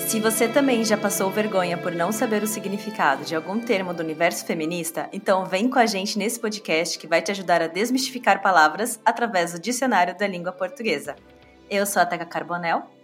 Se 0.00 0.20
você 0.20 0.46
também 0.46 0.84
já 0.84 0.98
passou 0.98 1.30
vergonha 1.30 1.78
por 1.78 1.92
não 1.92 2.12
saber 2.12 2.42
o 2.42 2.46
significado 2.46 3.24
de 3.24 3.34
algum 3.34 3.58
termo 3.58 3.94
do 3.94 4.02
universo 4.02 4.44
feminista, 4.44 5.08
então 5.14 5.46
vem 5.46 5.70
com 5.70 5.78
a 5.78 5.86
gente 5.86 6.18
nesse 6.18 6.38
podcast 6.38 6.98
que 6.98 7.06
vai 7.06 7.22
te 7.22 7.30
ajudar 7.30 7.62
a 7.62 7.68
desmistificar 7.68 8.42
palavras 8.42 9.00
através 9.02 9.54
do 9.54 9.58
dicionário 9.58 10.14
da 10.18 10.26
língua 10.26 10.52
portuguesa. 10.52 11.16
Eu 11.70 11.86
sou 11.86 12.02
a 12.02 12.06
Teca 12.06 12.26
Carbonel. 12.26 12.99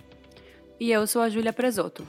E 0.78 0.90
eu 0.90 1.06
sou 1.06 1.22
a 1.22 1.30
Júlia 1.30 1.54
Presoto. 1.54 2.06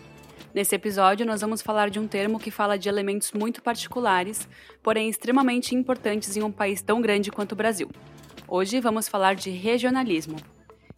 Nesse 0.53 0.75
episódio, 0.75 1.25
nós 1.25 1.39
vamos 1.39 1.61
falar 1.61 1.89
de 1.89 1.99
um 1.99 2.07
termo 2.07 2.37
que 2.37 2.51
fala 2.51 2.77
de 2.77 2.89
elementos 2.89 3.31
muito 3.31 3.61
particulares, 3.61 4.45
porém 4.83 5.07
extremamente 5.07 5.73
importantes 5.73 6.35
em 6.35 6.43
um 6.43 6.51
país 6.51 6.81
tão 6.81 6.99
grande 6.99 7.31
quanto 7.31 7.53
o 7.53 7.55
Brasil. 7.55 7.89
Hoje 8.45 8.81
vamos 8.81 9.07
falar 9.07 9.35
de 9.35 9.49
regionalismo. 9.51 10.35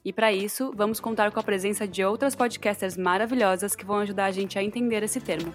E 0.04 0.12
para 0.12 0.34
isso, 0.34 0.74
vamos 0.76 1.00
contar 1.00 1.32
com 1.32 1.40
a 1.40 1.44
presença 1.44 1.88
de 1.88 2.04
outras 2.04 2.34
podcasters 2.34 2.98
maravilhosas 2.98 3.76
que 3.76 3.86
vão 3.86 3.98
ajudar 3.98 4.26
a 4.26 4.32
gente 4.32 4.58
a 4.58 4.64
entender 4.64 5.04
esse 5.04 5.22
termo. 5.22 5.54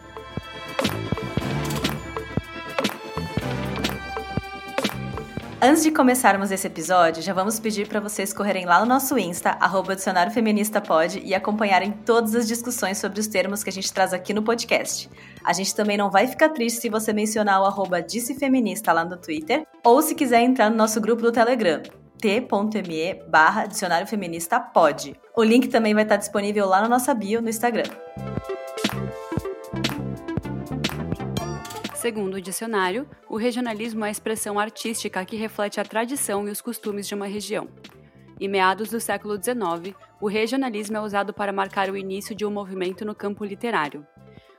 Antes 5.66 5.82
de 5.82 5.91
começarmos 5.91 6.50
esse 6.50 6.66
episódio, 6.66 7.23
já 7.23 7.32
vamos 7.32 7.59
pedir 7.59 7.88
para 7.88 7.98
vocês 7.98 8.34
correrem 8.34 8.66
lá 8.66 8.80
no 8.80 8.84
nosso 8.84 9.18
Insta, 9.18 9.56
arroba 9.59 9.96
Dicionário 9.96 10.30
Feminista 10.30 10.78
Pod, 10.78 11.22
e 11.24 11.34
acompanharem 11.34 11.91
todas 12.05 12.34
as 12.34 12.46
discussões 12.46 12.98
sobre 12.98 13.18
os 13.18 13.27
termos 13.27 13.64
que 13.64 13.70
a 13.70 13.72
gente 13.72 13.91
traz 13.91 14.12
aqui 14.12 14.34
no 14.34 14.42
podcast. 14.42 15.08
A 15.42 15.55
gente 15.55 15.74
também 15.74 15.97
não 15.97 16.11
vai 16.11 16.27
ficar 16.27 16.50
triste 16.50 16.83
se 16.83 16.91
você 16.91 17.14
mencionar 17.14 17.62
o 17.62 17.64
arroba 17.64 18.02
Dissefeminista 18.02 18.92
lá 18.92 19.06
no 19.06 19.16
Twitter, 19.16 19.66
ou 19.83 20.02
se 20.02 20.14
quiser 20.14 20.42
entrar 20.42 20.69
no 20.69 20.77
nosso 20.77 21.00
grupo 21.00 21.22
do 21.22 21.33
Telegram 21.33 21.80
t.me 22.20 23.22
barra 23.30 23.64
Dicionário 23.64 24.06
Feminista 24.06 24.61
Pod. 24.61 25.19
O 25.34 25.42
link 25.42 25.69
também 25.69 25.94
vai 25.94 26.02
estar 26.02 26.17
disponível 26.17 26.67
lá 26.67 26.83
na 26.83 26.91
nossa 26.91 27.14
bio 27.14 27.41
no 27.41 27.48
Instagram. 27.48 27.84
Segundo 32.05 32.34
o 32.34 32.41
dicionário, 32.41 33.08
o 33.30 33.38
regionalismo 33.38 34.05
é 34.05 34.08
a 34.08 34.10
expressão 34.10 34.58
artística 34.58 35.24
que 35.24 35.36
reflete 35.36 35.80
a 35.80 35.84
tradição 35.86 36.46
e 36.46 36.50
os 36.50 36.61
costumes 36.61 37.08
de 37.08 37.14
uma 37.14 37.24
região. 37.24 37.66
Em 38.38 38.46
meados 38.46 38.91
do 38.91 39.00
século 39.00 39.42
XIX, 39.42 39.96
o 40.20 40.28
regionalismo 40.28 40.98
é 40.98 41.00
usado 41.00 41.33
para 41.33 41.50
marcar 41.50 41.88
o 41.88 41.96
início 41.96 42.34
de 42.34 42.44
um 42.44 42.50
movimento 42.50 43.06
no 43.06 43.14
campo 43.14 43.42
literário. 43.42 44.06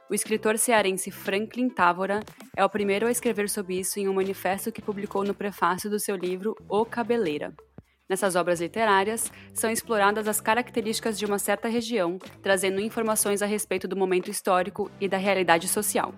O 0.10 0.16
escritor 0.16 0.58
cearense 0.58 1.12
Franklin 1.12 1.70
Távora 1.70 2.22
é 2.58 2.66
o 2.66 2.70
primeiro 2.70 3.06
a 3.06 3.12
escrever 3.12 3.48
sobre 3.48 3.80
isso 3.80 4.00
em 4.00 4.10
um 4.10 4.14
manifesto 4.16 4.72
que 4.72 4.82
publicou 4.82 5.24
no 5.24 5.36
prefácio 5.36 5.88
do 5.88 6.00
seu 6.00 6.16
livro 6.16 6.56
O 6.68 6.84
Cabeleira. 6.84 7.54
Nessas 8.10 8.36
obras 8.36 8.60
literárias, 8.60 9.32
são 9.54 9.70
exploradas 9.70 10.28
as 10.28 10.42
características 10.42 11.16
de 11.16 11.28
uma 11.28 11.38
certa 11.38 11.68
região, 11.68 12.18
trazendo 12.42 12.82
informações 12.82 13.44
a 13.44 13.46
respeito 13.46 13.88
do 13.88 13.96
momento 13.96 14.32
histórico 14.32 14.90
e 15.00 15.08
da 15.08 15.18
realidade 15.18 15.68
social. 15.68 16.12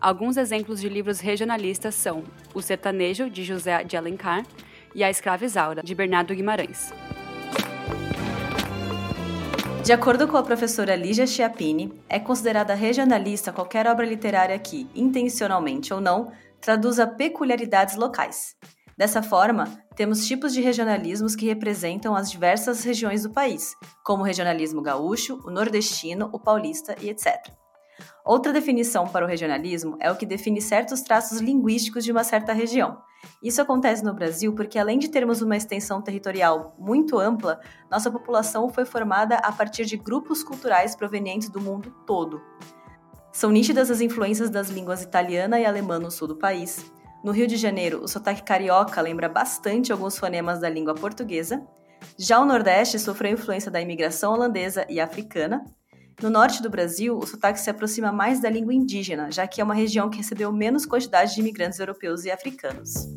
Alguns 0.00 0.36
exemplos 0.36 0.80
de 0.80 0.88
livros 0.88 1.18
regionalistas 1.18 1.94
são 1.94 2.22
O 2.54 2.62
Sertanejo, 2.62 3.28
de 3.28 3.42
José 3.42 3.82
de 3.82 3.96
Alencar, 3.96 4.46
e 4.94 5.02
A 5.02 5.10
Escrava 5.10 5.44
Isaura, 5.44 5.82
de 5.82 5.94
Bernardo 5.94 6.34
Guimarães. 6.34 6.92
De 9.84 9.92
acordo 9.92 10.28
com 10.28 10.36
a 10.36 10.42
professora 10.42 10.94
Lígia 10.94 11.26
Chiappini, 11.26 11.92
é 12.08 12.20
considerada 12.20 12.74
regionalista 12.74 13.52
qualquer 13.52 13.88
obra 13.88 14.06
literária 14.06 14.58
que, 14.58 14.88
intencionalmente 14.94 15.92
ou 15.92 16.00
não, 16.00 16.30
traduza 16.60 17.06
peculiaridades 17.06 17.96
locais. 17.96 18.54
Dessa 18.96 19.22
forma, 19.22 19.64
temos 19.96 20.26
tipos 20.26 20.52
de 20.52 20.60
regionalismos 20.60 21.34
que 21.34 21.46
representam 21.46 22.14
as 22.14 22.30
diversas 22.30 22.84
regiões 22.84 23.22
do 23.22 23.30
país, 23.30 23.74
como 24.04 24.22
o 24.22 24.26
regionalismo 24.26 24.82
gaúcho, 24.82 25.40
o 25.44 25.50
nordestino, 25.50 26.28
o 26.32 26.38
paulista 26.38 26.94
e 27.00 27.08
etc. 27.08 27.36
Outra 28.24 28.52
definição 28.52 29.06
para 29.06 29.24
o 29.24 29.28
regionalismo 29.28 29.96
é 30.00 30.10
o 30.10 30.16
que 30.16 30.26
define 30.26 30.60
certos 30.60 31.00
traços 31.00 31.40
linguísticos 31.40 32.04
de 32.04 32.12
uma 32.12 32.24
certa 32.24 32.52
região. 32.52 32.98
Isso 33.42 33.60
acontece 33.60 34.04
no 34.04 34.14
Brasil 34.14 34.54
porque, 34.54 34.78
além 34.78 34.98
de 34.98 35.08
termos 35.08 35.42
uma 35.42 35.56
extensão 35.56 36.00
territorial 36.02 36.74
muito 36.78 37.18
ampla, 37.18 37.60
nossa 37.90 38.10
população 38.10 38.68
foi 38.68 38.84
formada 38.84 39.36
a 39.36 39.52
partir 39.52 39.84
de 39.84 39.96
grupos 39.96 40.42
culturais 40.42 40.94
provenientes 40.94 41.48
do 41.48 41.60
mundo 41.60 41.90
todo. 42.06 42.40
São 43.32 43.50
nítidas 43.50 43.90
as 43.90 44.00
influências 44.00 44.50
das 44.50 44.68
línguas 44.68 45.02
italiana 45.02 45.60
e 45.60 45.66
alemã 45.66 45.98
no 45.98 46.10
sul 46.10 46.28
do 46.28 46.36
país. 46.36 46.90
No 47.22 47.32
Rio 47.32 47.46
de 47.46 47.56
Janeiro, 47.56 48.02
o 48.02 48.08
sotaque 48.08 48.42
carioca 48.42 49.00
lembra 49.00 49.28
bastante 49.28 49.92
alguns 49.92 50.16
fonemas 50.16 50.60
da 50.60 50.68
língua 50.68 50.94
portuguesa. 50.94 51.66
Já 52.16 52.40
o 52.40 52.44
Nordeste 52.44 52.98
sofreu 52.98 53.32
influência 53.32 53.70
da 53.70 53.80
imigração 53.80 54.32
holandesa 54.32 54.86
e 54.88 55.00
africana, 55.00 55.64
no 56.20 56.30
norte 56.30 56.60
do 56.60 56.68
Brasil, 56.68 57.16
o 57.16 57.26
sotaque 57.26 57.60
se 57.60 57.70
aproxima 57.70 58.10
mais 58.10 58.40
da 58.40 58.50
língua 58.50 58.74
indígena, 58.74 59.30
já 59.30 59.46
que 59.46 59.60
é 59.60 59.64
uma 59.64 59.74
região 59.74 60.10
que 60.10 60.18
recebeu 60.18 60.52
menos 60.52 60.84
quantidade 60.84 61.34
de 61.34 61.40
imigrantes 61.40 61.78
europeus 61.78 62.24
e 62.24 62.30
africanos. 62.30 63.08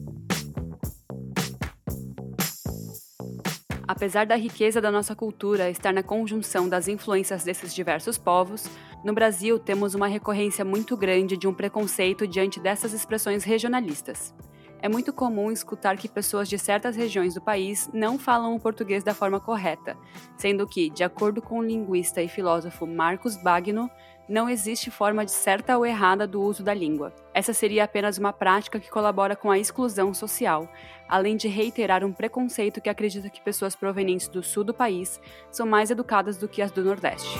Apesar 3.87 4.25
da 4.25 4.35
riqueza 4.35 4.79
da 4.79 4.91
nossa 4.91 5.15
cultura 5.15 5.69
estar 5.69 5.91
na 5.91 6.03
conjunção 6.03 6.69
das 6.69 6.87
influências 6.87 7.43
desses 7.43 7.73
diversos 7.73 8.17
povos, 8.17 8.65
no 9.03 9.13
Brasil 9.13 9.57
temos 9.57 9.95
uma 9.95 10.07
recorrência 10.07 10.63
muito 10.63 10.95
grande 10.95 11.35
de 11.35 11.47
um 11.47 11.53
preconceito 11.53 12.27
diante 12.27 12.59
dessas 12.59 12.93
expressões 12.93 13.43
regionalistas 13.43 14.33
é 14.81 14.89
muito 14.89 15.13
comum 15.13 15.51
escutar 15.51 15.95
que 15.95 16.09
pessoas 16.09 16.49
de 16.49 16.57
certas 16.57 16.95
regiões 16.95 17.35
do 17.35 17.41
país 17.41 17.89
não 17.93 18.17
falam 18.17 18.55
o 18.55 18.59
português 18.59 19.03
da 19.03 19.13
forma 19.13 19.39
correta, 19.39 19.95
sendo 20.35 20.67
que, 20.67 20.89
de 20.89 21.03
acordo 21.03 21.41
com 21.41 21.59
o 21.59 21.63
linguista 21.63 22.21
e 22.21 22.27
filósofo 22.27 22.87
Marcos 22.87 23.37
Bagno, 23.37 23.89
não 24.27 24.49
existe 24.49 24.89
forma 24.89 25.25
de 25.25 25.31
certa 25.31 25.77
ou 25.77 25.85
errada 25.85 26.25
do 26.25 26.41
uso 26.41 26.63
da 26.63 26.73
língua. 26.73 27.13
Essa 27.33 27.53
seria 27.53 27.83
apenas 27.83 28.17
uma 28.17 28.31
prática 28.31 28.79
que 28.79 28.89
colabora 28.89 29.35
com 29.35 29.51
a 29.51 29.59
exclusão 29.59 30.13
social, 30.13 30.71
além 31.07 31.35
de 31.35 31.47
reiterar 31.47 32.03
um 32.03 32.13
preconceito 32.13 32.79
que 32.79 32.89
acredita 32.89 33.29
que 33.29 33.41
pessoas 33.41 33.75
provenientes 33.75 34.29
do 34.29 34.41
sul 34.41 34.63
do 34.63 34.73
país 34.73 35.19
são 35.51 35.65
mais 35.65 35.91
educadas 35.91 36.37
do 36.37 36.47
que 36.47 36.61
as 36.61 36.71
do 36.71 36.83
Nordeste. 36.83 37.37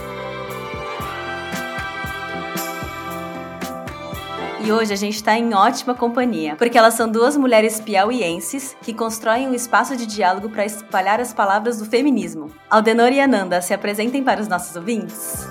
E 4.64 4.72
hoje 4.72 4.94
a 4.94 4.96
gente 4.96 5.16
está 5.16 5.36
em 5.36 5.56
ótima 5.56 5.96
companhia, 5.96 6.56
porque 6.56 6.78
elas 6.78 6.94
são 6.94 7.12
duas 7.12 7.36
mulheres 7.36 7.80
piauienses 7.80 8.78
que 8.84 8.94
constroem 8.94 9.48
um 9.48 9.56
espaço 9.56 9.98
de 9.98 10.06
diálogo 10.06 10.52
para 10.52 10.64
espalhar 10.64 11.20
as 11.20 11.34
palavras 11.34 11.80
do 11.80 11.86
feminismo. 11.86 12.56
Aldenor 12.70 13.12
e 13.12 13.20
Ananda, 13.20 13.60
se 13.60 13.74
apresentem 13.74 14.24
para 14.24 14.40
os 14.40 14.48
nossos 14.48 14.76
ouvintes. 14.76 15.48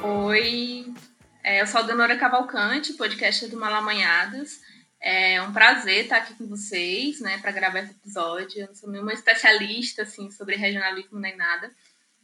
Oi, 0.00 0.94
é, 1.42 1.60
eu 1.60 1.66
sou 1.66 1.78
a 1.78 1.82
Aldenora 1.82 2.16
Cavalcante, 2.16 2.92
podcast 2.92 3.48
do 3.48 3.56
Malamanhadas. 3.56 4.60
É 5.00 5.42
um 5.42 5.52
prazer 5.52 6.04
estar 6.04 6.18
aqui 6.18 6.34
com 6.34 6.46
vocês, 6.46 7.18
né, 7.20 7.38
para 7.38 7.50
gravar 7.50 7.80
esse 7.80 7.94
episódio. 7.94 8.60
Eu 8.60 8.68
não 8.68 8.74
sou 8.76 8.88
nenhuma 8.88 9.12
especialista, 9.12 10.02
assim, 10.02 10.30
sobre 10.30 10.54
regionalismo 10.54 11.18
nem 11.18 11.36
nada, 11.36 11.68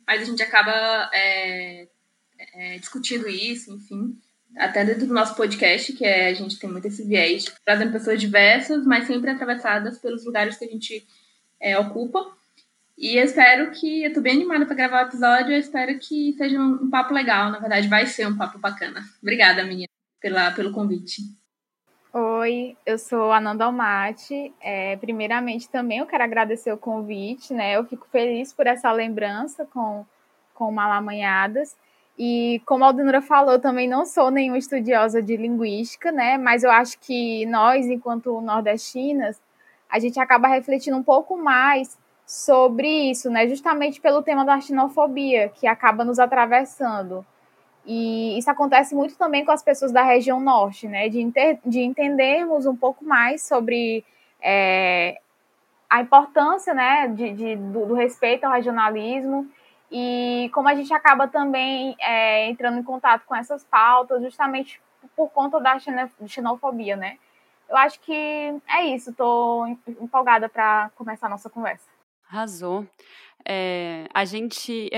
mas 0.06 0.22
a 0.22 0.24
gente 0.24 0.40
acaba 0.40 1.10
é, 1.12 1.88
é, 2.54 2.78
discutindo 2.78 3.28
isso, 3.28 3.72
enfim 3.72 4.16
até 4.56 4.84
dentro 4.84 5.06
do 5.06 5.14
nosso 5.14 5.34
podcast, 5.34 5.92
que 5.92 6.04
é, 6.04 6.28
a 6.28 6.34
gente 6.34 6.58
tem 6.58 6.70
muito 6.70 6.86
esse 6.86 7.04
viés, 7.04 7.44
trazendo 7.64 7.92
pessoas 7.92 8.20
diversas, 8.20 8.84
mas 8.84 9.06
sempre 9.06 9.30
atravessadas 9.30 9.98
pelos 9.98 10.24
lugares 10.24 10.56
que 10.56 10.64
a 10.64 10.68
gente 10.68 11.06
é, 11.60 11.78
ocupa. 11.78 12.26
E 12.98 13.16
eu 13.16 13.24
espero 13.24 13.70
que. 13.70 14.04
Eu 14.04 14.12
tô 14.12 14.20
bem 14.20 14.34
animada 14.34 14.66
para 14.66 14.74
gravar 14.74 15.04
o 15.04 15.08
episódio, 15.08 15.52
eu 15.52 15.58
espero 15.58 15.98
que 15.98 16.34
seja 16.34 16.58
um, 16.58 16.84
um, 16.84 16.90
papo 16.90 17.14
legal. 17.14 17.50
Na 17.50 17.58
verdade, 17.58 17.88
vai 17.88 18.06
ser 18.06 18.26
um 18.26 18.36
papo 18.36 18.58
bacana. 18.58 19.02
Obrigada, 19.22 19.64
minha, 19.64 19.88
pela, 20.20 20.50
pelo 20.50 20.72
convite. 20.72 21.22
Oi, 22.12 22.76
eu 22.84 22.98
sou 22.98 23.32
a 23.32 23.40
Nanda 23.40 23.64
Almaty. 23.64 24.52
É, 24.60 24.96
primeiramente, 24.96 25.68
também 25.68 25.98
eu 25.98 26.06
quero 26.06 26.24
agradecer 26.24 26.72
o 26.72 26.76
convite, 26.76 27.54
né? 27.54 27.76
Eu 27.76 27.86
fico 27.86 28.06
feliz 28.10 28.52
por 28.52 28.66
essa 28.66 28.92
lembrança 28.92 29.64
com, 29.64 30.04
com 30.52 30.70
Malamanhadas. 30.70 31.74
E 32.18 32.60
como 32.66 32.84
a 32.84 32.88
Aldenura 32.88 33.22
falou, 33.22 33.58
também 33.58 33.88
não 33.88 34.04
sou 34.04 34.30
nenhuma 34.30 34.58
estudiosa 34.58 35.22
de 35.22 35.36
linguística, 35.36 36.12
né? 36.12 36.36
Mas 36.36 36.62
eu 36.62 36.70
acho 36.70 36.98
que 37.00 37.46
nós, 37.46 37.86
enquanto 37.86 38.40
nordestinas, 38.40 39.40
a 39.88 39.98
gente 39.98 40.20
acaba 40.20 40.48
refletindo 40.48 40.96
um 40.96 41.02
pouco 41.02 41.36
mais 41.36 41.98
sobre 42.26 43.10
isso, 43.10 43.30
né? 43.30 43.48
Justamente 43.48 44.00
pelo 44.00 44.22
tema 44.22 44.44
da 44.44 44.60
xenofobia, 44.60 45.48
que 45.48 45.66
acaba 45.66 46.04
nos 46.04 46.18
atravessando. 46.18 47.24
E 47.86 48.38
isso 48.38 48.50
acontece 48.50 48.94
muito 48.94 49.16
também 49.16 49.44
com 49.44 49.50
as 49.50 49.62
pessoas 49.62 49.90
da 49.90 50.02
região 50.02 50.38
norte, 50.40 50.86
né? 50.86 51.08
De, 51.08 51.20
inter, 51.20 51.58
de 51.64 51.80
entendermos 51.80 52.66
um 52.66 52.76
pouco 52.76 53.04
mais 53.04 53.42
sobre 53.42 54.04
é, 54.42 55.18
a 55.88 56.02
importância, 56.02 56.74
né? 56.74 57.08
De, 57.08 57.32
de 57.32 57.56
do, 57.56 57.86
do 57.86 57.94
respeito 57.94 58.44
ao 58.44 58.52
regionalismo 58.52 59.50
e 59.90 60.50
como 60.52 60.68
a 60.68 60.74
gente 60.74 60.92
acaba 60.92 61.26
também 61.26 61.96
é, 61.98 62.48
entrando 62.48 62.78
em 62.78 62.82
contato 62.82 63.24
com 63.26 63.34
essas 63.34 63.64
pautas, 63.64 64.22
justamente 64.22 64.80
por 65.16 65.30
conta 65.30 65.58
da 65.60 65.78
xenofobia, 66.26 66.96
né? 66.96 67.18
Eu 67.68 67.76
acho 67.76 68.00
que 68.00 68.12
é 68.12 68.84
isso, 68.86 69.10
estou 69.10 69.66
empolgada 69.66 70.48
para 70.48 70.90
começar 70.96 71.26
a 71.26 71.30
nossa 71.30 71.48
conversa. 71.48 71.88
Arrasou. 72.28 72.86
É, 73.46 74.06
a 74.12 74.24
gente. 74.24 74.90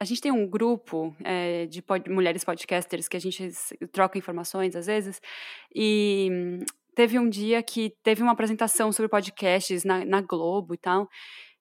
A 0.00 0.04
gente 0.04 0.22
tem 0.22 0.32
um 0.32 0.48
grupo 0.48 1.14
é, 1.22 1.66
de 1.66 1.82
pod, 1.82 2.08
mulheres 2.08 2.42
podcasters 2.42 3.06
que 3.06 3.18
a 3.18 3.20
gente 3.20 3.50
troca 3.92 4.16
informações 4.16 4.74
às 4.74 4.86
vezes, 4.86 5.20
e 5.74 6.64
teve 6.94 7.18
um 7.18 7.28
dia 7.28 7.62
que 7.62 7.94
teve 8.02 8.22
uma 8.22 8.32
apresentação 8.32 8.92
sobre 8.92 9.10
podcasts 9.10 9.84
na, 9.84 10.02
na 10.06 10.22
Globo 10.22 10.72
e 10.72 10.78
tal, 10.78 11.06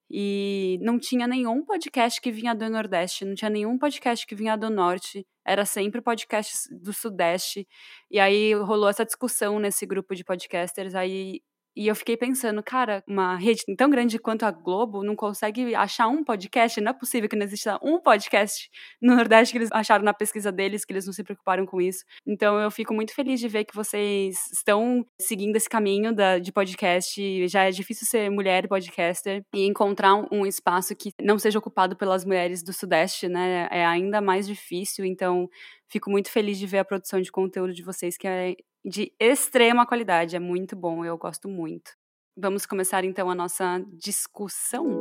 e 0.09 0.79
não 0.81 1.00
tinha 1.00 1.27
nenhum 1.27 1.63
podcast 1.63 2.19
que 2.19 2.31
vinha 2.31 2.56
do 2.56 2.69
Nordeste, 2.69 3.25
não 3.25 3.35
tinha 3.35 3.50
nenhum 3.50 3.77
podcast 3.77 4.25
que 4.25 4.35
vinha 4.35 4.57
do 4.57 4.69
Norte, 4.69 5.25
era 5.45 5.65
sempre 5.65 6.01
podcast 6.01 6.67
do 6.75 6.94
Sudeste. 6.94 7.67
E 8.09 8.19
aí 8.19 8.53
rolou 8.53 8.89
essa 8.89 9.06
discussão 9.06 9.59
nesse 9.59 9.85
grupo 9.85 10.15
de 10.15 10.23
podcasters, 10.23 10.95
aí 10.95 11.41
e 11.75 11.88
eu 11.88 11.95
fiquei 11.95 12.18
pensando, 12.18 12.62
cara, 12.63 13.04
uma 13.07 13.36
rede 13.36 13.63
tão 13.77 13.89
grande 13.89 14.19
quanto 14.19 14.44
a 14.44 14.51
Globo 14.51 15.04
não 15.04 15.16
consegue 15.16 15.74
achar 15.75 16.07
um 16.07 16.24
podcast? 16.24 16.81
Não 16.81 16.92
é 16.92 16.94
possível 16.94 17.30
que 17.30 17.36
não 17.36 17.45
exista 17.45 17.80
um 17.81 18.00
podcast 18.01 18.69
no 19.01 19.16
Nordeste 19.16 19.54
que 19.54 19.57
eles 19.60 19.69
acharam 19.71 20.04
na 20.04 20.13
pesquisa 20.13 20.51
deles, 20.51 20.83
que 20.83 20.94
eles 20.94 21.06
não 21.06 21.13
se 21.13 21.24
preocuparam 21.24 21.66
com 21.66 21.80
isso. 21.80 22.04
Então 22.27 22.60
eu 22.60 22.71
fico 22.71 22.94
muito 22.94 23.13
feliz 23.13 23.39
de 23.39 23.48
ver 23.48 23.66
que 23.66 23.75
vocês 23.75 24.38
estão 24.51 25.06
seguindo 25.21 25.56
esse 25.56 25.69
caminho 25.69 26.13
da, 26.13 26.39
de 26.39 26.51
podcast. 26.51 27.48
Já 27.48 27.66
é 27.66 27.72
difícil 27.72 28.07
ser 28.07 28.30
mulher 28.30 28.68
podcaster 28.68 29.44
e 29.54 29.65
encontrar 29.65 30.15
um, 30.15 30.27
um 30.31 30.45
espaço 30.45 30.95
que 30.95 31.12
não 31.22 31.38
seja 31.38 31.60
ocupado 31.60 31.95
pelas 31.95 32.25
mulheres 32.25 32.63
do 32.63 32.74
Sudeste, 32.74 33.27
né? 33.27 33.68
É 33.72 33.86
ainda 33.86 34.22
mais 34.22 34.48
difícil. 34.48 35.06
Então 35.06 35.48
fico 35.88 36.10
muito 36.10 36.31
feliz 36.31 36.57
de 36.57 36.68
ver 36.68 36.80
a 36.80 36.86
produção 36.86 37.19
de 37.19 37.31
conteúdo 37.31 37.74
de 37.74 37.83
vocês, 37.83 38.18
que 38.18 38.27
é 38.27 38.56
de 38.83 39.11
extrema 39.19 39.85
qualidade, 39.85 40.35
é 40.35 40.39
muito 40.39 40.75
bom, 40.75 41.03
eu 41.03 41.17
gosto 41.17 41.47
muito. 41.47 41.91
Vamos 42.37 42.65
começar 42.65 43.03
então 43.03 43.29
a 43.29 43.35
nossa 43.35 43.83
discussão. 43.93 44.99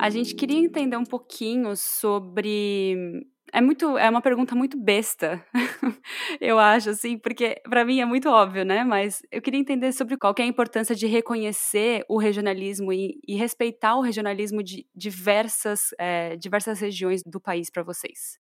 A 0.00 0.10
gente 0.10 0.34
queria 0.34 0.58
entender 0.58 0.96
um 0.96 1.04
pouquinho 1.04 1.76
sobre 1.76 2.96
é 3.52 3.60
muito 3.60 3.96
é 3.98 4.08
uma 4.08 4.20
pergunta 4.20 4.54
muito 4.54 4.78
besta 4.78 5.44
eu 6.40 6.58
acho 6.58 6.90
assim 6.90 7.18
porque 7.18 7.60
para 7.68 7.84
mim 7.84 8.00
é 8.00 8.04
muito 8.04 8.28
óbvio 8.28 8.64
né 8.64 8.84
mas 8.84 9.22
eu 9.30 9.40
queria 9.40 9.60
entender 9.60 9.92
sobre 9.92 10.16
qual 10.16 10.34
é 10.38 10.42
a 10.42 10.46
importância 10.46 10.94
de 10.94 11.06
reconhecer 11.06 12.04
o 12.08 12.18
regionalismo 12.18 12.92
e, 12.92 13.18
e 13.26 13.36
respeitar 13.36 13.96
o 13.96 14.00
regionalismo 14.00 14.62
de 14.62 14.86
diversas 14.94 15.94
é, 15.98 16.36
diversas 16.36 16.80
regiões 16.80 17.22
do 17.24 17.40
país 17.40 17.70
para 17.70 17.82
vocês. 17.82 18.38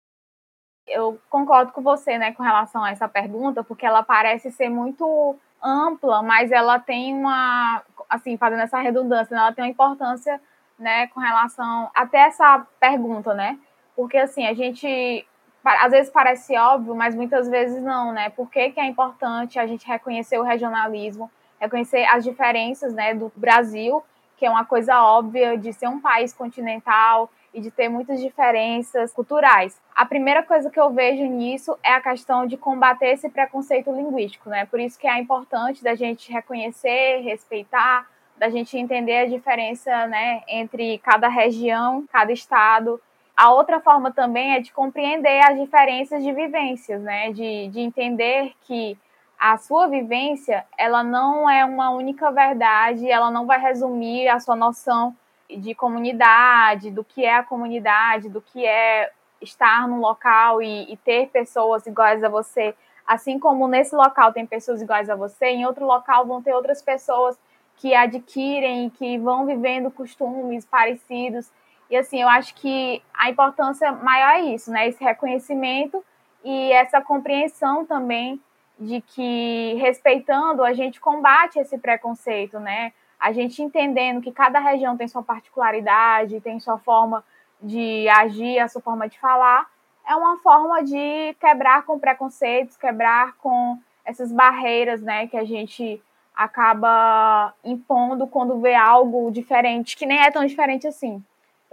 Eu 0.86 1.20
concordo 1.30 1.72
com 1.72 1.82
você 1.82 2.18
né 2.18 2.32
com 2.32 2.42
relação 2.42 2.82
a 2.82 2.90
essa 2.90 3.08
pergunta 3.08 3.62
porque 3.64 3.86
ela 3.86 4.02
parece 4.02 4.50
ser 4.50 4.68
muito 4.68 5.36
ampla 5.62 6.22
mas 6.22 6.50
ela 6.52 6.78
tem 6.78 7.14
uma 7.14 7.82
assim 8.08 8.36
fazendo 8.36 8.62
essa 8.62 8.80
redundância 8.80 9.34
né, 9.34 9.40
ela 9.40 9.52
tem 9.52 9.64
uma 9.64 9.70
importância 9.70 10.40
né 10.78 11.06
com 11.08 11.20
relação 11.20 11.90
até 11.94 12.26
essa 12.26 12.66
pergunta 12.78 13.34
né 13.34 13.58
porque, 13.96 14.17
assim, 14.17 14.46
a 14.46 14.55
gente 14.55 15.26
às 15.64 15.93
vezes 15.93 16.12
parece 16.12 16.56
óbvio, 16.58 16.94
mas 16.94 17.14
muitas 17.14 17.49
vezes 17.49 17.82
não, 17.82 18.12
né? 18.12 18.29
Por 18.31 18.50
que, 18.50 18.70
que 18.70 18.81
é 18.81 18.87
importante 18.87 19.58
a 19.58 19.67
gente 19.67 19.87
reconhecer 19.87 20.38
o 20.38 20.43
regionalismo, 20.43 21.31
reconhecer 21.58 22.05
as 22.05 22.23
diferenças 22.23 22.93
né, 22.93 23.14
do 23.14 23.32
Brasil, 23.35 24.05
que 24.37 24.44
é 24.44 24.50
uma 24.50 24.64
coisa 24.64 25.02
óbvia 25.02 25.56
de 25.56 25.73
ser 25.73 25.88
um 25.88 26.00
país 26.00 26.32
continental 26.32 27.31
e 27.55 27.61
de 27.61 27.70
ter 27.70 27.88
muitas 27.88 28.20
diferenças 28.20 29.12
culturais. 29.12 29.81
A 29.94 30.05
primeira 30.05 30.43
coisa 30.43 30.69
que 30.69 30.79
eu 30.79 30.90
vejo 30.90 31.25
nisso 31.25 31.79
é 31.82 31.94
a 31.94 32.00
questão 32.00 32.47
de 32.47 32.56
combater 32.56 33.12
esse 33.12 33.29
preconceito 33.31 33.90
linguístico, 33.93 34.50
né? 34.50 34.67
Por 34.67 34.81
isso 34.81 34.99
que 34.99 35.06
é 35.06 35.19
importante 35.19 35.82
da 35.82 35.94
gente 35.94 36.31
reconhecer, 36.31 37.20
respeitar, 37.23 38.06
da 38.37 38.50
gente 38.50 38.76
entender 38.76 39.19
a 39.19 39.26
diferença, 39.26 40.06
né, 40.08 40.43
entre 40.49 40.99
cada 40.99 41.29
região, 41.29 42.05
cada 42.11 42.32
estado 42.32 43.00
a 43.36 43.52
outra 43.52 43.81
forma 43.81 44.12
também 44.12 44.54
é 44.54 44.60
de 44.60 44.72
compreender 44.72 45.40
as 45.44 45.58
diferenças 45.58 46.22
de 46.22 46.32
vivências, 46.32 47.02
né? 47.02 47.32
De, 47.32 47.69
de 47.69 47.81
entender 47.81 48.52
que 48.62 48.96
a 49.38 49.58
sua 49.58 49.88
vivência, 49.88 50.64
ela 50.78 51.02
não 51.02 51.50
é 51.50 51.64
uma 51.64 51.90
única 51.90 52.31
verdade, 52.31 53.10
ela 53.10 53.31
não 53.31 53.46
vai 53.46 53.60
resumir 53.60 54.28
a 54.28 54.38
sua 54.38 54.54
noção 54.56 55.14
de 55.50 55.75
comunidade, 55.75 56.90
do 56.90 57.04
que 57.04 57.25
é 57.25 57.36
a 57.36 57.42
comunidade, 57.42 58.28
do 58.28 58.40
que 58.40 58.64
é 58.64 59.10
estar 59.40 59.87
num 59.87 59.98
local 59.98 60.62
e, 60.62 60.92
e 60.92 60.96
ter 60.96 61.28
pessoas 61.28 61.87
iguais 61.87 62.25
a 62.25 62.28
você. 62.28 62.75
Assim 63.06 63.38
como 63.38 63.69
nesse 63.69 63.94
local 63.94 64.32
tem 64.32 64.46
pessoas 64.46 64.80
iguais 64.80 65.10
a 65.10 65.16
você, 65.16 65.46
em 65.46 65.66
outro 65.66 65.84
local 65.84 66.25
vão 66.25 66.40
ter 66.40 66.54
outras 66.54 66.80
pessoas 66.80 67.38
que 67.76 67.94
adquirem, 67.94 68.88
que 68.88 69.19
vão 69.19 69.44
vivendo 69.44 69.90
costumes 69.90 70.64
parecidos. 70.64 71.50
E 71.90 71.96
assim, 71.96 72.20
eu 72.20 72.28
acho 72.28 72.54
que 72.54 73.02
a 73.12 73.31
importância 73.31 73.92
maior 73.92 74.34
é 74.36 74.40
isso, 74.40 74.70
né? 74.70 74.88
Esse 74.88 75.02
reconhecimento 75.02 76.04
e 76.42 76.72
essa 76.72 77.00
compreensão 77.00 77.84
também 77.84 78.40
de 78.78 79.00
que 79.00 79.75
respeitando 79.75 80.64
a 80.64 80.72
gente 80.72 81.00
combate 81.00 81.58
esse 81.58 81.78
preconceito, 81.78 82.58
né? 82.58 82.92
A 83.19 83.32
gente 83.32 83.62
entendendo 83.62 84.20
que 84.20 84.32
cada 84.32 84.58
região 84.58 84.96
tem 84.96 85.08
sua 85.08 85.22
particularidade, 85.22 86.40
tem 86.40 86.58
sua 86.60 86.78
forma 86.78 87.25
de 87.62 88.08
agir, 88.08 88.58
a 88.58 88.69
sua 88.69 88.82
forma 88.82 89.08
de 89.08 89.19
falar, 89.19 89.66
é 90.06 90.14
uma 90.14 90.37
forma 90.38 90.82
de 90.82 91.34
quebrar 91.40 91.84
com 91.84 91.98
preconceitos, 91.98 92.76
quebrar 92.76 93.34
com 93.37 93.78
essas 94.04 94.30
barreiras, 94.30 95.00
né, 95.00 95.26
que 95.26 95.37
a 95.37 95.44
gente 95.44 96.02
acaba 96.34 97.54
impondo 97.64 98.26
quando 98.26 98.60
vê 98.60 98.75
algo 98.75 99.30
diferente, 99.30 99.96
que 99.96 100.04
nem 100.04 100.20
é 100.20 100.30
tão 100.30 100.44
diferente 100.44 100.87
assim. 100.87 101.25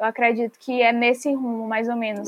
Eu 0.02 0.08
acredito 0.08 0.58
que 0.58 0.82
é 0.82 0.92
nesse 0.92 1.32
rumo, 1.32 1.68
mais 1.68 1.88
ou 1.88 1.96
menos. 1.96 2.28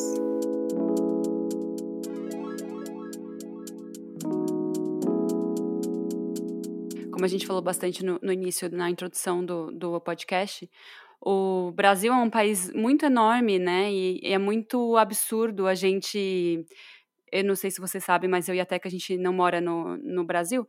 Como 7.12 7.25
a 7.25 7.28
gente 7.28 7.48
falou 7.48 7.64
bastante 7.64 8.06
no, 8.06 8.20
no 8.22 8.31
início, 8.31 8.70
na 8.70 8.92
introdução 8.92 9.44
do, 9.44 9.72
do 9.72 10.00
podcast, 10.00 10.70
o 11.20 11.72
Brasil 11.72 12.13
é 12.13 12.15
um 12.15 12.30
país 12.30 12.72
muito 12.75 13.08
enorme, 13.08 13.58
né? 13.58 13.92
E, 13.92 14.22
é 14.24 14.38
muito 14.38 14.96
absurdo 14.96 15.65
a 15.65 15.74
gente. 15.74 16.63
Eu 17.32 17.44
não 17.44 17.56
sei 17.56 17.72
se 17.72 17.82
você 17.82 18.00
sabe, 18.00 18.27
mas 18.27 18.48
eu 18.48 18.53
e 18.53 18.60
até 18.60 18.77
que 18.77 18.88
a 18.88 18.92
gente 18.92 19.18
não 19.18 19.34
mora 19.34 19.60
no, 19.60 19.98
no 19.98 20.24
Brasil, 20.24 20.68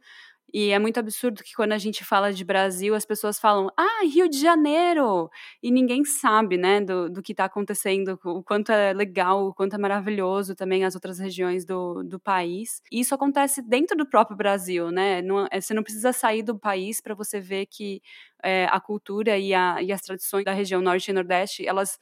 e 0.52 0.70
é 0.70 0.78
muito 0.78 0.98
absurdo 1.00 1.42
que 1.42 1.52
quando 1.54 1.72
a 1.72 1.78
gente 1.78 2.04
fala 2.04 2.32
de 2.32 2.44
Brasil, 2.44 2.94
as 2.94 3.04
pessoas 3.04 3.38
falam, 3.40 3.68
ah, 3.76 4.04
Rio 4.04 4.28
de 4.28 4.38
Janeiro! 4.38 5.28
E 5.62 5.70
ninguém 5.70 6.04
sabe, 6.04 6.56
né, 6.56 6.80
do, 6.80 7.10
do 7.10 7.22
que 7.22 7.32
está 7.32 7.46
acontecendo, 7.46 8.18
o 8.24 8.42
quanto 8.42 8.70
é 8.70 8.92
legal, 8.92 9.48
o 9.48 9.54
quanto 9.54 9.74
é 9.74 9.78
maravilhoso 9.78 10.54
também 10.54 10.84
as 10.84 10.94
outras 10.94 11.18
regiões 11.18 11.64
do, 11.64 12.04
do 12.04 12.20
país. 12.20 12.80
E 12.92 13.00
isso 13.00 13.14
acontece 13.14 13.62
dentro 13.62 13.96
do 13.96 14.06
próprio 14.06 14.36
Brasil, 14.36 14.90
né? 14.90 15.20
Não, 15.22 15.48
é, 15.50 15.60
você 15.60 15.74
não 15.74 15.82
precisa 15.82 16.12
sair 16.12 16.42
do 16.42 16.56
país 16.58 17.00
para 17.00 17.14
você 17.14 17.40
ver 17.40 17.66
que 17.66 18.00
é, 18.42 18.66
a 18.70 18.80
cultura 18.80 19.36
e, 19.38 19.52
a, 19.54 19.82
e 19.82 19.92
as 19.92 20.02
tradições 20.02 20.44
da 20.44 20.52
região 20.52 20.80
norte 20.80 21.10
e 21.10 21.14
nordeste, 21.14 21.66
elas 21.66 21.98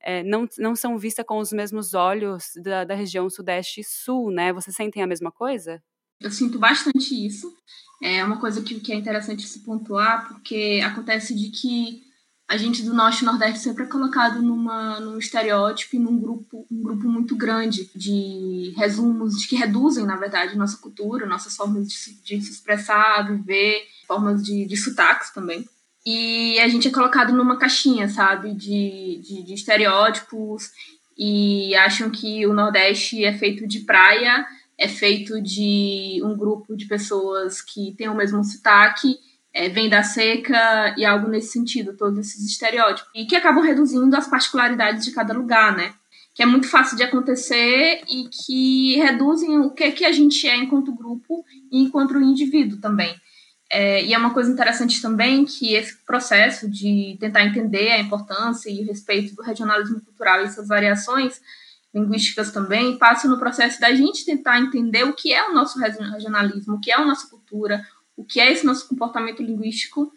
é, 0.00 0.22
não, 0.24 0.48
não 0.58 0.74
são 0.74 0.98
vistas 0.98 1.24
com 1.24 1.38
os 1.38 1.52
mesmos 1.52 1.94
olhos 1.94 2.52
da, 2.56 2.84
da 2.84 2.94
região 2.94 3.30
sudeste 3.30 3.80
e 3.80 3.84
sul, 3.84 4.30
né? 4.32 4.52
Vocês 4.52 4.74
sentem 4.76 5.02
a 5.02 5.06
mesma 5.06 5.30
coisa? 5.30 5.82
Eu 6.22 6.30
sinto 6.30 6.58
bastante 6.58 7.26
isso. 7.26 7.52
É 8.02 8.24
uma 8.24 8.38
coisa 8.38 8.62
que, 8.62 8.80
que 8.80 8.92
é 8.92 8.96
interessante 8.96 9.46
se 9.46 9.60
pontuar, 9.60 10.28
porque 10.28 10.80
acontece 10.84 11.34
de 11.34 11.50
que 11.50 12.02
a 12.48 12.56
gente 12.56 12.82
do 12.82 12.92
Norte 12.92 13.22
e 13.22 13.24
Nordeste 13.24 13.60
sempre 13.60 13.84
é 13.84 13.86
colocado 13.86 14.42
numa, 14.42 15.00
num 15.00 15.16
estereótipo 15.16 15.96
e 15.96 15.98
num 15.98 16.18
grupo, 16.18 16.66
um 16.70 16.82
grupo 16.82 17.08
muito 17.08 17.34
grande 17.34 17.88
de 17.94 18.74
resumos 18.76 19.46
que 19.46 19.56
reduzem, 19.56 20.04
na 20.04 20.16
verdade, 20.16 20.58
nossa 20.58 20.76
cultura, 20.76 21.24
nossas 21.24 21.56
formas 21.56 21.88
de 21.88 21.94
se, 21.94 22.22
de 22.22 22.42
se 22.42 22.50
expressar, 22.50 23.26
viver, 23.26 23.86
formas 24.06 24.42
de, 24.42 24.66
de 24.66 24.76
sotaques 24.76 25.30
também. 25.30 25.66
E 26.04 26.58
a 26.58 26.68
gente 26.68 26.88
é 26.88 26.90
colocado 26.90 27.32
numa 27.32 27.56
caixinha, 27.56 28.08
sabe, 28.08 28.52
de, 28.52 29.20
de, 29.22 29.42
de 29.44 29.54
estereótipos 29.54 30.70
e 31.16 31.74
acham 31.76 32.10
que 32.10 32.46
o 32.46 32.52
Nordeste 32.52 33.24
é 33.24 33.32
feito 33.32 33.66
de 33.66 33.80
praia 33.80 34.44
é 34.82 34.88
feito 34.88 35.40
de 35.40 36.20
um 36.24 36.36
grupo 36.36 36.76
de 36.76 36.86
pessoas 36.86 37.62
que 37.62 37.94
têm 37.96 38.08
o 38.08 38.16
mesmo 38.16 38.42
sotaque, 38.42 39.16
é, 39.54 39.68
vem 39.68 39.88
da 39.88 40.02
seca 40.02 40.92
e 40.98 41.04
algo 41.04 41.28
nesse 41.28 41.52
sentido, 41.52 41.96
todos 41.96 42.18
esses 42.18 42.44
estereótipos. 42.44 43.08
E 43.14 43.24
que 43.24 43.36
acabam 43.36 43.62
reduzindo 43.62 44.14
as 44.16 44.26
particularidades 44.26 45.04
de 45.04 45.12
cada 45.12 45.32
lugar, 45.32 45.76
né? 45.76 45.94
Que 46.34 46.42
é 46.42 46.46
muito 46.46 46.66
fácil 46.66 46.96
de 46.96 47.04
acontecer 47.04 48.02
e 48.10 48.28
que 48.28 48.96
reduzem 48.96 49.60
o 49.60 49.70
que, 49.70 49.92
que 49.92 50.04
a 50.04 50.10
gente 50.10 50.48
é 50.48 50.56
enquanto 50.56 50.92
grupo 50.92 51.44
e 51.70 51.80
enquanto 51.80 52.18
indivíduo 52.20 52.80
também. 52.80 53.14
É, 53.70 54.04
e 54.04 54.12
é 54.12 54.18
uma 54.18 54.34
coisa 54.34 54.50
interessante 54.50 55.00
também 55.00 55.44
que 55.44 55.74
esse 55.74 55.96
processo 56.04 56.68
de 56.68 57.16
tentar 57.20 57.44
entender 57.44 57.92
a 57.92 58.00
importância 58.00 58.68
e 58.68 58.82
o 58.82 58.86
respeito 58.86 59.34
do 59.36 59.42
regionalismo 59.42 60.00
cultural 60.00 60.42
e 60.42 60.50
suas 60.50 60.66
variações 60.66 61.40
linguísticas 61.94 62.50
também 62.50 62.96
passa 62.96 63.28
no 63.28 63.38
processo 63.38 63.80
da 63.80 63.92
gente 63.94 64.24
tentar 64.24 64.60
entender 64.60 65.04
o 65.04 65.12
que 65.12 65.32
é 65.32 65.48
o 65.48 65.54
nosso 65.54 65.78
regionalismo, 65.78 66.74
o 66.74 66.80
que 66.80 66.90
é 66.90 66.94
a 66.94 67.04
nossa 67.04 67.28
cultura, 67.28 67.86
o 68.16 68.24
que 68.24 68.40
é 68.40 68.50
esse 68.50 68.64
nosso 68.64 68.88
comportamento 68.88 69.42
linguístico, 69.42 70.12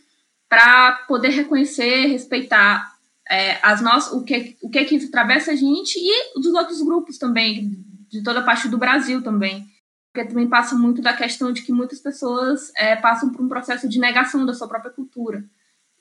para 0.48 0.94
poder 1.08 1.30
reconhecer, 1.30 2.08
respeitar 2.08 2.96
é, 3.30 3.60
as 3.62 3.82
nossas, 3.82 4.14
o 4.14 4.24
que, 4.24 4.56
o 4.62 4.70
que 4.70 4.80
é 4.80 4.86
que 4.86 4.96
atravessa 4.96 5.52
a 5.52 5.56
gente 5.56 5.98
e 5.98 6.40
dos 6.40 6.54
outros 6.54 6.82
grupos 6.82 7.18
também, 7.18 7.84
de 8.10 8.24
toda 8.24 8.40
a 8.40 8.44
parte 8.44 8.68
do 8.68 8.78
Brasil 8.78 9.22
também. 9.22 9.68
Porque 10.14 10.30
também 10.30 10.48
passa 10.48 10.76
muito 10.76 11.02
da 11.02 11.14
questão 11.14 11.52
de 11.52 11.62
que 11.62 11.74
muitas 11.74 12.00
pessoas 12.00 12.72
é, 12.78 12.96
passam 12.96 13.32
por 13.32 13.44
um 13.44 13.50
processo 13.50 13.90
de 13.90 14.00
negação 14.00 14.46
da 14.46 14.54
sua 14.54 14.68
própria 14.68 14.92
cultura. 14.92 15.44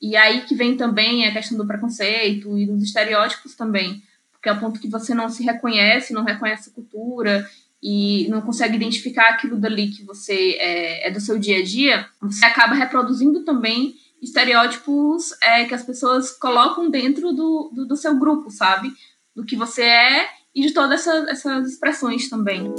E 0.01 0.17
aí 0.17 0.43
que 0.43 0.55
vem 0.55 0.77
também 0.77 1.27
a 1.27 1.33
questão 1.33 1.57
do 1.59 1.67
preconceito 1.67 2.57
e 2.57 2.67
dos 2.67 2.83
estereótipos 2.83 3.57
também. 3.57 4.03
Porque 4.45 4.51
é 4.51 4.53
o 4.53 4.61
ponto 4.61 4.79
que 4.79 4.91
você 4.91 5.15
não 5.15 5.31
se 5.31 5.43
reconhece, 5.43 6.13
não 6.13 6.23
reconhece 6.23 6.69
a 6.69 6.73
cultura 6.75 7.49
e 7.83 8.29
não 8.29 8.43
consegue 8.43 8.77
identificar 8.77 9.31
aquilo 9.31 9.57
dali 9.57 9.89
que 9.89 10.05
você 10.05 10.59
é, 10.61 11.09
é 11.09 11.11
do 11.11 11.19
seu 11.19 11.39
dia 11.39 11.61
a 11.61 11.65
dia, 11.65 12.07
você 12.21 12.45
acaba 12.45 12.75
reproduzindo 12.75 13.43
também 13.43 13.95
estereótipos 14.21 15.33
é, 15.43 15.65
que 15.65 15.73
as 15.73 15.83
pessoas 15.83 16.31
colocam 16.33 16.91
dentro 16.91 17.33
do, 17.33 17.71
do, 17.73 17.87
do, 17.87 17.97
seu 17.97 18.19
grupo, 18.19 18.51
sabe? 18.51 18.93
Do 19.35 19.47
que 19.47 19.57
você 19.57 19.83
é 19.83 20.29
e 20.55 20.61
de 20.61 20.75
todas 20.75 21.01
essa, 21.01 21.31
essas 21.31 21.71
expressões 21.71 22.29
também. 22.29 22.71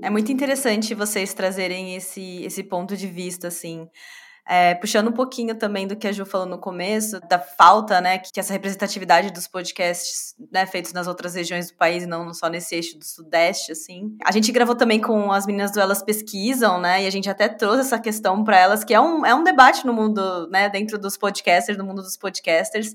É 0.00 0.08
muito 0.08 0.32
interessante 0.32 0.94
vocês 0.94 1.34
trazerem 1.34 1.94
esse, 1.94 2.42
esse 2.44 2.62
ponto 2.62 2.96
de 2.96 3.06
vista, 3.06 3.48
assim. 3.48 3.86
É, 4.48 4.76
puxando 4.76 5.08
um 5.08 5.12
pouquinho 5.12 5.56
também 5.56 5.88
do 5.88 5.96
que 5.96 6.06
a 6.06 6.12
Ju 6.12 6.24
falou 6.24 6.46
no 6.46 6.56
começo, 6.56 7.18
da 7.28 7.36
falta, 7.36 8.00
né, 8.00 8.16
que 8.18 8.38
essa 8.38 8.52
representatividade 8.52 9.32
dos 9.32 9.48
podcasts, 9.48 10.36
né, 10.52 10.64
feitos 10.66 10.92
nas 10.92 11.08
outras 11.08 11.34
regiões 11.34 11.68
do 11.68 11.76
país 11.76 12.06
não 12.06 12.32
só 12.32 12.48
nesse 12.48 12.76
eixo 12.76 12.96
do 12.96 13.04
Sudeste, 13.04 13.72
assim. 13.72 14.16
A 14.24 14.30
gente 14.30 14.52
gravou 14.52 14.76
também 14.76 15.00
com 15.00 15.32
as 15.32 15.46
meninas 15.46 15.72
do 15.72 15.80
Elas 15.80 16.00
Pesquisam, 16.00 16.80
né, 16.80 17.02
e 17.02 17.06
a 17.08 17.10
gente 17.10 17.28
até 17.28 17.48
trouxe 17.48 17.80
essa 17.80 17.98
questão 17.98 18.44
para 18.44 18.56
elas, 18.56 18.84
que 18.84 18.94
é 18.94 19.00
um, 19.00 19.26
é 19.26 19.34
um 19.34 19.42
debate 19.42 19.84
no 19.84 19.92
mundo, 19.92 20.48
né, 20.48 20.68
dentro 20.68 20.96
dos 20.96 21.16
podcasters, 21.16 21.76
no 21.76 21.84
mundo 21.84 22.00
dos 22.00 22.16
podcasters, 22.16 22.94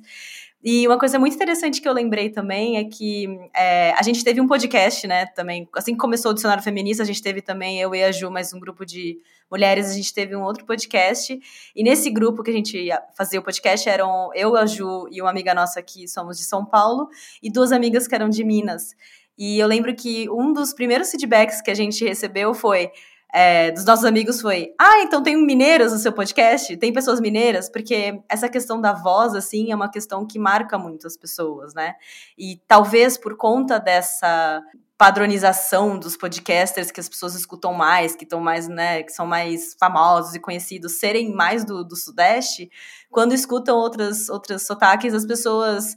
e 0.64 0.88
uma 0.88 0.98
coisa 1.00 1.18
muito 1.18 1.36
interessante 1.36 1.82
que 1.82 1.90
eu 1.90 1.94
lembrei 1.94 2.30
também 2.30 2.78
é 2.78 2.86
que 2.86 3.28
é, 3.54 3.92
a 3.94 4.02
gente 4.04 4.24
teve 4.24 4.40
um 4.40 4.48
podcast, 4.48 5.06
né, 5.06 5.26
também, 5.26 5.68
assim 5.76 5.94
que 5.94 6.00
começou 6.00 6.32
o 6.32 6.34
Dicionário 6.34 6.64
Feminista, 6.64 7.04
a 7.04 7.06
gente 7.06 7.22
teve 7.22 7.42
também, 7.42 7.82
eu 7.82 7.94
e 7.94 8.02
a 8.04 8.12
Ju, 8.12 8.30
mais 8.30 8.54
um 8.54 8.60
grupo 8.60 8.86
de 8.86 9.18
mulheres, 9.52 9.90
a 9.90 9.94
gente 9.94 10.14
teve 10.14 10.36
um 10.36 10.42
outro 10.42 10.66
podcast, 10.66 11.38
e 11.76 11.84
nesse 11.84 12.10
grupo 12.10 12.42
que 12.42 12.50
a 12.50 12.54
gente 12.54 12.90
fazia 13.16 13.40
o 13.40 13.44
podcast 13.44 13.88
eram 13.90 14.30
eu, 14.34 14.56
a 14.56 14.66
Ju 14.66 15.08
e 15.12 15.22
uma 15.22 15.30
amiga 15.30 15.54
nossa 15.54 15.82
que 15.82 16.08
somos 16.08 16.38
de 16.38 16.44
São 16.44 16.66
Paulo, 16.66 17.10
e 17.44 17.52
duas 17.52 17.72
amigas 17.72 18.08
que 18.08 18.16
eram 18.16 18.30
de 18.30 18.44
Minas. 18.44 18.96
E 19.38 19.60
eu 19.60 19.68
lembro 19.68 19.94
que 19.96 20.30
um 20.30 20.54
dos 20.54 20.74
primeiros 20.74 21.12
feedbacks 21.12 21.62
que 21.62 21.72
a 21.72 21.76
gente 21.76 22.06
recebeu 22.06 22.54
foi 22.54 22.92
é, 23.34 23.72
dos 23.72 23.86
nossos 23.86 24.06
amigos 24.06 24.42
foi: 24.42 24.74
Ah, 24.80 25.02
então 25.02 25.24
tem 25.24 25.38
mineiros 25.38 25.94
no 25.94 25.98
seu 25.98 26.12
podcast? 26.12 26.76
Tem 26.78 26.92
pessoas 26.92 27.22
mineiras? 27.22 27.70
Porque 27.70 28.22
essa 28.30 28.50
questão 28.50 28.80
da 28.80 28.94
voz, 28.94 29.34
assim, 29.34 29.72
é 29.72 29.76
uma 29.76 29.90
questão 29.90 30.26
que 30.28 30.38
marca 30.38 30.78
muito 30.78 31.08
as 31.08 31.16
pessoas, 31.16 31.74
né? 31.74 31.96
E 32.38 32.60
talvez 32.68 33.18
por 33.18 33.38
conta 33.38 33.80
dessa 33.80 34.62
padronização 35.02 35.98
dos 35.98 36.16
podcasters 36.16 36.92
que 36.92 37.00
as 37.00 37.10
pessoas 37.10 37.34
escutam 37.34 37.74
mais, 37.74 38.16
que 38.16 38.24
estão 38.24 38.40
mais, 38.40 38.68
né, 38.68 39.02
que 39.02 39.12
são 39.12 39.26
mais 39.26 39.76
famosos 39.80 40.36
e 40.36 40.40
conhecidos, 40.40 41.00
serem 41.00 41.34
mais 41.34 41.66
do, 41.66 41.84
do 41.84 41.96
Sudeste, 41.96 42.70
quando 43.10 43.34
escutam 43.34 43.76
outras, 43.80 44.30
outras 44.30 44.64
sotaques, 44.64 45.16
as 45.16 45.26
pessoas 45.26 45.96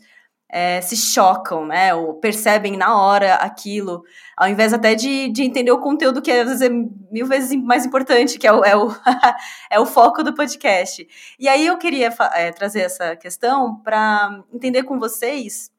é, 0.50 0.80
se 0.80 0.96
chocam, 0.96 1.66
né? 1.66 1.94
Ou 1.94 2.14
percebem 2.14 2.78
na 2.78 2.98
hora 2.98 3.34
aquilo, 3.34 4.04
ao 4.38 4.48
invés 4.48 4.72
até 4.72 4.94
de, 4.94 5.28
de 5.28 5.42
entender 5.42 5.72
o 5.72 5.80
conteúdo 5.80 6.22
que 6.22 6.30
às 6.30 6.48
vezes 6.48 6.62
é 6.62 6.70
mil 6.70 7.26
vezes 7.26 7.54
mais 7.62 7.84
importante, 7.84 8.38
que 8.38 8.46
é 8.46 8.52
o, 8.54 8.64
é 8.64 8.74
o, 8.74 8.88
é 9.70 9.78
o 9.78 9.84
foco 9.84 10.22
do 10.22 10.34
podcast. 10.34 11.06
E 11.38 11.46
aí 11.46 11.66
eu 11.66 11.76
queria 11.76 12.08
é, 12.32 12.50
trazer 12.52 12.80
essa 12.80 13.14
questão 13.16 13.76
para 13.82 14.42
entender 14.50 14.84
com 14.84 14.98
vocês 14.98 15.73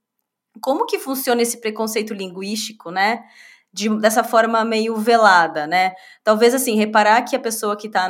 como 0.62 0.86
que 0.86 1.00
funciona 1.00 1.42
esse 1.42 1.60
preconceito 1.60 2.14
linguístico, 2.14 2.92
né? 2.92 3.24
De, 3.72 3.90
dessa 4.00 4.24
forma 4.24 4.64
meio 4.64 4.96
velada, 4.96 5.68
né? 5.68 5.94
Talvez 6.24 6.54
assim, 6.54 6.78
reparar 6.78 7.22
que 7.24 7.36
a 7.36 7.40
pessoa 7.40 7.76
que 7.76 7.88
está 7.88 8.10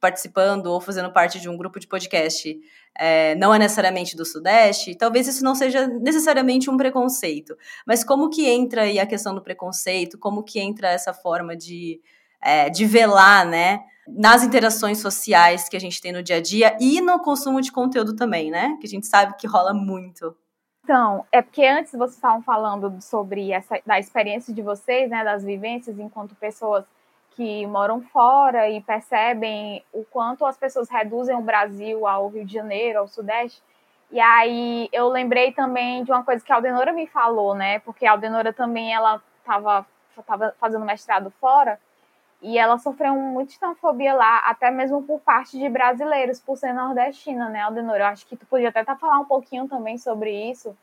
participando 0.00 0.66
ou 0.66 0.80
fazendo 0.82 1.10
parte 1.10 1.40
de 1.40 1.48
um 1.48 1.56
grupo 1.56 1.80
de 1.80 1.86
podcast 1.86 2.54
é, 2.98 3.36
não 3.36 3.54
é 3.54 3.58
necessariamente 3.58 4.16
do 4.16 4.24
Sudeste, 4.24 4.96
talvez 4.96 5.28
isso 5.28 5.44
não 5.44 5.54
seja 5.54 5.86
necessariamente 5.86 6.68
um 6.68 6.76
preconceito. 6.76 7.56
Mas 7.86 8.02
como 8.02 8.28
que 8.28 8.46
entra 8.46 8.82
aí 8.82 8.98
a 8.98 9.06
questão 9.06 9.34
do 9.34 9.40
preconceito? 9.40 10.18
Como 10.18 10.42
que 10.42 10.58
entra 10.58 10.88
essa 10.88 11.14
forma 11.14 11.56
de, 11.56 12.00
é, 12.42 12.68
de 12.68 12.84
velar, 12.84 13.46
né? 13.46 13.80
Nas 14.06 14.42
interações 14.42 14.98
sociais 14.98 15.68
que 15.68 15.76
a 15.76 15.80
gente 15.80 16.00
tem 16.00 16.12
no 16.12 16.22
dia 16.22 16.36
a 16.36 16.40
dia 16.40 16.76
e 16.80 17.00
no 17.00 17.20
consumo 17.20 17.60
de 17.60 17.70
conteúdo 17.70 18.16
também, 18.16 18.50
né? 18.50 18.76
Que 18.80 18.86
a 18.86 18.90
gente 18.90 19.06
sabe 19.06 19.36
que 19.38 19.46
rola 19.46 19.72
muito. 19.72 20.36
Então, 20.88 21.26
é 21.30 21.42
porque 21.42 21.66
antes 21.66 21.92
vocês 21.92 22.14
estavam 22.14 22.40
falando 22.40 22.98
sobre 23.02 23.52
essa 23.52 23.78
da 23.84 23.98
experiência 23.98 24.54
de 24.54 24.62
vocês, 24.62 25.10
né, 25.10 25.22
das 25.22 25.44
vivências 25.44 25.98
enquanto 25.98 26.34
pessoas 26.34 26.82
que 27.32 27.66
moram 27.66 28.00
fora 28.00 28.70
e 28.70 28.80
percebem 28.80 29.84
o 29.92 30.02
quanto 30.02 30.46
as 30.46 30.56
pessoas 30.56 30.88
reduzem 30.88 31.36
o 31.36 31.42
Brasil 31.42 32.06
ao 32.06 32.28
Rio 32.28 32.42
de 32.46 32.54
Janeiro, 32.54 33.00
ao 33.00 33.06
Sudeste. 33.06 33.62
E 34.10 34.18
aí 34.18 34.88
eu 34.90 35.08
lembrei 35.10 35.52
também 35.52 36.04
de 36.04 36.10
uma 36.10 36.24
coisa 36.24 36.42
que 36.42 36.50
a 36.50 36.54
Aldenora 36.54 36.90
me 36.90 37.06
falou, 37.06 37.54
né? 37.54 37.80
Porque 37.80 38.06
a 38.06 38.12
Aldenora 38.12 38.50
também 38.50 38.94
ela 38.94 39.22
estava 39.40 39.86
tava 40.26 40.54
fazendo 40.58 40.86
mestrado 40.86 41.30
fora 41.38 41.78
e 42.40 42.56
ela 42.56 42.78
sofreu 42.78 43.14
muito 43.14 43.52
xenofobia 43.52 44.14
lá, 44.14 44.38
até 44.38 44.70
mesmo 44.70 45.02
por 45.02 45.20
parte 45.20 45.58
de 45.58 45.68
brasileiros, 45.68 46.40
por 46.40 46.56
ser 46.56 46.72
nordestina, 46.72 47.48
né, 47.48 47.62
Aldenora? 47.62 48.04
Eu 48.04 48.08
acho 48.08 48.26
que 48.26 48.36
tu 48.36 48.46
podia 48.46 48.68
até 48.68 48.84
tá 48.84 48.94
falar 48.96 49.18
um 49.18 49.24
pouquinho 49.24 49.66
também 49.66 49.98
sobre 49.98 50.30
isso, 50.50 50.76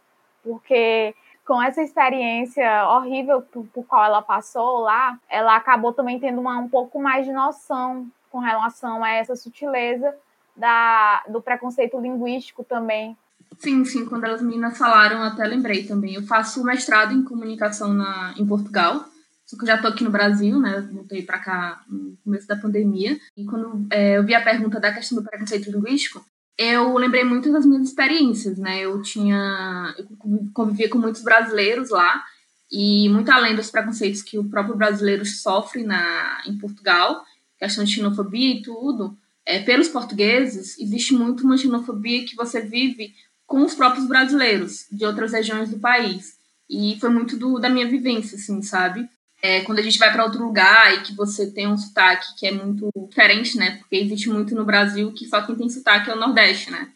porque 0.43 1.15
com 1.45 1.61
essa 1.61 1.81
experiência 1.81 2.89
horrível 2.89 3.41
por, 3.41 3.65
por 3.67 3.85
qual 3.85 4.03
ela 4.03 4.21
passou 4.21 4.79
lá, 4.79 5.17
ela 5.29 5.55
acabou 5.55 5.93
também 5.93 6.19
tendo 6.19 6.41
uma, 6.41 6.57
um 6.57 6.67
pouco 6.67 6.99
mais 6.99 7.25
de 7.25 7.31
noção 7.31 8.07
com 8.31 8.39
relação 8.39 9.03
a 9.03 9.11
essa 9.11 9.35
sutileza 9.35 10.13
da, 10.55 11.23
do 11.29 11.41
preconceito 11.41 11.99
linguístico 11.99 12.63
também. 12.63 13.15
Sim, 13.57 13.85
sim, 13.85 14.05
quando 14.05 14.25
as 14.25 14.41
meninas 14.41 14.77
falaram, 14.77 15.21
até 15.21 15.45
lembrei 15.45 15.85
também. 15.85 16.15
Eu 16.15 16.23
faço 16.23 16.63
mestrado 16.63 17.13
em 17.13 17.23
comunicação 17.23 17.93
na, 17.93 18.33
em 18.37 18.45
Portugal, 18.45 19.05
só 19.45 19.55
que 19.55 19.63
eu 19.63 19.67
já 19.67 19.77
tô 19.77 19.87
aqui 19.87 20.03
no 20.03 20.09
Brasil, 20.09 20.59
né? 20.59 20.81
Voltei 20.91 21.21
para 21.21 21.39
cá 21.39 21.83
no 21.87 22.17
começo 22.23 22.47
da 22.47 22.55
pandemia. 22.55 23.19
E 23.37 23.45
quando 23.45 23.87
é, 23.91 24.17
eu 24.17 24.23
vi 24.23 24.33
a 24.33 24.43
pergunta 24.43 24.79
da 24.79 24.91
questão 24.91 25.17
do 25.17 25.23
preconceito 25.23 25.71
linguístico, 25.71 26.25
eu 26.57 26.97
lembrei 26.97 27.23
muito 27.23 27.51
das 27.51 27.65
minhas 27.65 27.87
experiências, 27.87 28.57
né? 28.57 28.79
Eu 28.79 29.01
tinha. 29.01 29.93
Eu 29.97 30.07
convivia 30.53 30.89
com 30.89 30.97
muitos 30.97 31.21
brasileiros 31.21 31.89
lá, 31.89 32.23
e 32.71 33.07
muito 33.09 33.29
além 33.29 33.55
dos 33.55 33.69
preconceitos 33.69 34.21
que 34.21 34.39
o 34.39 34.49
próprio 34.49 34.75
brasileiro 34.75 35.25
sofre 35.25 35.83
na, 35.83 36.41
em 36.47 36.57
Portugal, 36.57 37.23
questão 37.59 37.83
de 37.83 37.91
xenofobia 37.91 38.55
e 38.55 38.61
tudo, 38.61 39.17
é, 39.45 39.59
pelos 39.59 39.89
portugueses, 39.89 40.77
existe 40.79 41.13
muito 41.13 41.43
uma 41.43 41.57
xenofobia 41.57 42.25
que 42.25 42.35
você 42.35 42.61
vive 42.61 43.13
com 43.45 43.63
os 43.63 43.75
próprios 43.75 44.07
brasileiros 44.07 44.87
de 44.91 45.05
outras 45.05 45.33
regiões 45.33 45.69
do 45.69 45.79
país. 45.79 46.37
E 46.67 46.97
foi 46.99 47.09
muito 47.09 47.37
do, 47.37 47.59
da 47.59 47.69
minha 47.69 47.87
vivência, 47.87 48.37
assim, 48.37 48.61
sabe? 48.63 49.07
É, 49.45 49.61
quando 49.61 49.77
a 49.77 49.81
gente 49.83 49.99
vai 49.99 50.11
para 50.11 50.23
outro 50.23 50.43
lugar 50.43 50.95
e 50.95 51.01
que 51.01 51.13
você 51.13 51.51
tem 51.51 51.67
um 51.67 51.77
sotaque 51.77 52.35
que 52.35 52.47
é 52.47 52.51
muito 52.51 52.89
diferente, 53.07 53.55
né? 53.57 53.77
Porque 53.77 53.95
existe 53.95 54.27
muito 54.27 54.55
no 54.55 54.65
Brasil 54.65 55.11
que 55.11 55.27
só 55.27 55.39
quem 55.43 55.55
tem 55.55 55.69
sotaque 55.69 56.09
é 56.09 56.15
o 56.15 56.19
Nordeste, 56.19 56.71
né? 56.71 56.89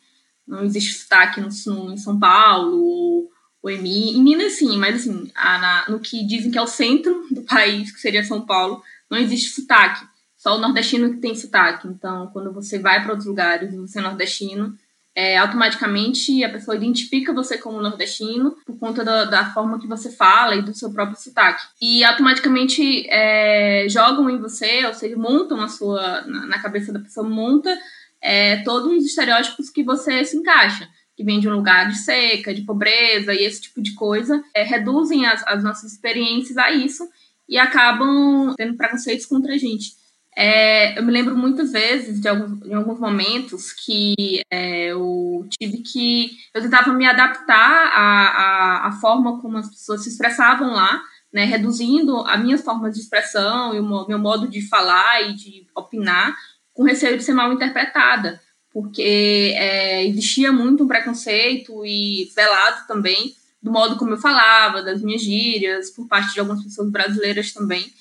Não 0.47 0.63
existe 0.63 0.93
sotaque 0.93 1.39
no, 1.39 1.49
no 1.67 1.93
em 1.93 1.97
São 1.97 2.19
Paulo 2.19 2.75
ou, 2.83 3.29
ou 3.61 3.69
em, 3.69 4.17
em 4.17 4.23
Minas, 4.23 4.53
sim, 4.53 4.77
mas 4.77 4.95
assim, 4.95 5.31
a, 5.35 5.59
na, 5.59 5.89
no 5.89 5.99
que 5.99 6.25
dizem 6.25 6.49
que 6.49 6.57
é 6.57 6.61
o 6.61 6.65
centro 6.65 7.27
do 7.29 7.43
país, 7.45 7.91
que 7.91 8.01
seria 8.01 8.23
São 8.23 8.41
Paulo, 8.41 8.81
não 9.11 9.19
existe 9.19 9.51
sotaque. 9.51 10.03
Só 10.35 10.55
o 10.55 10.59
nordestino 10.59 11.11
que 11.11 11.19
tem 11.19 11.35
sotaque. 11.35 11.87
Então, 11.87 12.27
quando 12.33 12.51
você 12.51 12.79
vai 12.79 13.03
para 13.03 13.11
outros 13.11 13.27
lugares 13.27 13.73
e 13.73 13.77
você 13.77 13.99
é 13.99 14.01
nordestino, 14.01 14.75
é, 15.19 15.35
automaticamente 15.35 16.41
a 16.45 16.49
pessoa 16.49 16.77
identifica 16.77 17.33
você 17.33 17.57
como 17.57 17.81
nordestino 17.81 18.55
por 18.65 18.79
conta 18.79 19.03
da, 19.03 19.25
da, 19.25 19.53
forma 19.53 19.77
que 19.77 19.85
você 19.85 20.09
fala 20.09 20.55
e 20.55 20.61
do 20.61 20.73
seu 20.73 20.93
próprio 20.93 21.19
sotaque. 21.19 21.61
E 21.81 22.05
automaticamente 22.05 23.05
é, 23.09 23.85
jogam 23.89 24.29
em 24.29 24.37
você, 24.37 24.85
ou 24.85 24.93
seja, 24.93 25.17
montam 25.17 25.59
a 25.59 25.67
sua, 25.67 26.21
na, 26.21 26.45
na 26.45 26.61
cabeça 26.61 26.93
da 26.93 27.01
pessoa, 27.01 27.27
monta 27.27 27.77
é, 28.21 28.63
todos 28.63 28.93
os 28.93 29.05
estereótipos 29.05 29.69
que 29.69 29.83
você 29.83 30.23
se 30.23 30.37
encaixa. 30.37 30.87
que 31.17 31.23
vêm 31.25 31.41
de 31.41 31.49
um 31.49 31.53
lugar 31.53 31.89
de 31.89 31.97
seca, 31.97 32.53
de 32.53 32.61
pobreza 32.61 33.33
e 33.33 33.43
esse 33.43 33.63
tipo 33.63 33.81
de 33.81 33.95
coisa, 33.95 34.41
é, 34.55 34.63
reduzem 34.63 35.25
as, 35.25 35.45
as 35.45 35.61
nossas 35.61 35.91
experiências 35.91 36.57
a 36.57 36.71
isso 36.71 37.05
e 37.49 37.57
acabam 37.57 38.53
tendo 38.55 38.77
preconceitos 38.77 39.25
contra 39.25 39.53
a 39.53 39.57
gente. 39.57 39.98
É, 40.41 40.97
eu 40.97 41.03
me 41.03 41.11
lembro 41.11 41.37
muitas 41.37 41.73
vezes 41.73 42.21
de 42.21 42.29
alguns, 42.29 42.65
em 42.65 42.73
alguns 42.73 42.97
momentos 42.97 43.73
que 43.73 44.41
é, 44.49 44.85
eu 44.85 45.45
tive 45.59 45.79
que. 45.79 46.31
Eu 46.53 46.61
tentava 46.61 46.93
me 46.93 47.05
adaptar 47.05 47.91
à, 47.93 48.27
à, 48.29 48.87
à, 48.87 48.91
forma 48.93 49.41
como 49.41 49.57
as 49.57 49.69
pessoas 49.69 50.01
se 50.01 50.07
expressavam 50.07 50.71
lá, 50.71 51.01
né, 51.33 51.43
reduzindo 51.43 52.25
as 52.25 52.41
minhas 52.41 52.61
formas 52.61 52.93
de 52.95 53.01
expressão 53.01 53.75
e 53.75 53.81
o 53.81 54.07
meu 54.07 54.17
modo 54.17 54.47
de 54.47 54.61
falar 54.69 55.23
e 55.23 55.35
de 55.35 55.67
opinar, 55.75 56.33
com 56.73 56.83
receio 56.83 57.17
de 57.17 57.23
ser 57.25 57.33
mal 57.33 57.51
interpretada, 57.51 58.39
porque 58.71 59.53
é, 59.57 60.05
existia 60.07 60.53
muito 60.53 60.85
um 60.85 60.87
preconceito 60.87 61.85
e 61.85 62.31
velado 62.33 62.87
também 62.87 63.35
do 63.61 63.73
modo 63.73 63.97
como 63.97 64.11
eu 64.11 64.17
falava, 64.17 64.81
das 64.81 65.01
minhas 65.01 65.21
gírias, 65.21 65.91
por 65.91 66.07
parte 66.07 66.33
de 66.33 66.39
algumas 66.39 66.63
pessoas 66.63 66.89
brasileiras 66.89 67.51
também. 67.51 67.91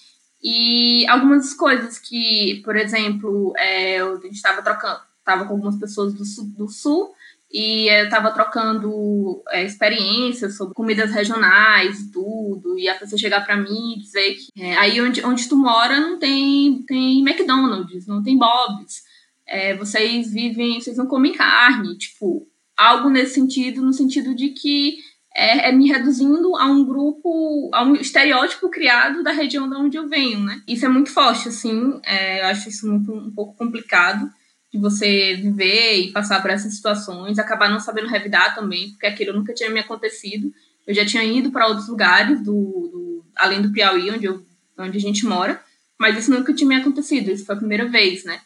E 0.42 1.06
algumas 1.08 1.52
coisas 1.54 1.98
que, 1.98 2.60
por 2.64 2.76
exemplo, 2.76 3.52
é, 3.56 3.98
gente 4.22 4.36
estava 4.36 4.62
trocando, 4.62 5.00
estava 5.18 5.44
com 5.44 5.54
algumas 5.54 5.76
pessoas 5.76 6.14
do 6.14 6.24
sul, 6.24 6.44
do 6.56 6.68
sul 6.68 7.12
e 7.50 7.88
eu 7.88 8.04
estava 8.04 8.30
trocando 8.30 9.42
é, 9.48 9.64
experiências 9.64 10.56
sobre 10.56 10.74
comidas 10.74 11.10
regionais 11.10 11.98
e 12.00 12.12
tudo, 12.12 12.78
e 12.78 12.88
a 12.88 12.94
pessoa 12.94 13.18
chegar 13.18 13.44
para 13.44 13.56
mim 13.56 13.94
e 13.94 14.00
dizer 14.00 14.34
que 14.34 14.62
é, 14.62 14.76
aí 14.76 15.00
onde, 15.00 15.24
onde 15.24 15.48
tu 15.48 15.56
mora 15.56 15.98
não 15.98 16.18
tem, 16.18 16.82
tem 16.82 17.20
McDonald's, 17.20 18.06
não 18.06 18.22
tem 18.22 18.36
Bob's, 18.36 19.02
é, 19.46 19.74
vocês 19.76 20.30
vivem, 20.30 20.80
vocês 20.80 20.98
não 20.98 21.06
comem 21.06 21.32
carne, 21.32 21.96
tipo, 21.96 22.46
algo 22.76 23.08
nesse 23.08 23.34
sentido, 23.34 23.80
no 23.80 23.94
sentido 23.94 24.34
de 24.34 24.50
que 24.50 24.98
é, 25.38 25.68
é, 25.68 25.72
me 25.72 25.86
reduzindo 25.86 26.56
a 26.56 26.66
um 26.66 26.84
grupo, 26.84 27.70
a 27.72 27.84
um 27.84 27.94
estereótipo 27.94 28.68
criado 28.68 29.22
da 29.22 29.30
região 29.30 29.70
de 29.70 29.76
onde 29.76 29.96
eu 29.96 30.08
venho, 30.08 30.40
né? 30.40 30.60
Isso 30.66 30.84
é 30.84 30.88
muito 30.88 31.12
forte, 31.12 31.48
assim, 31.48 32.00
é, 32.04 32.40
eu 32.40 32.46
acho 32.46 32.68
isso 32.68 32.90
muito, 32.90 33.14
um 33.14 33.30
pouco 33.30 33.54
complicado 33.54 34.28
de 34.72 34.80
você 34.80 35.36
viver 35.36 36.00
e 36.00 36.10
passar 36.10 36.42
por 36.42 36.50
essas 36.50 36.74
situações, 36.74 37.38
acabar 37.38 37.70
não 37.70 37.78
sabendo 37.78 38.08
revidar 38.08 38.52
também, 38.52 38.90
porque 38.90 39.06
aquilo 39.06 39.32
nunca 39.32 39.54
tinha 39.54 39.70
me 39.70 39.78
acontecido. 39.78 40.52
Eu 40.84 40.92
já 40.92 41.06
tinha 41.06 41.22
ido 41.22 41.52
para 41.52 41.68
outros 41.68 41.86
lugares, 41.86 42.42
do, 42.42 42.52
do, 42.52 43.24
além 43.36 43.62
do 43.62 43.70
Piauí, 43.70 44.10
onde, 44.10 44.26
eu, 44.26 44.44
onde 44.76 44.98
a 44.98 45.00
gente 45.00 45.24
mora, 45.24 45.62
mas 45.96 46.18
isso 46.18 46.32
nunca 46.32 46.52
tinha 46.52 46.66
me 46.66 46.74
acontecido, 46.74 47.30
isso 47.30 47.46
foi 47.46 47.54
a 47.54 47.58
primeira 47.58 47.86
vez, 47.86 48.24
né? 48.24 48.40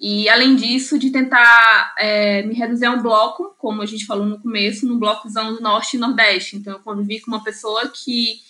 E, 0.00 0.30
além 0.30 0.56
disso, 0.56 0.98
de 0.98 1.10
tentar 1.10 1.94
é, 1.98 2.42
me 2.42 2.54
reduzir 2.54 2.86
a 2.86 2.90
um 2.90 3.02
bloco, 3.02 3.54
como 3.58 3.82
a 3.82 3.86
gente 3.86 4.06
falou 4.06 4.24
no 4.24 4.40
começo, 4.40 4.86
num 4.86 4.98
blocozão 4.98 5.54
do 5.54 5.60
Norte 5.60 5.96
e 5.96 6.00
Nordeste. 6.00 6.56
Então, 6.56 6.72
eu 6.72 6.78
convivi 6.78 7.20
com 7.20 7.30
uma 7.30 7.44
pessoa 7.44 7.86
que, 7.88 8.40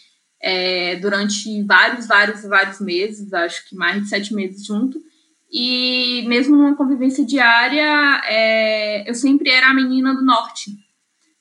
é, 0.40 0.94
durante 0.96 1.60
vários, 1.64 2.06
vários, 2.06 2.42
vários 2.44 2.80
meses, 2.80 3.32
acho 3.34 3.68
que 3.68 3.74
mais 3.74 4.00
de 4.00 4.08
sete 4.08 4.32
meses 4.32 4.64
junto, 4.64 5.02
e 5.50 6.24
mesmo 6.28 6.56
numa 6.56 6.76
convivência 6.76 7.26
diária, 7.26 8.22
é, 8.28 9.10
eu 9.10 9.14
sempre 9.16 9.50
era 9.50 9.70
a 9.70 9.74
menina 9.74 10.14
do 10.14 10.24
Norte. 10.24 10.70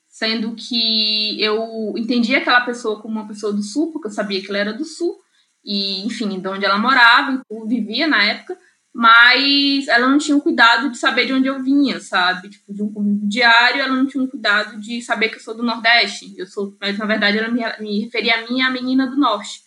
Sendo 0.08 0.56
que 0.56 1.40
eu 1.40 1.94
entendia 1.96 2.40
aquela 2.40 2.62
pessoa 2.62 3.00
como 3.00 3.20
uma 3.20 3.28
pessoa 3.28 3.54
do 3.54 3.62
Sul, 3.62 3.92
porque 3.92 4.08
eu 4.08 4.12
sabia 4.12 4.42
que 4.42 4.50
ela 4.50 4.58
era 4.58 4.74
do 4.74 4.84
Sul, 4.84 5.20
e, 5.64 6.04
enfim, 6.04 6.40
de 6.40 6.48
onde 6.48 6.66
ela 6.66 6.80
morava, 6.80 7.44
e 7.48 7.68
vivia 7.68 8.08
na 8.08 8.24
época 8.24 8.58
mas 8.94 9.88
ela 9.88 10.08
não 10.08 10.18
tinha 10.18 10.36
o 10.36 10.42
cuidado 10.42 10.90
de 10.90 10.98
saber 10.98 11.26
de 11.26 11.34
onde 11.34 11.48
eu 11.48 11.62
vinha, 11.62 12.00
sabe? 12.00 12.50
Tipo, 12.50 12.74
de 12.74 12.84
um 12.84 12.92
convívio 12.92 13.30
diário, 13.30 13.82
ela 13.82 13.96
não 13.96 14.08
tinha 14.08 14.24
o 14.24 14.28
cuidado 14.28 14.80
de 14.80 15.02
saber 15.02 15.30
que 15.30 15.36
eu 15.36 15.42
sou 15.42 15.56
do 15.56 15.64
Nordeste. 15.64 16.34
Eu 16.38 16.48
sou, 16.48 16.76
mas 16.82 16.98
na 16.98 17.06
verdade 17.06 17.38
ela 17.38 17.50
me, 17.50 17.62
me 17.80 18.02
referia 18.06 18.36
a 18.36 18.50
mim 18.50 18.62
a 18.62 18.70
menina 18.70 19.08
do 19.08 19.16
Norte. 19.16 19.62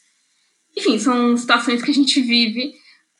Enfim, 0.76 0.98
são 0.98 1.36
situações 1.36 1.82
que 1.82 1.90
a 1.90 1.94
gente 1.94 2.20
vive 2.20 2.72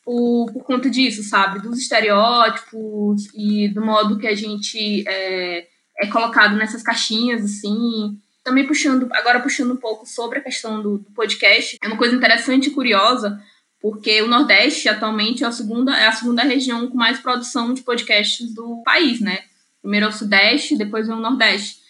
por, 0.04 0.52
por 0.52 0.64
conta 0.64 0.90
disso, 0.90 1.23
sabe? 1.23 1.61
Dos 1.61 1.78
estereótipos 1.78 3.29
e 3.35 3.68
do 3.68 3.85
modo 3.85 4.18
que 4.18 4.26
a 4.26 4.35
gente 4.35 5.05
é, 5.07 5.66
é 5.98 6.07
colocado 6.09 6.57
nessas 6.57 6.83
caixinhas, 6.83 7.44
assim. 7.44 8.18
Também 8.42 8.66
puxando, 8.66 9.09
agora 9.12 9.40
puxando 9.40 9.72
um 9.72 9.76
pouco 9.76 10.05
sobre 10.05 10.40
a 10.40 10.42
questão 10.42 10.83
do, 10.83 10.98
do 10.98 11.12
podcast, 11.12 11.76
é 11.81 11.87
uma 11.87 11.96
coisa 11.96 12.16
interessante 12.16 12.68
e 12.68 12.72
curiosa, 12.72 13.40
porque 13.83 14.23
o 14.23 14.29
Nordeste 14.29 14.88
atualmente 14.88 15.42
é 15.42 15.47
a 15.49 15.51
segunda, 15.51 15.92
é 15.99 16.07
a 16.07 16.12
segunda 16.12 16.45
região 16.45 16.88
com 16.88 16.97
mais 16.97 17.18
produção 17.18 17.75
de 17.75 17.83
podcasts 17.83 18.55
do 18.55 18.81
país, 18.85 19.21
né? 19.21 19.40
Primeiro 19.83 20.07
é 20.07 20.09
o 20.09 20.12
Sudeste, 20.12 20.79
depois 20.79 21.09
é 21.09 21.12
o 21.12 21.18
Nordeste. 21.18 21.83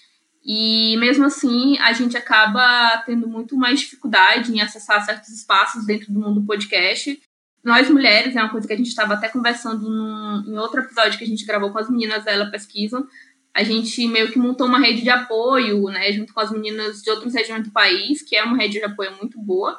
E 0.43 0.97
mesmo 0.97 1.27
assim, 1.27 1.79
a 1.79 1.93
gente 1.93 2.17
acaba 2.17 2.97
tendo 3.05 3.29
muito 3.29 3.55
mais 3.57 3.81
dificuldade 3.81 4.51
em 4.51 4.63
acessar 4.63 5.05
certos 5.05 5.29
espaços 5.29 5.85
dentro 5.85 6.11
do 6.11 6.19
mundo 6.19 6.41
do 6.41 6.47
podcast. 6.47 7.21
Nós 7.63 7.91
mulheres, 7.91 8.35
é 8.35 8.43
uma 8.43 8.51
coisa 8.51 8.67
que 8.67 8.73
a 8.73 8.77
gente 8.77 8.89
estava 8.89 9.13
até 9.13 9.29
conversando 9.29 9.89
num, 9.89 10.51
em 10.51 10.59
outro 10.59 10.81
episódio 10.81 11.19
que 11.19 11.25
a 11.25 11.29
gente 11.29 11.45
gravou 11.45 11.71
com 11.71 11.79
as 11.79 11.91
meninas 11.91 12.25
dela 12.25 12.47
pesquisam. 12.47 13.07
A 13.55 13.63
gente 13.63 14.09
meio 14.09 14.33
que 14.33 14.39
montou 14.39 14.67
uma 14.67 14.81
rede 14.81 15.03
de 15.03 15.11
apoio, 15.11 15.85
né, 15.91 16.11
junto 16.11 16.33
com 16.33 16.41
as 16.41 16.51
meninas 16.51 17.03
de 17.03 17.11
outras 17.11 17.35
regiões 17.35 17.63
do 17.63 17.71
país, 17.71 18.23
que 18.23 18.35
é 18.35 18.43
uma 18.43 18.57
rede 18.57 18.79
de 18.79 18.85
apoio 18.85 19.15
muito 19.19 19.39
boa 19.39 19.79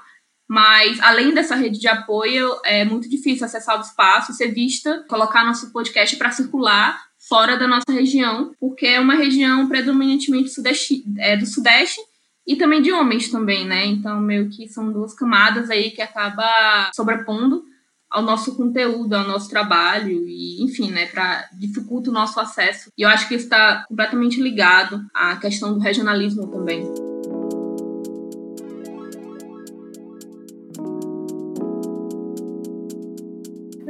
mas, 0.53 0.99
além 0.99 1.33
dessa 1.33 1.55
rede 1.55 1.79
de 1.79 1.87
apoio, 1.87 2.47
é 2.63 2.85
muito 2.85 3.09
difícil 3.09 3.43
acessar 3.43 3.75
o 3.75 3.81
espaço, 3.81 4.33
ser 4.33 4.49
vista, 4.49 5.03
colocar 5.09 5.43
nosso 5.43 5.73
podcast 5.73 6.15
para 6.15 6.29
circular 6.29 6.95
fora 7.27 7.57
da 7.57 7.67
nossa 7.67 7.91
região, 7.91 8.53
porque 8.59 8.85
é 8.85 8.99
uma 8.99 9.15
região 9.15 9.67
predominantemente 9.67 10.49
sudeste, 10.49 11.03
é, 11.17 11.35
do 11.35 11.47
Sudeste 11.47 11.99
e 12.45 12.55
também 12.55 12.83
de 12.83 12.91
homens 12.91 13.29
também, 13.29 13.65
né? 13.65 13.83
Então, 13.87 14.21
meio 14.21 14.47
que 14.47 14.67
são 14.67 14.93
duas 14.93 15.15
camadas 15.15 15.71
aí 15.71 15.89
que 15.89 16.03
acaba 16.03 16.91
sobrepondo 16.93 17.63
ao 18.07 18.21
nosso 18.21 18.55
conteúdo, 18.55 19.15
ao 19.15 19.27
nosso 19.27 19.49
trabalho 19.49 20.23
e, 20.27 20.63
enfim, 20.63 20.91
né, 20.91 21.07
para 21.07 21.49
dificulta 21.53 22.11
o 22.11 22.13
nosso 22.13 22.39
acesso. 22.39 22.91
E 22.95 23.01
eu 23.01 23.09
acho 23.09 23.27
que 23.27 23.33
isso 23.33 23.45
está 23.45 23.85
completamente 23.89 24.39
ligado 24.39 25.03
à 25.15 25.35
questão 25.35 25.73
do 25.73 25.79
regionalismo 25.79 26.45
também. 26.51 27.12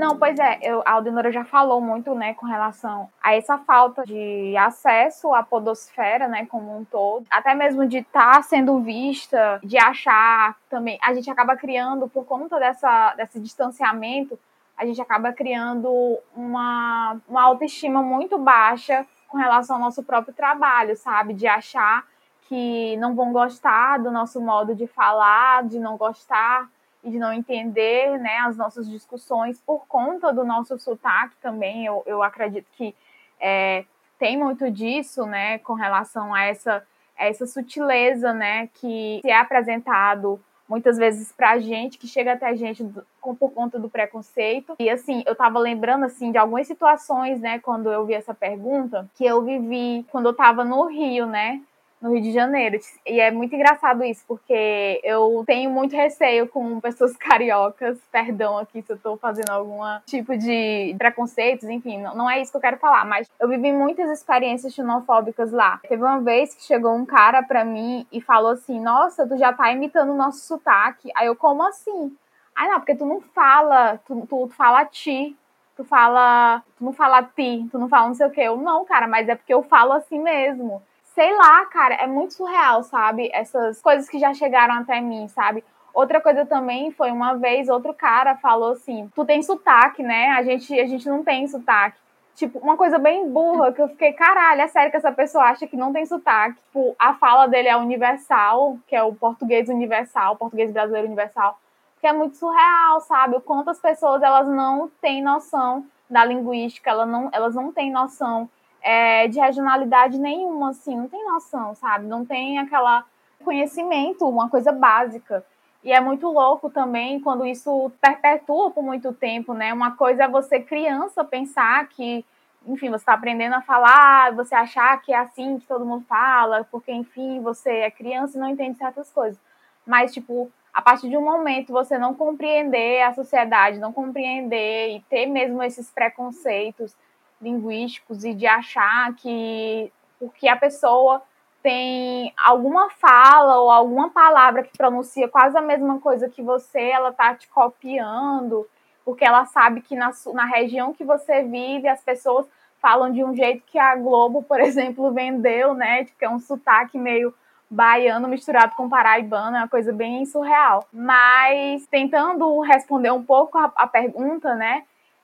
Não, 0.04 0.18
pois 0.18 0.38
é, 0.38 0.60
eu, 0.62 0.84
a 0.86 0.92
Aldenora 0.92 1.32
já 1.32 1.46
falou 1.46 1.80
muito, 1.80 2.14
né, 2.14 2.34
com 2.34 2.46
relação 2.46 3.10
a 3.22 3.34
essa 3.34 3.58
falta 3.58 4.04
de 4.04 4.54
acesso 4.58 5.34
à 5.34 5.42
podosfera, 5.42 6.28
né, 6.28 6.46
como 6.46 6.78
um 6.78 6.84
todo, 6.84 7.26
até 7.32 7.56
mesmo 7.56 7.88
de 7.88 8.00
estar 8.00 8.34
tá 8.34 8.42
sendo 8.42 8.82
vista, 8.82 9.62
de 9.64 9.78
achar 9.78 10.58
também, 10.70 11.00
a 11.02 11.14
gente 11.14 11.32
acaba 11.32 11.56
criando, 11.56 12.10
por 12.10 12.26
conta 12.26 12.60
dessa, 12.60 13.14
desse 13.16 13.40
distanciamento, 13.40 14.38
a 14.78 14.86
gente 14.86 15.02
acaba 15.02 15.32
criando 15.32 16.20
uma, 16.36 17.16
uma 17.26 17.44
autoestima 17.44 18.04
muito 18.04 18.38
baixa 18.38 19.08
com 19.30 19.38
relação 19.38 19.78
ao 19.78 19.84
nosso 19.84 20.04
próprio 20.04 20.34
trabalho, 20.34 20.98
sabe? 20.98 21.34
De 21.34 21.48
achar 21.48 22.04
que 22.50 22.98
não 22.98 23.16
vão 23.16 23.32
gostar 23.32 24.00
do 24.00 24.12
nosso 24.12 24.42
modo 24.42 24.76
de 24.76 24.86
falar, 24.86 25.64
de 25.64 25.80
não 25.80 25.96
gostar 25.96 26.68
e 27.04 27.12
de 27.12 27.20
não 27.20 27.34
entender 27.34 28.18
né, 28.20 28.38
as 28.40 28.56
nossas 28.56 28.90
discussões 28.90 29.60
por 29.62 29.86
conta 29.88 30.32
do 30.32 30.44
nosso 30.44 30.78
sotaque 30.80 31.36
também. 31.42 31.86
Eu, 31.86 32.04
eu 32.06 32.24
acredito 32.24 32.68
que 32.74 32.96
é, 33.40 33.84
tem 34.18 34.38
muito 34.38 34.72
disso 34.72 35.26
né, 35.26 35.60
com 35.60 35.74
relação 35.74 36.34
a 36.34 36.44
essa, 36.44 36.84
essa 37.18 37.46
sutileza 37.46 38.34
né, 38.34 38.70
que 38.76 39.22
é 39.26 39.36
apresentado 39.36 40.40
muitas 40.68 40.98
vezes 40.98 41.32
para 41.32 41.52
a 41.52 41.60
gente, 41.60 41.98
que 41.98 42.08
chega 42.08 42.34
até 42.34 42.48
a 42.48 42.56
gente 42.56 42.84
por 43.22 43.52
conta 43.52 43.78
do 43.78 43.90
preconceito. 43.90 44.76
E 44.80 44.90
assim, 44.90 45.24
eu 45.26 45.34
estava 45.34 45.60
lembrando 45.60 46.06
assim 46.06 46.32
de 46.32 46.38
algumas 46.38 46.66
situações, 46.66 47.40
né, 47.42 47.60
quando 47.60 47.92
eu 47.92 48.06
vi 48.06 48.14
essa 48.14 48.34
pergunta, 48.34 49.10
que 49.16 49.26
eu 49.26 49.42
vivi 49.44 50.06
quando 50.10 50.28
eu 50.28 50.32
estava 50.32 50.64
no 50.64 50.86
Rio, 50.88 51.26
né? 51.26 51.62
No 52.04 52.14
Rio 52.14 52.22
de 52.22 52.34
Janeiro. 52.34 52.78
E 53.08 53.20
é 53.20 53.32
muito 53.32 53.56
engraçado 53.56 54.04
isso, 54.04 54.24
porque 54.28 55.00
eu 55.04 55.44
tenho 55.48 55.72
muito 55.72 55.96
receio 55.96 56.48
com 56.50 56.82
pessoas 56.82 57.16
cariocas. 57.18 57.98
Perdão 58.12 58.58
aqui 58.58 58.82
se 58.82 58.92
eu 58.92 58.98
tô 58.98 59.16
fazendo 59.16 59.50
algum 59.50 59.80
tipo 60.06 60.38
de 60.38 60.94
preconceitos, 60.98 61.70
enfim, 61.70 62.00
não, 62.00 62.30
é 62.30 62.42
isso 62.42 62.52
que 62.52 62.58
eu 62.58 62.62
quero 62.62 62.78
falar, 62.78 63.06
mas 63.06 63.32
eu 63.40 63.48
vivi 63.48 63.72
muitas 63.72 64.12
experiências 64.12 64.74
xenofóbicas 64.74 65.52
lá. 65.54 65.80
Teve 65.88 66.04
uma 66.04 66.20
vez 66.20 66.54
que 66.54 66.64
chegou 66.64 66.94
um 66.94 67.06
cara 67.06 67.42
pra 67.42 67.64
mim 67.64 68.06
e 68.12 68.20
falou 68.20 68.52
assim: 68.52 68.80
Nossa, 68.82 69.26
tu 69.26 69.38
já 69.38 69.54
tá 69.54 69.72
imitando 69.72 70.12
o 70.12 70.18
nosso 70.18 70.40
sotaque. 70.40 71.10
Aí 71.16 71.28
eu, 71.28 71.36
como 71.36 71.64
assim? 71.64 72.16
Ah, 72.54 72.68
não, 72.68 72.80
porque 72.80 72.96
tu 72.96 73.06
não 73.06 73.22
fala, 73.22 73.98
tu, 74.06 74.28
tu, 74.28 74.48
tu 74.48 74.50
fala 74.50 74.86
ti, 74.86 75.36
tu 75.76 75.84
fala, 75.84 76.62
tu 76.78 76.84
não 76.84 76.94
fala 76.94 77.24
ti, 77.24 77.68
tu 77.72 77.80
não 77.80 77.88
fala 77.88 78.08
não 78.08 78.14
sei 78.14 78.28
o 78.28 78.32
que. 78.32 78.42
Eu, 78.42 78.58
não, 78.58 78.86
cara, 78.86 79.08
mas 79.08 79.28
é 79.30 79.36
porque 79.36 79.54
eu 79.54 79.64
falo 79.64 79.94
assim 79.94 80.20
mesmo 80.20 80.82
sei 81.14 81.36
lá, 81.36 81.66
cara, 81.68 81.96
é 81.96 82.08
muito 82.08 82.34
surreal, 82.34 82.84
sabe? 82.84 83.30
Essas 83.34 83.82
coisas 83.82 84.10
que 84.10 84.20
já 84.20 84.34
chegaram 84.34 84.76
até 84.76 85.00
mim, 85.00 85.28
sabe? 85.28 85.64
Outra 85.94 86.20
coisa 86.20 86.46
também 86.46 86.92
foi 86.92 87.12
uma 87.12 87.36
vez, 87.36 87.70
outro 87.70 87.94
cara 87.94 88.36
falou 88.36 88.72
assim: 88.72 89.10
Tu 89.16 89.24
tem 89.26 89.42
sotaque, 89.44 90.02
né? 90.02 90.30
A 90.30 90.44
gente, 90.44 90.80
a 90.80 90.86
gente 90.86 91.08
não 91.08 91.24
tem 91.24 91.48
sotaque. 91.48 91.98
Tipo, 92.36 92.58
uma 92.58 92.76
coisa 92.76 92.98
bem 92.98 93.30
burra, 93.30 93.72
que 93.72 93.80
eu 93.80 93.88
fiquei, 93.90 94.12
caralho, 94.12 94.62
é 94.62 94.68
sério 94.68 94.90
que 94.90 94.98
essa 94.98 95.12
pessoa 95.12 95.44
acha 95.46 95.68
que 95.68 95.78
não 95.78 95.94
tem 95.94 96.04
sotaque. 96.04 96.60
Tipo, 96.66 96.96
a 96.98 97.14
fala 97.14 97.46
dele 97.46 97.68
é 97.68 97.78
universal, 97.78 98.80
que 98.88 98.96
é 98.96 99.04
o 99.04 99.14
português 99.14 99.70
universal, 99.70 100.36
português 100.36 100.72
brasileiro 100.72 101.06
universal, 101.06 101.60
que 102.02 102.08
é 102.08 102.14
muito 102.14 102.38
surreal, 102.38 103.02
sabe? 103.02 103.40
Quantas 103.42 103.80
pessoas, 103.80 104.24
elas 104.24 104.48
não 104.48 104.90
têm 105.00 105.22
noção 105.22 105.86
da 106.10 106.26
linguística, 106.26 106.90
elas 106.90 107.08
não, 107.08 107.30
elas 107.32 107.54
não 107.54 107.72
têm 107.72 107.92
noção 107.92 108.50
é, 108.84 109.28
de 109.30 109.40
regionalidade 109.40 110.20
nenhuma, 110.20 110.72
assim, 110.72 110.96
não 110.96 111.08
tem 111.08 111.26
noção, 111.26 111.74
sabe? 111.74 112.06
Não 112.06 112.26
tem 112.26 112.60
aquela 112.60 113.06
conhecimento, 113.44 114.28
uma 114.28 114.50
coisa 114.50 114.72
básica. 114.72 115.44
E 115.84 115.92
é 115.92 116.00
muito 116.00 116.30
louco 116.30 116.70
também 116.70 117.20
quando 117.20 117.46
isso 117.46 117.92
perpetua 118.00 118.72
por 118.72 118.84
muito 118.84 119.14
tempo, 119.14 119.54
né? 119.54 119.74
Uma 119.74 119.92
coisa 119.92 120.24
é 120.24 120.28
você, 120.28 120.60
criança, 120.60 121.24
pensar 121.24 121.88
que, 121.90 122.26
enfim, 122.66 122.90
você 122.90 122.98
está 122.98 123.14
aprendendo 123.14 123.56
a 123.56 123.62
falar, 123.62 124.34
você 124.34 124.56
achar 124.56 125.02
que 125.02 125.14
é 125.14 125.18
assim 125.18 125.60
que 125.60 125.68
todo 125.68 125.86
mundo 125.86 126.06
fala, 126.08 126.66
porque, 126.72 126.92
enfim, 126.92 127.42
você 127.42 127.70
é 127.70 127.92
criança 127.92 128.38
e 128.38 128.40
não 128.40 128.50
entende 128.50 128.78
certas 128.78 129.12
coisas. 129.12 129.40
Mas, 129.86 130.14
tipo, 130.14 130.50
a 130.74 130.82
partir 130.82 131.10
de 131.10 131.18
um 131.18 131.22
momento 131.22 131.74
você 131.74 131.98
não 131.98 132.14
compreender 132.14 133.02
a 133.02 133.14
sociedade, 133.14 133.80
não 133.80 133.92
compreender 133.92 134.96
e 134.96 135.02
ter 135.10 135.26
mesmo 135.26 135.62
esses 135.62 135.92
preconceitos 135.92 136.96
linguísticos 137.42 138.24
e 138.24 138.34
de 138.34 138.48
achar 138.48 139.14
que 139.16 139.92
porque 140.20 140.48
a 140.48 140.56
pessoa 140.56 141.22
tem 141.62 142.34
alguma 142.38 142.90
fala 142.90 143.60
ou 143.60 143.72
alguma 143.72 144.10
palavra 144.10 144.64
que 144.64 144.78
pronuncia 144.78 145.28
quase 145.28 145.58
a 145.58 145.62
mesma 145.62 146.00
coisa 146.00 146.30
que 146.30 146.42
você, 146.42 146.82
ela 146.82 147.12
tá 147.14 147.34
te 147.34 147.48
copiando, 147.48 148.68
porque 149.06 149.24
ela 149.24 149.46
sabe 149.46 149.82
que 149.82 149.96
na, 149.96 150.12
na 150.34 150.46
região 150.46 150.94
que 150.94 151.04
você 151.04 151.44
vive 151.44 151.88
as 151.88 152.02
pessoas 152.02 152.46
falam 152.82 153.12
de 153.14 153.24
um 153.24 153.34
jeito 153.34 153.64
que 153.66 153.80
a 153.80 153.96
Globo, 153.96 154.44
por 154.44 154.60
exemplo, 154.62 155.14
vendeu, 155.14 155.74
né? 155.74 156.04
Que 156.04 156.26
é 156.26 156.30
um 156.30 156.40
sotaque 156.40 156.98
meio 156.98 157.34
baiano 157.70 158.28
misturado 158.28 158.76
com 158.76 158.90
paraibano, 158.90 159.56
é 159.56 159.60
uma 159.62 159.68
coisa 159.68 159.92
bem 159.92 160.26
surreal. 160.26 160.86
Mas 160.92 161.88
tentando 161.88 162.60
responder 162.60 163.12
um 163.12 163.24
pouco 163.24 163.58
a, 163.58 163.72
a 163.76 163.88
pergunta, 163.88 164.54
né? 164.54 164.84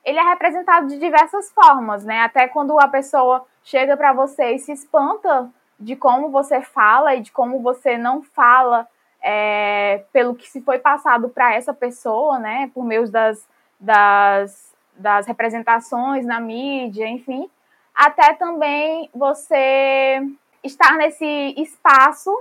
Ele 0.10 0.18
é 0.18 0.24
representado 0.24 0.88
de 0.88 0.98
diversas 0.98 1.52
formas, 1.52 2.04
né? 2.04 2.22
Até 2.22 2.48
quando 2.48 2.80
a 2.80 2.88
pessoa 2.88 3.46
chega 3.64 3.96
para 3.96 4.12
você 4.12 4.56
e 4.56 4.60
se 4.60 4.72
espanta 4.72 5.48
de 5.80 5.96
como 5.96 6.30
você 6.30 6.62
fala 6.62 7.14
e 7.14 7.22
de 7.22 7.32
como 7.32 7.62
você 7.62 7.96
não 7.96 8.24
fala 8.24 8.88
é, 9.22 10.04
pelo 10.12 10.34
que 10.34 10.50
se 10.50 10.62
foi 10.62 10.80
passado 10.80 11.30
para 11.30 11.54
essa 11.54 11.76
pessoa, 11.76 12.40
né, 12.40 12.72
por 12.74 12.84
meio 12.84 13.08
das, 13.12 13.48
das, 13.80 14.76
das 14.96 15.28
representações 15.28 16.26
na 16.26 16.40
mídia, 16.40 17.08
enfim, 17.08 17.48
até 17.94 18.34
também 18.34 19.12
você 19.14 20.22
estar 20.64 20.98
nesse 20.98 21.54
espaço, 21.56 22.36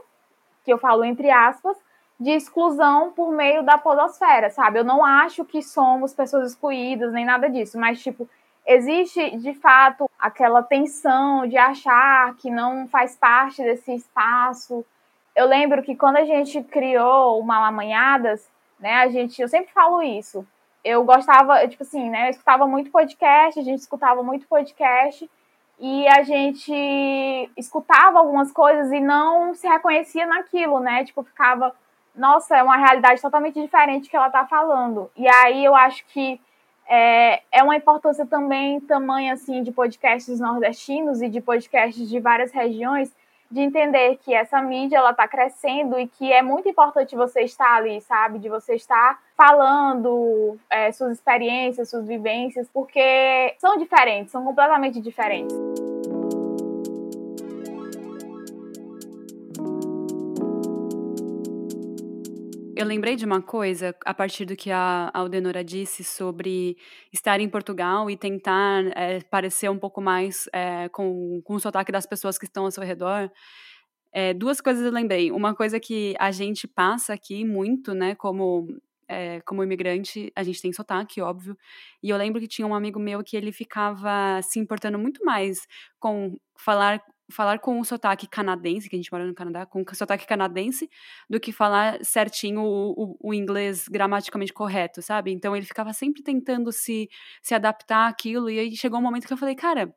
que 0.64 0.72
eu 0.72 0.78
falo 0.78 1.04
entre 1.04 1.30
aspas, 1.30 1.76
de 2.18 2.30
exclusão 2.30 3.12
por 3.12 3.30
meio 3.32 3.62
da 3.62 3.78
podosfera, 3.78 4.50
sabe? 4.50 4.78
Eu 4.78 4.84
não 4.84 5.04
acho 5.04 5.44
que 5.44 5.62
somos 5.62 6.12
pessoas 6.12 6.50
excluídas 6.52 7.12
nem 7.12 7.24
nada 7.24 7.48
disso, 7.48 7.78
mas 7.78 8.02
tipo, 8.02 8.28
existe 8.66 9.36
de 9.38 9.54
fato 9.54 10.10
aquela 10.18 10.62
tensão 10.62 11.46
de 11.46 11.56
achar 11.56 12.34
que 12.36 12.50
não 12.50 12.88
faz 12.88 13.16
parte 13.16 13.62
desse 13.62 13.94
espaço. 13.94 14.84
Eu 15.34 15.46
lembro 15.46 15.82
que 15.82 15.94
quando 15.94 16.16
a 16.16 16.24
gente 16.24 16.62
criou 16.64 17.40
o 17.40 17.44
Malamanhadas, 17.44 18.48
né, 18.80 18.94
a 18.96 19.08
gente, 19.08 19.40
eu 19.40 19.48
sempre 19.48 19.72
falo 19.72 20.02
isso. 20.02 20.46
Eu 20.84 21.04
gostava, 21.04 21.66
tipo 21.68 21.82
assim, 21.82 22.10
né, 22.10 22.26
eu 22.26 22.30
escutava 22.30 22.66
muito 22.66 22.90
podcast, 22.90 23.58
a 23.58 23.62
gente 23.62 23.80
escutava 23.80 24.22
muito 24.22 24.46
podcast 24.46 25.28
e 25.80 26.08
a 26.08 26.22
gente 26.22 26.72
escutava 27.56 28.18
algumas 28.18 28.50
coisas 28.50 28.90
e 28.90 29.00
não 29.00 29.54
se 29.54 29.68
reconhecia 29.68 30.26
naquilo, 30.26 30.80
né? 30.80 31.04
Tipo, 31.04 31.22
ficava, 31.22 31.74
nossa, 32.18 32.56
é 32.56 32.62
uma 32.62 32.76
realidade 32.76 33.22
totalmente 33.22 33.60
diferente 33.60 34.10
que 34.10 34.16
ela 34.16 34.28
tá 34.28 34.44
falando. 34.46 35.10
E 35.16 35.26
aí 35.28 35.64
eu 35.64 35.74
acho 35.74 36.04
que 36.06 36.40
é, 36.88 37.42
é 37.52 37.62
uma 37.62 37.76
importância 37.76 38.26
também 38.26 38.80
tamanha 38.80 39.34
assim 39.34 39.62
de 39.62 39.70
podcasts 39.70 40.40
nordestinos 40.40 41.22
e 41.22 41.28
de 41.28 41.40
podcasts 41.40 42.08
de 42.08 42.18
várias 42.18 42.50
regiões 42.50 43.14
de 43.50 43.60
entender 43.60 44.18
que 44.22 44.34
essa 44.34 44.60
mídia 44.60 44.98
ela 44.98 45.10
está 45.10 45.26
crescendo 45.26 45.98
e 45.98 46.06
que 46.06 46.30
é 46.30 46.42
muito 46.42 46.68
importante 46.68 47.16
você 47.16 47.42
estar 47.42 47.76
ali, 47.76 48.00
sabe, 48.02 48.38
de 48.38 48.48
você 48.48 48.74
estar 48.74 49.18
falando 49.34 50.58
é, 50.68 50.92
suas 50.92 51.12
experiências, 51.12 51.88
suas 51.88 52.06
vivências, 52.06 52.68
porque 52.72 53.54
são 53.58 53.78
diferentes, 53.78 54.32
são 54.32 54.44
completamente 54.44 55.00
diferentes. 55.00 55.56
Eu 62.78 62.86
lembrei 62.86 63.16
de 63.16 63.24
uma 63.24 63.42
coisa 63.42 63.92
a 64.04 64.14
partir 64.14 64.44
do 64.44 64.54
que 64.54 64.70
a 64.70 65.10
Aldenora 65.12 65.64
disse 65.64 66.04
sobre 66.04 66.76
estar 67.12 67.40
em 67.40 67.48
Portugal 67.48 68.08
e 68.08 68.16
tentar 68.16 68.84
é, 68.96 69.20
parecer 69.20 69.68
um 69.68 69.76
pouco 69.76 70.00
mais 70.00 70.48
é, 70.52 70.88
com, 70.90 71.42
com 71.42 71.54
o 71.54 71.58
sotaque 71.58 71.90
das 71.90 72.06
pessoas 72.06 72.38
que 72.38 72.44
estão 72.44 72.66
ao 72.66 72.70
seu 72.70 72.84
redor. 72.84 73.32
É, 74.12 74.32
duas 74.32 74.60
coisas 74.60 74.84
eu 74.84 74.92
lembrei. 74.92 75.32
Uma 75.32 75.56
coisa 75.56 75.80
que 75.80 76.14
a 76.20 76.30
gente 76.30 76.68
passa 76.68 77.12
aqui 77.12 77.44
muito, 77.44 77.94
né, 77.94 78.14
como 78.14 78.68
é, 79.08 79.40
como 79.40 79.64
imigrante, 79.64 80.30
a 80.36 80.44
gente 80.44 80.62
tem 80.62 80.72
sotaque, 80.72 81.20
óbvio. 81.20 81.58
E 82.00 82.10
eu 82.10 82.16
lembro 82.16 82.40
que 82.40 82.46
tinha 82.46 82.68
um 82.68 82.76
amigo 82.76 83.00
meu 83.00 83.24
que 83.24 83.36
ele 83.36 83.50
ficava 83.50 84.40
se 84.40 84.60
importando 84.60 85.00
muito 85.00 85.24
mais 85.24 85.66
com 85.98 86.36
falar 86.56 87.02
falar 87.30 87.58
com 87.58 87.78
o 87.78 87.84
sotaque 87.84 88.26
canadense, 88.26 88.88
que 88.88 88.96
a 88.96 88.98
gente 88.98 89.12
mora 89.12 89.26
no 89.26 89.34
Canadá, 89.34 89.66
com 89.66 89.82
o 89.82 89.94
sotaque 89.94 90.26
canadense, 90.26 90.88
do 91.28 91.38
que 91.38 91.52
falar 91.52 92.02
certinho 92.04 92.62
o, 92.62 92.92
o, 92.92 93.16
o, 93.30 93.34
inglês 93.34 93.86
gramaticamente 93.88 94.52
correto, 94.52 95.02
sabe? 95.02 95.32
Então 95.32 95.54
ele 95.54 95.66
ficava 95.66 95.92
sempre 95.92 96.22
tentando 96.22 96.72
se, 96.72 97.08
se 97.42 97.54
adaptar 97.54 98.08
àquilo, 98.08 98.48
e 98.48 98.58
aí 98.58 98.76
chegou 98.76 98.98
um 98.98 99.02
momento 99.02 99.26
que 99.26 99.32
eu 99.32 99.36
falei, 99.36 99.54
cara, 99.54 99.94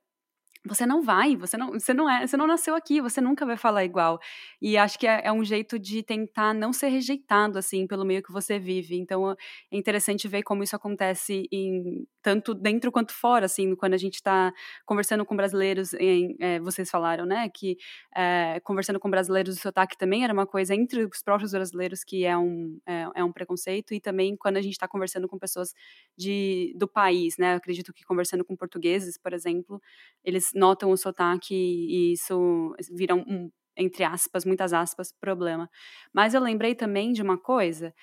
você 0.65 0.85
não 0.85 1.01
vai, 1.01 1.35
você 1.35 1.57
não, 1.57 1.71
você 1.71 1.93
não 1.93 2.09
é, 2.09 2.27
você 2.27 2.37
não 2.37 2.45
nasceu 2.45 2.75
aqui, 2.75 3.01
você 3.01 3.19
nunca 3.19 3.45
vai 3.45 3.57
falar 3.57 3.83
igual. 3.83 4.19
E 4.61 4.77
acho 4.77 4.99
que 4.99 5.07
é, 5.07 5.21
é, 5.25 5.31
um 5.31 5.43
jeito 5.43 5.79
de 5.79 6.03
tentar 6.03 6.53
não 6.53 6.71
ser 6.71 6.89
rejeitado 6.89 7.57
assim 7.57 7.87
pelo 7.87 8.05
meio 8.05 8.21
que 8.21 8.31
você 8.31 8.59
vive. 8.59 8.95
Então 8.95 9.31
é 9.31 9.35
interessante 9.71 10.27
ver 10.27 10.43
como 10.43 10.63
isso 10.63 10.75
acontece 10.75 11.47
em 11.51 12.05
tanto 12.21 12.53
dentro 12.53 12.91
quanto 12.91 13.13
fora, 13.13 13.45
assim, 13.47 13.75
quando 13.75 13.95
a 13.95 13.97
gente 13.97 14.15
está 14.15 14.53
conversando 14.85 15.25
com 15.25 15.35
brasileiros, 15.35 15.93
em, 15.95 16.35
é, 16.39 16.59
vocês 16.59 16.89
falaram, 16.89 17.25
né, 17.25 17.49
que 17.49 17.77
é, 18.15 18.59
conversando 18.63 18.99
com 18.99 19.09
brasileiros 19.09 19.57
o 19.57 19.59
sotaque 19.59 19.97
também 19.97 20.23
era 20.23 20.31
uma 20.33 20.45
coisa 20.45 20.75
entre 20.75 21.03
os 21.05 21.23
próprios 21.23 21.51
brasileiros 21.51 22.03
que 22.03 22.23
é 22.25 22.37
um, 22.37 22.79
é, 22.87 23.07
é 23.15 23.23
um 23.23 23.31
preconceito, 23.31 23.93
e 23.93 23.99
também 23.99 24.35
quando 24.37 24.57
a 24.57 24.61
gente 24.61 24.73
está 24.73 24.87
conversando 24.87 25.27
com 25.27 25.39
pessoas 25.39 25.73
de, 26.15 26.73
do 26.77 26.87
país, 26.87 27.37
né, 27.39 27.53
Eu 27.53 27.57
acredito 27.57 27.91
que 27.93 28.03
conversando 28.05 28.45
com 28.45 28.55
portugueses, 28.55 29.17
por 29.17 29.33
exemplo, 29.33 29.81
eles 30.23 30.50
notam 30.53 30.91
o 30.91 30.97
sotaque 30.97 31.53
e 31.53 32.13
isso 32.13 32.75
vira 32.91 33.15
um, 33.15 33.49
entre 33.77 34.03
aspas, 34.03 34.45
muitas 34.45 34.73
aspas, 34.73 35.13
problema. 35.19 35.69
Mas 36.13 36.33
eu 36.33 36.41
lembrei 36.41 36.75
também 36.75 37.13
de 37.13 37.21
uma 37.21 37.37
coisa, 37.37 37.93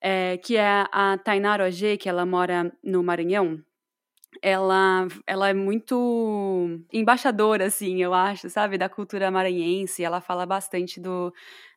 é, 0.00 0.38
que 0.38 0.56
é 0.56 0.86
a 0.92 1.18
Tainara 1.18 1.66
Ogê, 1.66 1.96
que 1.96 2.08
ela 2.08 2.26
mora 2.26 2.72
no 2.82 3.02
Maranhão, 3.02 3.62
ela, 4.42 5.06
ela 5.26 5.48
é 5.48 5.54
muito 5.54 6.84
embaixadora, 6.92 7.66
assim, 7.66 8.02
eu 8.02 8.12
acho, 8.14 8.48
sabe, 8.50 8.78
da 8.78 8.88
cultura 8.88 9.30
maranhense. 9.30 10.04
Ela 10.04 10.20
fala 10.20 10.46
bastante 10.46 11.00
do. 11.00 11.32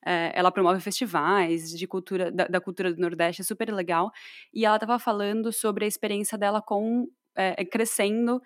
É, 0.06 0.32
ela 0.36 0.52
promove 0.52 0.80
festivais 0.82 1.70
de 1.72 1.88
cultura, 1.88 2.32
da, 2.32 2.48
da, 2.48 2.62
cultura 2.62 2.94
do 2.94 3.00
Nordeste, 3.02 3.42
é 3.42 3.46
super 3.46 3.72
legal. 3.74 4.12
E 4.54 4.66
ela 4.66 4.76
estava 4.76 5.00
falando 5.00 5.52
sobre 5.52 5.86
a 5.86 5.88
experiência 5.88 6.38
dela 6.38 6.62
com. 6.62 7.08
É, 7.34 7.64
crescendo 7.64 8.42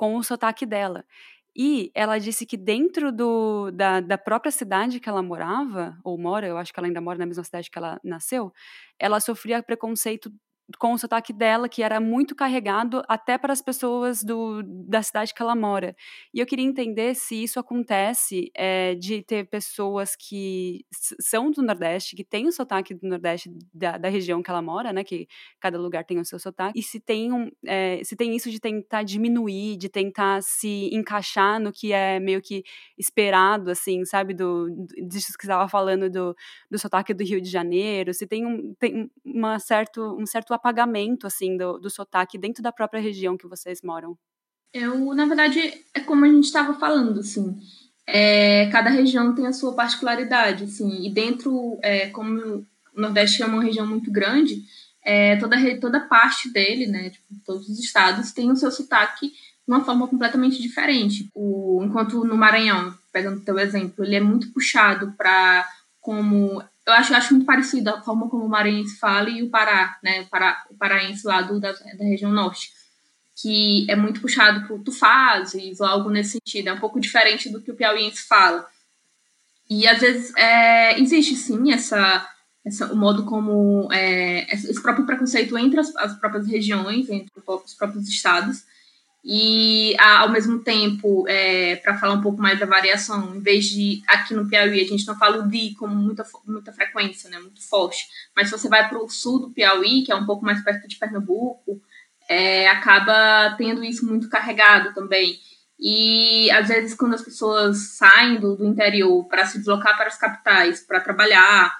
com 0.00 0.16
o 0.16 0.22
sotaque 0.24 0.64
dela. 0.64 1.04
E 1.54 1.90
ela 1.94 2.18
disse 2.18 2.46
que 2.46 2.56
dentro 2.56 3.12
do, 3.12 3.70
da, 3.70 4.00
da 4.00 4.16
própria 4.16 4.50
cidade 4.50 4.98
que 4.98 5.10
ela 5.10 5.22
morava, 5.22 5.98
ou 6.02 6.16
mora, 6.16 6.46
eu 6.46 6.56
acho 6.56 6.72
que 6.72 6.80
ela 6.80 6.86
ainda 6.88 7.02
mora 7.02 7.18
na 7.18 7.26
mesma 7.26 7.44
cidade 7.44 7.70
que 7.70 7.76
ela 7.76 8.00
nasceu, 8.02 8.50
ela 8.98 9.20
sofria 9.20 9.62
preconceito 9.62 10.32
com 10.78 10.92
o 10.92 10.98
sotaque 10.98 11.32
dela, 11.32 11.68
que 11.68 11.82
era 11.82 12.00
muito 12.00 12.34
carregado 12.34 13.02
até 13.08 13.36
para 13.38 13.52
as 13.52 13.62
pessoas 13.62 14.22
do, 14.22 14.62
da 14.64 15.02
cidade 15.02 15.34
que 15.34 15.42
ela 15.42 15.54
mora. 15.54 15.94
E 16.32 16.40
eu 16.40 16.46
queria 16.46 16.64
entender 16.64 17.14
se 17.14 17.42
isso 17.42 17.58
acontece 17.58 18.50
é, 18.54 18.94
de 18.94 19.22
ter 19.22 19.48
pessoas 19.48 20.14
que 20.16 20.84
são 21.20 21.50
do 21.50 21.62
Nordeste, 21.62 22.16
que 22.16 22.24
têm 22.24 22.46
o 22.46 22.52
sotaque 22.52 22.94
do 22.94 23.08
Nordeste 23.08 23.50
da, 23.72 23.98
da, 23.98 24.08
região 24.08 24.42
que 24.42 24.50
ela 24.50 24.62
mora, 24.62 24.92
né? 24.92 25.04
Que 25.04 25.26
cada 25.60 25.78
lugar 25.78 26.04
tem 26.04 26.18
o 26.18 26.24
seu 26.24 26.38
sotaque, 26.38 26.78
e 26.78 26.82
se 26.82 27.00
tem, 27.00 27.32
um, 27.32 27.50
é, 27.66 28.02
se 28.04 28.16
tem 28.16 28.34
isso 28.34 28.50
de 28.50 28.60
tentar 28.60 29.02
diminuir, 29.02 29.76
de 29.76 29.88
tentar 29.88 30.42
se 30.42 30.90
encaixar 30.92 31.60
no 31.60 31.72
que 31.72 31.92
é 31.92 32.20
meio 32.20 32.40
que 32.40 32.62
esperado, 32.98 33.70
assim, 33.70 34.04
sabe? 34.04 34.34
Do, 34.34 34.68
disso 35.08 35.36
que 35.38 35.44
estava 35.44 35.68
falando 35.68 36.10
do, 36.10 36.34
do 36.70 36.78
sotaque 36.78 37.14
do 37.14 37.24
Rio 37.24 37.40
de 37.40 37.48
Janeiro, 37.48 38.12
se 38.12 38.26
tem 38.26 38.46
um, 38.46 38.74
tem 38.74 39.10
uma 39.24 39.58
certo, 39.58 40.16
um 40.18 40.26
certo 40.26 40.52
apagamento, 40.60 41.26
assim, 41.26 41.56
do, 41.56 41.78
do 41.78 41.90
sotaque 41.90 42.38
dentro 42.38 42.62
da 42.62 42.70
própria 42.70 43.00
região 43.00 43.36
que 43.36 43.48
vocês 43.48 43.80
moram? 43.82 44.16
Eu, 44.72 45.14
na 45.14 45.26
verdade, 45.26 45.60
é 45.94 46.00
como 46.00 46.24
a 46.24 46.28
gente 46.28 46.44
estava 46.44 46.74
falando, 46.74 47.20
assim. 47.20 47.56
É, 48.06 48.68
cada 48.70 48.90
região 48.90 49.34
tem 49.34 49.46
a 49.46 49.52
sua 49.52 49.74
particularidade, 49.74 50.64
assim, 50.64 51.06
e 51.06 51.12
dentro, 51.12 51.78
é, 51.82 52.08
como 52.10 52.66
o 52.94 53.00
Nordeste 53.00 53.42
é 53.42 53.46
uma 53.46 53.62
região 53.62 53.86
muito 53.86 54.10
grande, 54.10 54.62
é, 55.04 55.36
toda, 55.36 55.56
toda 55.80 56.00
parte 56.00 56.52
dele, 56.52 56.86
né, 56.86 57.10
tipo, 57.10 57.26
todos 57.44 57.68
os 57.68 57.78
estados, 57.78 58.32
tem 58.32 58.50
o 58.50 58.56
seu 58.56 58.70
sotaque 58.70 59.28
de 59.28 59.34
uma 59.66 59.84
forma 59.84 60.06
completamente 60.08 60.60
diferente. 60.60 61.28
O, 61.34 61.82
enquanto 61.84 62.24
no 62.24 62.36
Maranhão, 62.36 62.94
pegando 63.12 63.38
o 63.38 63.44
teu 63.44 63.58
exemplo, 63.58 64.04
ele 64.04 64.16
é 64.16 64.20
muito 64.20 64.52
puxado 64.52 65.12
para 65.16 65.66
como 66.00 66.62
eu 66.90 66.96
acho, 66.96 67.12
eu 67.12 67.16
acho 67.16 67.34
muito 67.34 67.46
parecido 67.46 67.90
a 67.90 68.02
forma 68.02 68.28
como 68.28 68.44
o 68.44 68.48
maranhense 68.48 68.98
fala 68.98 69.30
e 69.30 69.42
o 69.42 69.50
Pará, 69.50 69.98
né, 70.02 70.22
o, 70.22 70.26
Pará, 70.26 70.64
o 70.70 70.74
paraense 70.74 71.26
lá 71.26 71.42
do, 71.42 71.60
da, 71.60 71.72
da 71.72 72.04
região 72.04 72.30
norte 72.30 72.70
que 73.40 73.90
é 73.90 73.96
muito 73.96 74.20
puxado 74.20 74.66
por 74.66 74.82
tu 74.82 74.92
fazes 74.92 75.80
ou 75.80 75.86
algo 75.86 76.10
nesse 76.10 76.32
sentido. 76.32 76.68
É 76.68 76.72
um 76.72 76.80
pouco 76.80 77.00
diferente 77.00 77.48
do 77.48 77.60
que 77.60 77.70
o 77.70 77.74
piauiense 77.74 78.26
fala. 78.26 78.66
E 79.68 79.86
às 79.86 80.00
vezes 80.00 80.34
é, 80.36 81.00
existe 81.00 81.36
sim 81.36 81.72
essa, 81.72 82.28
essa, 82.64 82.92
o 82.92 82.96
modo 82.96 83.24
como 83.24 83.88
é, 83.92 84.52
esse 84.52 84.82
próprio 84.82 85.06
preconceito 85.06 85.56
entre 85.56 85.80
as, 85.80 85.94
as, 85.96 86.18
próprias 86.18 86.46
regiões, 86.46 87.08
entre 87.08 87.30
os 87.34 87.74
próprios 87.74 88.08
estados. 88.08 88.64
E 89.22 89.94
ao 89.98 90.30
mesmo 90.30 90.60
tempo, 90.60 91.26
é, 91.28 91.76
para 91.76 91.98
falar 91.98 92.14
um 92.14 92.22
pouco 92.22 92.40
mais 92.40 92.58
da 92.58 92.64
variação, 92.64 93.36
em 93.36 93.40
vez 93.40 93.66
de 93.66 94.02
aqui 94.06 94.32
no 94.34 94.48
Piauí 94.48 94.80
a 94.80 94.86
gente 94.86 95.06
não 95.06 95.16
fala 95.16 95.44
o 95.44 95.48
di 95.48 95.74
como 95.74 95.94
muita, 95.94 96.24
muita 96.46 96.72
frequência, 96.72 97.28
né, 97.28 97.38
muito 97.38 97.60
forte, 97.68 98.06
mas 98.34 98.48
se 98.48 98.58
você 98.58 98.66
vai 98.66 98.88
para 98.88 98.98
o 98.98 99.10
sul 99.10 99.40
do 99.40 99.50
Piauí, 99.50 100.04
que 100.04 100.10
é 100.10 100.16
um 100.16 100.24
pouco 100.24 100.44
mais 100.44 100.64
perto 100.64 100.88
de 100.88 100.96
Pernambuco, 100.96 101.82
é, 102.30 102.68
acaba 102.68 103.54
tendo 103.58 103.84
isso 103.84 104.06
muito 104.06 104.28
carregado 104.30 104.94
também. 104.94 105.38
E 105.78 106.50
às 106.50 106.68
vezes, 106.68 106.94
quando 106.94 107.14
as 107.14 107.22
pessoas 107.22 107.96
saem 107.96 108.38
do, 108.38 108.54
do 108.54 108.66
interior 108.66 109.26
para 109.28 109.46
se 109.46 109.58
deslocar 109.58 109.96
para 109.96 110.06
as 110.06 110.18
capitais, 110.18 110.80
para 110.80 111.00
trabalhar 111.00 111.76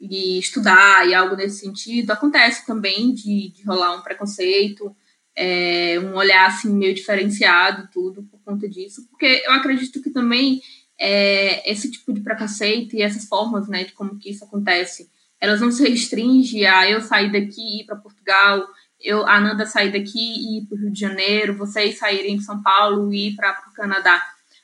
e 0.00 0.38
estudar 0.38 1.08
e 1.08 1.14
algo 1.14 1.36
nesse 1.36 1.60
sentido, 1.60 2.10
acontece 2.10 2.66
também 2.66 3.14
de, 3.14 3.50
de 3.50 3.64
rolar 3.64 3.96
um 3.96 4.02
preconceito, 4.02 4.94
é, 5.36 5.98
um 6.00 6.14
olhar 6.14 6.46
assim 6.46 6.72
meio 6.72 6.94
diferenciado, 6.94 7.88
tudo 7.92 8.22
por 8.22 8.40
conta 8.44 8.68
disso, 8.68 9.06
porque 9.10 9.42
eu 9.44 9.52
acredito 9.52 10.02
que 10.02 10.10
também 10.10 10.60
é, 10.98 11.70
esse 11.70 11.90
tipo 11.90 12.12
de 12.12 12.20
preconceito 12.20 12.94
e 12.94 13.02
essas 13.02 13.26
formas, 13.26 13.68
né, 13.68 13.84
de 13.84 13.92
como 13.92 14.18
que 14.18 14.30
isso 14.30 14.44
acontece, 14.44 15.10
elas 15.40 15.60
não 15.60 15.70
se 15.70 15.86
restringem 15.88 16.64
a 16.66 16.88
eu 16.88 17.00
sair 17.00 17.32
daqui 17.32 17.60
e 17.60 17.80
ir 17.82 17.84
para 17.84 17.96
Portugal 17.96 18.66
eu, 19.04 19.26
a 19.26 19.36
Ananda 19.36 19.66
sair 19.66 19.92
daqui 19.92 20.18
e 20.18 20.58
ir 20.58 20.66
para 20.66 20.76
o 20.76 20.80
Rio 20.80 20.90
de 20.90 20.98
Janeiro, 20.98 21.56
vocês 21.56 21.98
saírem 21.98 22.38
de 22.38 22.44
São 22.44 22.62
Paulo 22.62 23.12
e 23.12 23.28
ir 23.28 23.36
para 23.36 23.62
o 23.70 23.74
Canadá. 23.74 24.20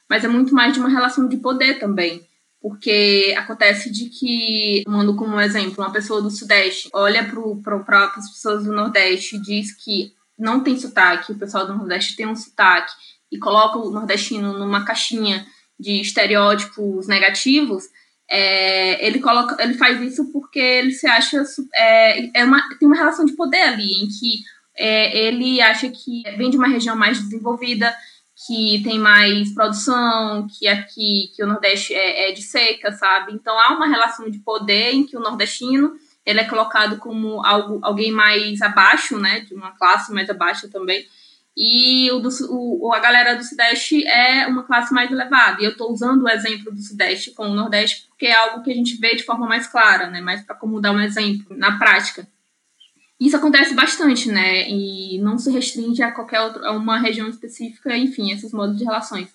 Mas 0.08 0.24
é 0.24 0.28
muito 0.28 0.54
mais 0.54 0.72
de 0.72 0.80
uma 0.80 0.88
relação 0.88 1.28
de 1.28 1.36
poder 1.36 1.78
também. 1.78 2.26
Porque 2.60 3.34
acontece 3.38 3.90
de 3.90 4.06
que, 4.06 4.82
mando 4.86 5.14
como 5.14 5.40
exemplo, 5.40 5.82
uma 5.82 5.92
pessoa 5.92 6.20
do 6.20 6.30
Sudeste 6.30 6.88
olha 6.92 7.24
para 7.84 8.04
as 8.16 8.30
pessoas 8.30 8.64
do 8.64 8.72
Nordeste 8.72 9.36
e 9.36 9.42
diz 9.42 9.72
que 9.72 10.12
não 10.40 10.62
tem 10.62 10.78
sotaque, 10.78 11.32
o 11.32 11.38
pessoal 11.38 11.66
do 11.66 11.76
Nordeste 11.76 12.16
tem 12.16 12.26
um 12.26 12.36
sotaque, 12.36 12.92
e 13.30 13.38
coloca 13.38 13.78
o 13.78 13.90
nordestino 13.90 14.58
numa 14.58 14.84
caixinha 14.84 15.46
de 15.78 16.00
estereótipos 16.00 17.06
negativos, 17.06 17.84
é, 18.28 19.04
ele 19.06 19.18
coloca, 19.18 19.62
ele 19.62 19.74
faz 19.74 20.00
isso 20.00 20.30
porque 20.32 20.58
ele 20.58 20.92
se 20.92 21.06
acha 21.06 21.42
é, 21.74 22.40
é 22.40 22.44
uma, 22.44 22.62
tem 22.78 22.86
uma 22.86 22.96
relação 22.96 23.24
de 23.24 23.32
poder 23.32 23.62
ali 23.62 24.04
em 24.04 24.08
que 24.08 24.40
é, 24.76 25.26
ele 25.26 25.60
acha 25.60 25.88
que 25.90 26.22
vem 26.36 26.50
de 26.50 26.56
uma 26.56 26.68
região 26.68 26.96
mais 26.96 27.20
desenvolvida, 27.20 27.94
que 28.46 28.82
tem 28.82 28.98
mais 28.98 29.52
produção, 29.52 30.46
que 30.46 30.66
aqui 30.66 31.30
que 31.34 31.42
o 31.42 31.46
Nordeste 31.46 31.92
é, 31.92 32.30
é 32.30 32.32
de 32.32 32.42
seca, 32.42 32.92
sabe? 32.92 33.32
Então 33.32 33.58
há 33.58 33.74
uma 33.74 33.88
relação 33.88 34.30
de 34.30 34.38
poder 34.38 34.92
em 34.92 35.04
que 35.04 35.16
o 35.16 35.20
nordestino 35.20 35.92
ele 36.24 36.40
é 36.40 36.44
colocado 36.44 36.98
como 36.98 37.44
algo, 37.44 37.80
alguém 37.82 38.12
mais 38.12 38.60
abaixo, 38.62 39.18
né, 39.18 39.40
de 39.40 39.54
uma 39.54 39.72
classe 39.72 40.12
mais 40.12 40.28
abaixo 40.28 40.68
também 40.68 41.06
e 41.56 42.10
o, 42.12 42.20
do, 42.20 42.30
o, 42.48 42.92
a 42.94 43.00
galera 43.00 43.36
do 43.36 43.44
Sudeste 43.44 44.06
é 44.06 44.46
uma 44.46 44.62
classe 44.62 44.94
mais 44.94 45.10
elevada. 45.10 45.60
E 45.60 45.64
eu 45.64 45.72
estou 45.72 45.92
usando 45.92 46.22
o 46.22 46.28
exemplo 46.28 46.72
do 46.72 46.80
Sudeste 46.80 47.32
com 47.32 47.48
o 47.48 47.54
Nordeste 47.54 48.06
porque 48.08 48.26
é 48.26 48.34
algo 48.34 48.62
que 48.62 48.70
a 48.70 48.74
gente 48.74 48.96
vê 48.96 49.14
de 49.14 49.24
forma 49.24 49.46
mais 49.46 49.66
clara, 49.66 50.08
né? 50.08 50.20
Mais 50.20 50.42
para 50.42 50.54
como 50.54 50.80
dar 50.80 50.92
um 50.92 51.00
exemplo 51.00 51.56
na 51.56 51.76
prática. 51.78 52.26
Isso 53.18 53.36
acontece 53.36 53.74
bastante, 53.74 54.30
né? 54.30 54.70
E 54.70 55.18
não 55.18 55.36
se 55.36 55.50
restringe 55.50 56.02
a 56.02 56.12
qualquer 56.12 56.40
outra, 56.40 56.68
a 56.68 56.72
uma 56.72 56.98
região 56.98 57.28
específica, 57.28 57.94
enfim, 57.96 58.30
esses 58.30 58.52
modos 58.52 58.78
de 58.78 58.84
relações. 58.84 59.28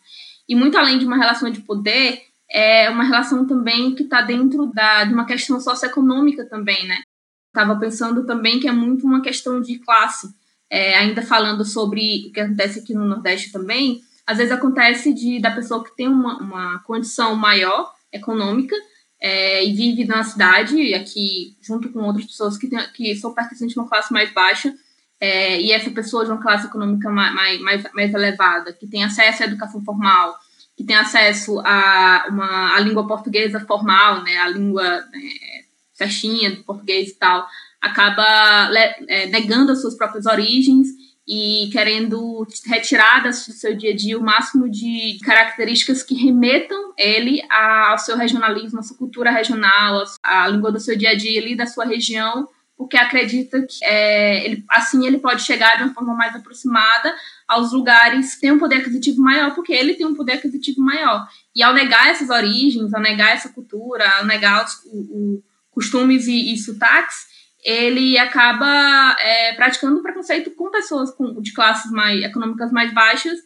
E 0.47 0.55
muito 0.55 0.77
além 0.77 0.97
de 0.97 1.05
uma 1.05 1.17
relação 1.17 1.51
de 1.51 1.61
poder, 1.61 2.23
é 2.49 2.89
uma 2.89 3.03
relação 3.03 3.45
também 3.45 3.95
que 3.95 4.03
está 4.03 4.21
dentro 4.21 4.67
da, 4.67 5.03
de 5.03 5.13
uma 5.13 5.25
questão 5.25 5.59
socioeconômica 5.59 6.45
também, 6.47 6.87
né? 6.87 7.01
Estava 7.47 7.79
pensando 7.79 8.25
também 8.25 8.59
que 8.59 8.67
é 8.67 8.71
muito 8.71 9.05
uma 9.05 9.21
questão 9.21 9.61
de 9.61 9.79
classe 9.79 10.27
é, 10.69 10.97
ainda 10.97 11.21
falando 11.21 11.63
sobre 11.63 12.27
o 12.27 12.31
que 12.31 12.39
acontece 12.39 12.79
aqui 12.79 12.93
no 12.93 13.05
Nordeste 13.05 13.51
também, 13.51 14.01
às 14.25 14.37
vezes 14.37 14.51
acontece 14.51 15.13
de 15.13 15.39
da 15.39 15.51
pessoa 15.51 15.83
que 15.83 15.95
tem 15.95 16.07
uma, 16.07 16.37
uma 16.39 16.79
condição 16.79 17.35
maior 17.35 17.93
econômica 18.11 18.75
é, 19.21 19.63
e 19.63 19.73
vive 19.73 20.05
na 20.05 20.23
cidade, 20.23 20.93
aqui 20.93 21.55
junto 21.61 21.89
com 21.89 21.99
outras 21.99 22.25
pessoas 22.25 22.57
que, 22.57 22.67
tem, 22.67 22.79
que 22.93 23.15
são 23.15 23.33
pertencentes 23.33 23.73
de 23.73 23.79
uma 23.79 23.87
classe 23.87 24.11
mais 24.11 24.33
baixa, 24.33 24.73
é, 25.19 25.61
e 25.61 25.71
essa 25.71 25.89
pessoa 25.91 26.25
de 26.25 26.31
uma 26.31 26.41
classe 26.41 26.67
econômica 26.67 27.09
mais, 27.09 27.61
mais, 27.61 27.83
mais 27.93 28.13
elevada, 28.13 28.73
que 28.73 28.87
tem 28.87 29.03
acesso 29.03 29.43
à 29.43 29.45
educação 29.45 29.83
formal, 29.83 30.35
que 30.75 30.83
tem 30.83 30.95
acesso 30.95 31.59
a 31.61 32.25
uma 32.29 32.75
a 32.75 32.79
língua 32.79 33.07
portuguesa 33.07 33.59
formal, 33.61 34.23
né, 34.23 34.37
a 34.37 34.49
língua 34.49 34.85
é, 34.85 35.63
certinha 35.93 36.51
do 36.51 36.63
português 36.63 37.09
e 37.09 37.15
tal, 37.15 37.47
acaba 37.81 38.69
é, 39.07 39.27
negando 39.27 39.71
as 39.71 39.81
suas 39.81 39.95
próprias 39.95 40.25
origens 40.25 40.87
e 41.27 41.69
querendo 41.71 42.45
retirar 42.67 43.23
do 43.23 43.33
seu 43.33 43.75
dia 43.75 43.91
a 43.91 43.95
dia 43.95 44.17
o 44.17 44.23
máximo 44.23 44.69
de 44.69 45.17
características 45.23 46.03
que 46.03 46.13
remetam 46.13 46.93
ele 46.97 47.41
ao 47.49 47.97
seu 47.97 48.15
regionalismo, 48.15 48.79
à 48.79 48.83
sua 48.83 48.97
cultura 48.97 49.31
regional, 49.31 50.03
à 50.21 50.47
língua 50.47 50.71
do 50.71 50.79
seu 50.79 50.95
dia 50.95 51.11
a 51.11 51.15
dia 51.15 51.41
ali 51.41 51.55
da 51.55 51.65
sua 51.65 51.85
região, 51.85 52.47
porque 52.77 52.97
acredita 52.97 53.61
que 53.61 53.83
é, 53.83 54.45
ele, 54.45 54.63
assim 54.69 55.07
ele 55.07 55.17
pode 55.17 55.41
chegar 55.41 55.77
de 55.77 55.83
uma 55.83 55.93
forma 55.93 56.13
mais 56.13 56.35
aproximada 56.35 57.15
aos 57.47 57.71
lugares 57.71 58.35
que 58.35 58.41
têm 58.41 58.51
um 58.51 58.59
poder 58.59 58.77
aquisitivo 58.77 59.21
maior, 59.21 59.53
porque 59.53 59.73
ele 59.73 59.93
tem 59.93 60.05
um 60.05 60.15
poder 60.15 60.33
aquisitivo 60.33 60.81
maior. 60.81 61.27
E 61.55 61.61
ao 61.61 61.73
negar 61.73 62.09
essas 62.09 62.29
origens, 62.29 62.93
ao 62.93 63.01
negar 63.01 63.33
essa 63.33 63.49
cultura, 63.49 64.09
ao 64.17 64.25
negar 64.25 64.65
os, 64.65 64.73
o, 64.85 64.97
o 64.97 65.43
costumes 65.71 66.27
e, 66.27 66.53
e 66.53 66.57
sotaques, 66.57 67.35
ele 67.63 68.17
acaba 68.17 69.15
é, 69.19 69.53
praticando 69.53 70.01
preconceito 70.01 70.51
com 70.51 70.69
pessoas 70.69 71.11
com, 71.11 71.41
de 71.41 71.51
classes 71.51 71.91
mais 71.91 72.23
econômicas 72.23 72.71
mais 72.71 72.93
baixas 72.93 73.39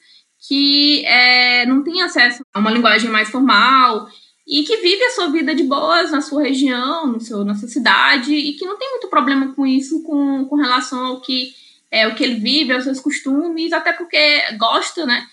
que 0.47 1.05
é, 1.05 1.65
não 1.65 1.83
têm 1.83 2.01
acesso 2.01 2.43
a 2.53 2.59
uma 2.59 2.71
linguagem 2.71 3.09
mais 3.09 3.29
formal 3.29 4.07
e 4.45 4.63
que 4.63 4.77
vive 4.77 5.03
a 5.03 5.11
sua 5.11 5.29
vida 5.29 5.55
de 5.55 5.63
boas 5.63 6.11
na 6.11 6.21
sua 6.21 6.43
região, 6.43 7.07
no 7.07 7.19
seu, 7.19 7.45
na 7.45 7.55
sua 7.55 7.69
cidade 7.69 8.33
e 8.33 8.53
que 8.53 8.65
não 8.65 8.77
tem 8.77 8.89
muito 8.89 9.07
problema 9.09 9.53
com 9.53 9.65
isso 9.65 10.03
com, 10.03 10.45
com 10.45 10.55
relação 10.55 11.05
ao 11.05 11.21
que 11.21 11.51
é 11.91 12.07
o 12.07 12.15
que 12.15 12.23
ele 12.23 12.35
vive, 12.35 12.73
aos 12.73 12.83
seus 12.83 12.99
costumes, 12.99 13.73
até 13.73 13.93
porque 13.93 14.41
gosta, 14.57 15.05
né? 15.05 15.25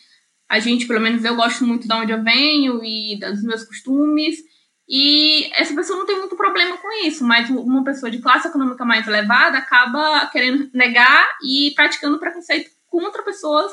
A 0.49 0.59
gente, 0.59 0.87
pelo 0.87 1.01
menos 1.01 1.25
eu 1.25 1.35
gosto 1.35 1.65
muito 1.65 1.87
de 1.87 1.95
onde 1.95 2.13
eu 2.13 2.23
venho 2.23 2.83
e 2.85 3.19
dos 3.19 3.43
meus 3.43 3.65
costumes. 3.65 4.37
E 4.89 5.51
essa 5.55 5.75
pessoa 5.75 5.99
não 5.99 6.07
tem 6.07 6.19
muito 6.19 6.37
problema 6.37 6.77
com 6.77 7.05
isso, 7.05 7.25
mas 7.25 7.51
uma 7.51 7.83
pessoa 7.83 8.11
de 8.11 8.19
classe 8.19 8.47
econômica 8.47 8.85
mais 8.85 9.07
elevada 9.07 9.59
acaba 9.59 10.27
querendo 10.27 10.71
negar 10.73 11.29
e 11.43 11.73
praticando 11.75 12.21
preconceito 12.21 12.71
contra 12.87 13.25
pessoas 13.25 13.73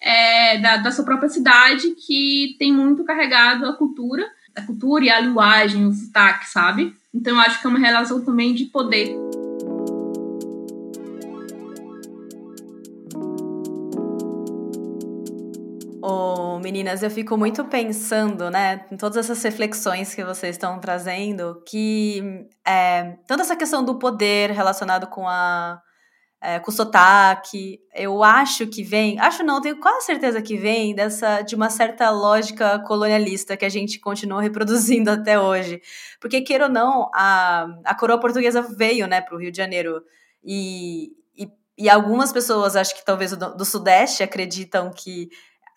é, 0.00 0.58
da, 0.58 0.78
da 0.78 0.90
sua 0.90 1.04
própria 1.04 1.28
cidade 1.28 1.90
que 2.06 2.56
tem 2.58 2.72
muito 2.72 3.04
carregado 3.04 3.66
a 3.66 3.76
cultura, 3.76 4.26
a 4.56 4.62
cultura 4.62 5.04
e 5.04 5.10
a 5.10 5.20
linguagem, 5.20 5.86
o 5.86 5.92
sotaque, 5.92 6.48
sabe? 6.48 6.96
Então 7.12 7.34
eu 7.34 7.40
acho 7.40 7.60
que 7.60 7.66
é 7.66 7.70
uma 7.70 7.78
relação 7.78 8.24
também 8.24 8.54
de 8.54 8.64
poder. 8.64 9.14
Meninas, 16.64 17.02
eu 17.02 17.10
fico 17.10 17.36
muito 17.36 17.64
pensando, 17.66 18.50
né, 18.50 18.86
em 18.90 18.96
todas 18.96 19.18
essas 19.18 19.42
reflexões 19.42 20.14
que 20.14 20.24
vocês 20.24 20.56
estão 20.56 20.80
trazendo, 20.80 21.62
que 21.66 22.48
é, 22.66 23.16
toda 23.28 23.42
essa 23.42 23.54
questão 23.54 23.84
do 23.84 23.98
poder 23.98 24.50
relacionado 24.50 25.06
com 25.06 25.28
a 25.28 25.80
é, 26.42 26.58
com 26.60 26.70
o 26.70 26.74
sotaque, 26.74 27.80
eu 27.94 28.22
acho 28.22 28.66
que 28.66 28.82
vem, 28.82 29.18
acho 29.18 29.42
não, 29.42 29.62
tenho 29.62 29.80
quase 29.80 30.04
certeza 30.04 30.42
que 30.42 30.58
vem 30.58 30.94
dessa 30.94 31.40
de 31.40 31.54
uma 31.54 31.70
certa 31.70 32.10
lógica 32.10 32.78
colonialista 32.80 33.56
que 33.56 33.64
a 33.64 33.68
gente 33.70 33.98
continua 33.98 34.42
reproduzindo 34.42 35.08
até 35.12 35.40
hoje, 35.40 35.80
porque 36.20 36.42
queira 36.42 36.64
ou 36.64 36.70
não, 36.70 37.10
a, 37.14 37.66
a 37.84 37.94
coroa 37.94 38.20
portuguesa 38.20 38.60
veio, 38.60 39.06
né, 39.06 39.20
para 39.22 39.34
o 39.34 39.38
Rio 39.38 39.50
de 39.50 39.56
Janeiro. 39.56 40.02
E 40.44 41.12
e 41.76 41.88
algumas 41.88 42.32
pessoas, 42.32 42.76
acho 42.76 42.94
que 42.94 43.04
talvez 43.04 43.36
do, 43.36 43.56
do 43.56 43.64
Sudeste, 43.64 44.22
acreditam 44.22 44.90
que 44.92 45.28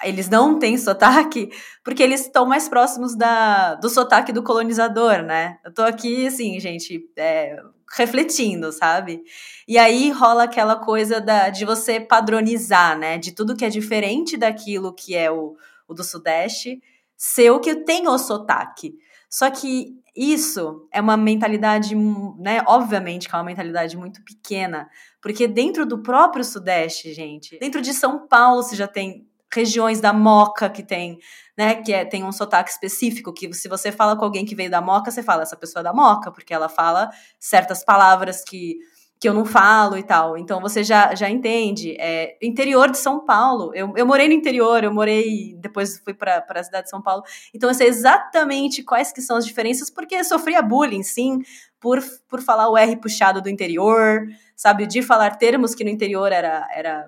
eles 0.04 0.30
não 0.30 0.60
têm 0.60 0.78
sotaque 0.78 1.50
porque 1.84 2.04
eles 2.04 2.22
estão 2.22 2.46
mais 2.46 2.70
próximos 2.70 3.16
da, 3.16 3.76
do 3.76 3.90
sotaque 3.90 4.32
do 4.32 4.44
colonizador, 4.44 5.24
né? 5.24 5.58
Eu 5.66 5.74
tô 5.74 5.82
aqui, 5.82 6.28
assim, 6.28 6.60
gente, 6.60 7.10
é, 7.18 7.58
refletindo, 7.96 8.72
sabe? 8.72 9.24
E 9.68 9.78
aí 9.78 10.12
rola 10.12 10.44
aquela 10.44 10.76
coisa 10.76 11.20
da, 11.20 11.50
de 11.50 11.66
você 11.66 12.00
padronizar, 12.00 12.98
né? 12.98 13.18
De 13.18 13.32
tudo 13.32 13.56
que 13.56 13.66
é 13.66 13.70
diferente 13.70 14.38
daquilo 14.38 14.94
que 14.94 15.16
é 15.16 15.32
o, 15.32 15.56
o 15.88 15.94
do 15.94 16.04
Sudeste 16.04 16.82
ser 17.16 17.50
o 17.52 17.60
que 17.60 17.76
tem 17.76 18.08
o 18.08 18.18
sotaque. 18.18 18.94
Só 19.30 19.50
que 19.50 19.96
isso 20.16 20.88
é 20.92 21.02
uma 21.02 21.18
mentalidade, 21.18 21.96
né? 22.40 22.64
Obviamente 22.68 23.28
que 23.28 23.36
é 23.36 23.38
uma 23.38 23.44
mentalidade 23.44 23.96
muito 23.96 24.24
pequena, 24.24 24.90
porque 25.22 25.48
dentro 25.48 25.86
do 25.86 26.02
próprio 26.02 26.44
Sudeste, 26.44 27.14
gente, 27.14 27.58
dentro 27.60 27.82
de 27.82 27.94
São 27.94 28.28
Paulo 28.28 28.64
você 28.64 28.76
já 28.76 28.88
tem 28.88 29.27
regiões 29.54 30.02
da 30.02 30.14
Moca 30.14 30.70
que 30.70 30.84
tem, 30.84 31.18
né, 31.58 31.76
que 31.76 31.94
é, 31.94 32.06
tem 32.06 32.24
um 32.24 32.32
sotaque 32.32 32.70
específico, 32.70 33.34
que 33.34 33.54
se 33.54 33.68
você 33.68 33.92
fala 33.92 34.16
com 34.16 34.26
alguém 34.26 34.46
que 34.46 34.56
veio 34.56 34.70
da 34.70 34.82
Moca, 34.82 35.12
você 35.12 35.24
fala 35.24 35.44
essa 35.44 35.56
pessoa 35.56 35.82
é 35.82 35.84
da 35.84 35.94
Moca, 35.94 36.32
porque 36.32 36.54
ela 36.54 36.70
fala 36.70 37.10
certas 37.40 37.84
palavras 37.84 38.44
que 38.44 38.78
que 39.20 39.28
eu 39.28 39.34
não 39.34 39.46
falo 39.46 39.98
e 39.98 40.04
tal. 40.04 40.38
Então 40.38 40.62
você 40.62 40.84
já, 40.84 41.16
já 41.16 41.30
entende. 41.30 41.96
É, 42.00 42.38
interior 42.42 42.92
de 42.92 42.98
São 42.98 43.26
Paulo. 43.26 43.72
Eu, 43.74 43.94
eu 43.96 44.06
morei 44.06 44.28
no 44.28 44.34
interior, 44.34 44.84
eu 44.84 44.94
morei. 44.94 45.56
Depois 45.60 46.00
fui 46.00 46.14
para 46.14 46.46
a 46.48 46.64
cidade 46.64 46.86
de 46.86 46.90
São 46.90 47.02
Paulo. 47.02 47.24
Então 47.54 47.70
eu 47.70 47.74
sei 47.74 47.88
exatamente 47.88 48.84
quais 48.84 49.12
que 49.12 49.22
são 49.22 49.38
as 49.38 49.46
diferenças, 49.46 49.90
porque 49.90 50.24
sofria 50.24 50.62
bullying, 50.62 51.04
sim, 51.04 51.42
por, 51.80 52.00
por 52.28 52.42
falar 52.42 52.70
o 52.70 52.78
R 52.78 52.96
puxado 52.98 53.42
do 53.42 53.50
interior, 53.50 54.28
sabe? 54.56 54.86
De 54.86 55.02
falar 55.02 55.38
termos 55.38 55.74
que 55.74 55.84
no 55.84 55.90
interior 55.90 56.32
era. 56.32 56.68
era 56.74 57.08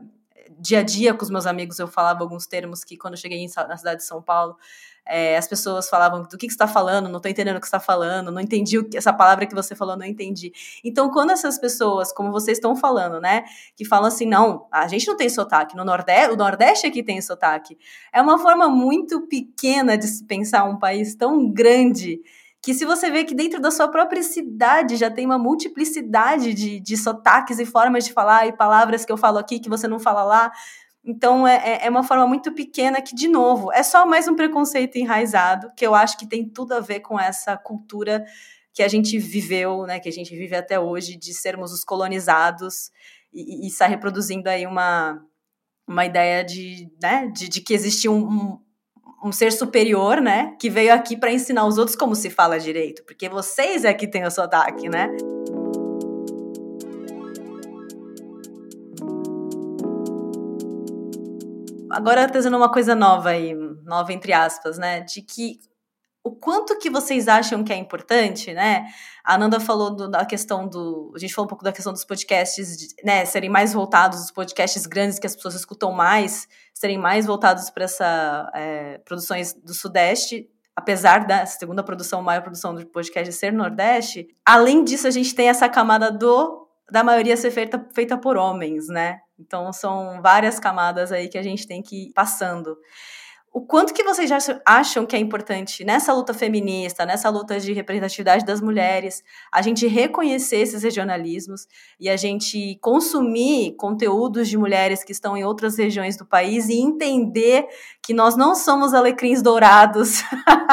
dia 0.59 0.79
a 0.79 0.83
dia 0.83 1.13
com 1.13 1.23
os 1.23 1.29
meus 1.29 1.45
amigos 1.45 1.79
eu 1.79 1.87
falava 1.87 2.21
alguns 2.21 2.45
termos 2.45 2.83
que 2.83 2.97
quando 2.97 3.13
eu 3.13 3.19
cheguei 3.19 3.45
na 3.67 3.77
cidade 3.77 4.01
de 4.01 4.05
São 4.05 4.21
Paulo 4.21 4.57
é, 5.09 5.35
as 5.35 5.47
pessoas 5.47 5.89
falavam 5.89 6.21
do 6.21 6.37
que, 6.37 6.45
que 6.45 6.49
você 6.49 6.53
está 6.53 6.67
falando, 6.67 7.09
não 7.09 7.17
estou 7.17 7.31
entendendo 7.31 7.57
o 7.57 7.59
que 7.59 7.65
está 7.65 7.79
falando, 7.79 8.31
não 8.31 8.39
entendi 8.39 8.77
o 8.77 8.87
que, 8.87 8.95
essa 8.95 9.11
palavra 9.11 9.47
que 9.47 9.55
você 9.55 9.75
falou, 9.75 9.97
não 9.97 10.05
entendi. 10.05 10.53
Então, 10.83 11.09
quando 11.09 11.31
essas 11.31 11.57
pessoas, 11.57 12.13
como 12.13 12.31
vocês 12.31 12.59
estão 12.59 12.75
falando, 12.75 13.19
né, 13.19 13.43
que 13.75 13.83
falam 13.83 14.07
assim, 14.07 14.27
não, 14.27 14.67
a 14.71 14.87
gente 14.87 15.07
não 15.07 15.17
tem 15.17 15.27
sotaque, 15.27 15.75
no 15.75 15.83
Nordeste, 15.83 16.31
o 16.31 16.37
Nordeste 16.37 16.85
aqui 16.85 17.01
tem 17.01 17.19
sotaque, 17.21 17.75
é 18.13 18.21
uma 18.21 18.37
forma 18.37 18.69
muito 18.69 19.21
pequena 19.21 19.97
de 19.97 20.07
se 20.07 20.23
pensar 20.25 20.65
um 20.65 20.77
país 20.77 21.15
tão 21.15 21.49
grande 21.49 22.21
que 22.61 22.73
se 22.73 22.85
você 22.85 23.09
vê 23.09 23.23
que 23.23 23.33
dentro 23.33 23.61
da 23.61 23.71
sua 23.71 23.87
própria 23.87 24.21
cidade 24.21 24.97
já 24.97 25.09
tem 25.09 25.25
uma 25.25 25.39
multiplicidade 25.39 26.53
de, 26.53 26.79
de 26.79 26.97
sotaques 26.97 27.59
e 27.59 27.65
formas 27.65 28.03
de 28.05 28.13
falar 28.13 28.47
e 28.47 28.55
palavras 28.55 29.05
que 29.05 29.11
eu 29.11 29.17
falo 29.17 29.37
aqui 29.37 29.59
que 29.59 29.69
você 29.69 29.87
não 29.87 29.99
fala 29.99 30.23
lá, 30.23 30.51
então 31.03 31.47
é, 31.47 31.55
é, 31.55 31.85
é 31.85 31.89
uma 31.89 32.03
forma 32.03 32.27
muito 32.27 32.51
pequena 32.53 33.01
que, 33.01 33.15
de 33.15 33.27
novo, 33.27 33.71
é 33.71 33.81
só 33.81 34.05
mais 34.05 34.27
um 34.27 34.35
preconceito 34.35 34.97
enraizado, 34.97 35.71
que 35.75 35.85
eu 35.85 35.95
acho 35.95 36.17
que 36.17 36.27
tem 36.27 36.47
tudo 36.47 36.73
a 36.73 36.79
ver 36.79 36.99
com 36.99 37.19
essa 37.19 37.55
cultura 37.57 38.25
que 38.73 38.83
a 38.83 38.87
gente 38.87 39.17
viveu, 39.17 39.85
né, 39.85 39.99
que 39.99 40.09
a 40.09 40.11
gente 40.11 40.35
vive 40.35 40.55
até 40.55 40.79
hoje, 40.79 41.17
de 41.17 41.33
sermos 41.33 41.71
os 41.71 41.83
colonizados 41.83 42.91
e, 43.33 43.65
e 43.65 43.67
estar 43.67 43.87
reproduzindo 43.87 44.49
aí 44.49 44.65
uma, 44.67 45.25
uma 45.87 46.05
ideia 46.05 46.43
de, 46.43 46.91
né, 47.01 47.27
de, 47.27 47.49
de 47.49 47.61
que 47.61 47.73
existia 47.73 48.11
um, 48.11 48.25
um, 48.25 48.59
um, 49.23 49.31
ser 49.31 49.51
superior, 49.51 50.21
né, 50.21 50.55
que 50.59 50.69
veio 50.69 50.93
aqui 50.93 51.17
para 51.17 51.31
ensinar 51.31 51.65
os 51.65 51.77
outros 51.77 51.95
como 51.95 52.15
se 52.15 52.29
fala 52.29 52.59
direito, 52.59 53.03
porque 53.05 53.29
vocês 53.29 53.83
é 53.83 53.93
que 53.93 54.07
têm 54.07 54.25
o 54.25 54.31
sotaque, 54.31 54.89
né? 54.89 55.09
agora 61.89 62.27
trazendo 62.29 62.55
uma 62.55 62.71
coisa 62.71 62.95
nova 62.95 63.29
aí, 63.29 63.53
nova 63.83 64.13
entre 64.13 64.31
aspas, 64.31 64.77
né? 64.77 65.01
De 65.01 65.21
que 65.21 65.59
o 66.23 66.31
quanto 66.31 66.77
que 66.77 66.89
vocês 66.89 67.27
acham 67.27 67.63
que 67.63 67.71
é 67.71 67.77
importante, 67.77 68.53
né? 68.53 68.85
A 69.23 69.35
Ananda 69.35 69.59
falou 69.59 69.95
do, 69.95 70.09
da 70.09 70.25
questão 70.25 70.67
do. 70.67 71.13
A 71.15 71.19
gente 71.19 71.33
falou 71.33 71.45
um 71.45 71.49
pouco 71.49 71.63
da 71.63 71.71
questão 71.71 71.93
dos 71.93 72.03
podcasts, 72.03 72.93
né? 73.03 73.25
Serem 73.25 73.49
mais 73.49 73.73
voltados, 73.73 74.19
os 74.19 74.31
podcasts 74.31 74.85
grandes 74.85 75.17
que 75.17 75.27
as 75.27 75.35
pessoas 75.35 75.55
escutam 75.55 75.91
mais, 75.91 76.47
serem 76.73 76.97
mais 76.97 77.25
voltados 77.25 77.69
para 77.69 77.85
essa 77.85 78.51
é, 78.53 78.97
produções 78.99 79.53
do 79.53 79.73
Sudeste. 79.73 80.49
Apesar 80.75 81.25
da 81.25 81.45
segunda 81.45 81.83
produção, 81.83 82.21
maior 82.21 82.41
produção 82.41 82.73
do 82.73 82.85
podcast 82.87 83.33
ser 83.33 83.51
Nordeste, 83.51 84.27
além 84.45 84.83
disso, 84.83 85.07
a 85.07 85.11
gente 85.11 85.35
tem 85.35 85.49
essa 85.49 85.67
camada 85.67 86.09
do 86.11 86.67
da 86.91 87.03
maioria 87.03 87.37
ser 87.37 87.51
feita, 87.51 87.85
feita 87.93 88.17
por 88.17 88.35
homens, 88.35 88.87
né? 88.87 89.19
Então 89.37 89.71
são 89.71 90.21
várias 90.21 90.59
camadas 90.59 91.11
aí 91.11 91.29
que 91.29 91.37
a 91.37 91.43
gente 91.43 91.67
tem 91.67 91.81
que 91.81 92.07
ir 92.07 92.13
passando. 92.13 92.77
O 93.51 93.61
quanto 93.61 93.95
que 93.95 94.03
vocês 94.03 94.29
acham 94.63 95.07
que 95.07 95.15
é 95.15 95.19
importante 95.19 95.83
nessa 95.83 96.13
luta 96.13 96.35
feminista, 96.35 97.03
nessa 97.03 97.29
luta 97.29 97.59
de 97.59 97.73
representatividade 97.73 98.45
das 98.45 98.61
mulheres, 98.61 99.23
a 99.51 99.59
gente 99.63 99.87
reconhecer 99.87 100.57
esses 100.57 100.83
regionalismos 100.83 101.67
e 101.99 102.09
a 102.09 102.15
gente 102.15 102.77
consumir 102.79 103.75
conteúdos 103.75 104.47
de 104.47 104.55
mulheres 104.55 105.03
que 105.03 105.11
estão 105.11 105.35
em 105.35 105.43
outras 105.43 105.79
regiões 105.79 106.15
do 106.15 106.27
país 106.27 106.69
e 106.69 106.79
entender 106.79 107.67
que 108.03 108.13
nós 108.13 108.35
não 108.35 108.55
somos 108.55 108.93
alecrins 108.93 109.41
dourados, 109.41 110.23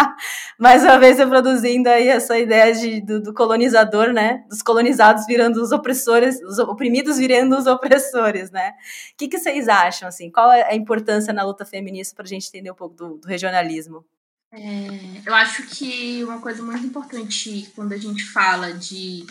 mais 0.58 0.82
uma 0.82 0.98
vez 0.98 1.18
reproduzindo 1.18 1.88
aí 1.88 2.08
essa 2.08 2.38
ideia 2.38 2.74
de, 2.74 3.00
do, 3.00 3.20
do, 3.20 3.34
colonizador, 3.34 4.12
né? 4.12 4.44
Dos 4.48 4.62
colonizados 4.62 5.26
virando 5.26 5.62
os 5.62 5.72
opressores, 5.72 6.40
os 6.42 6.58
oprimidos 6.58 7.18
virando 7.18 7.56
os 7.56 7.66
opressores, 7.66 8.50
né? 8.50 8.70
O 9.12 9.16
que, 9.18 9.28
que 9.28 9.38
vocês 9.38 9.68
acham, 9.68 10.08
assim? 10.08 10.30
Qual 10.30 10.50
é 10.50 10.62
a 10.62 10.74
importância 10.74 11.32
na 11.32 11.42
luta 11.42 11.64
feminista 11.64 12.14
para 12.14 12.24
a 12.24 12.28
gente 12.28 12.48
entender 12.48 12.65
um 12.72 12.76
pouco 12.76 12.94
do, 12.96 13.18
do 13.18 13.28
regionalismo? 13.28 14.04
É, 14.52 15.22
eu 15.24 15.34
acho 15.34 15.66
que 15.66 16.22
uma 16.24 16.40
coisa 16.40 16.62
muito 16.62 16.86
importante 16.86 17.70
quando 17.74 17.92
a 17.92 17.96
gente 17.96 18.24
fala 18.24 18.72
de 18.72 19.26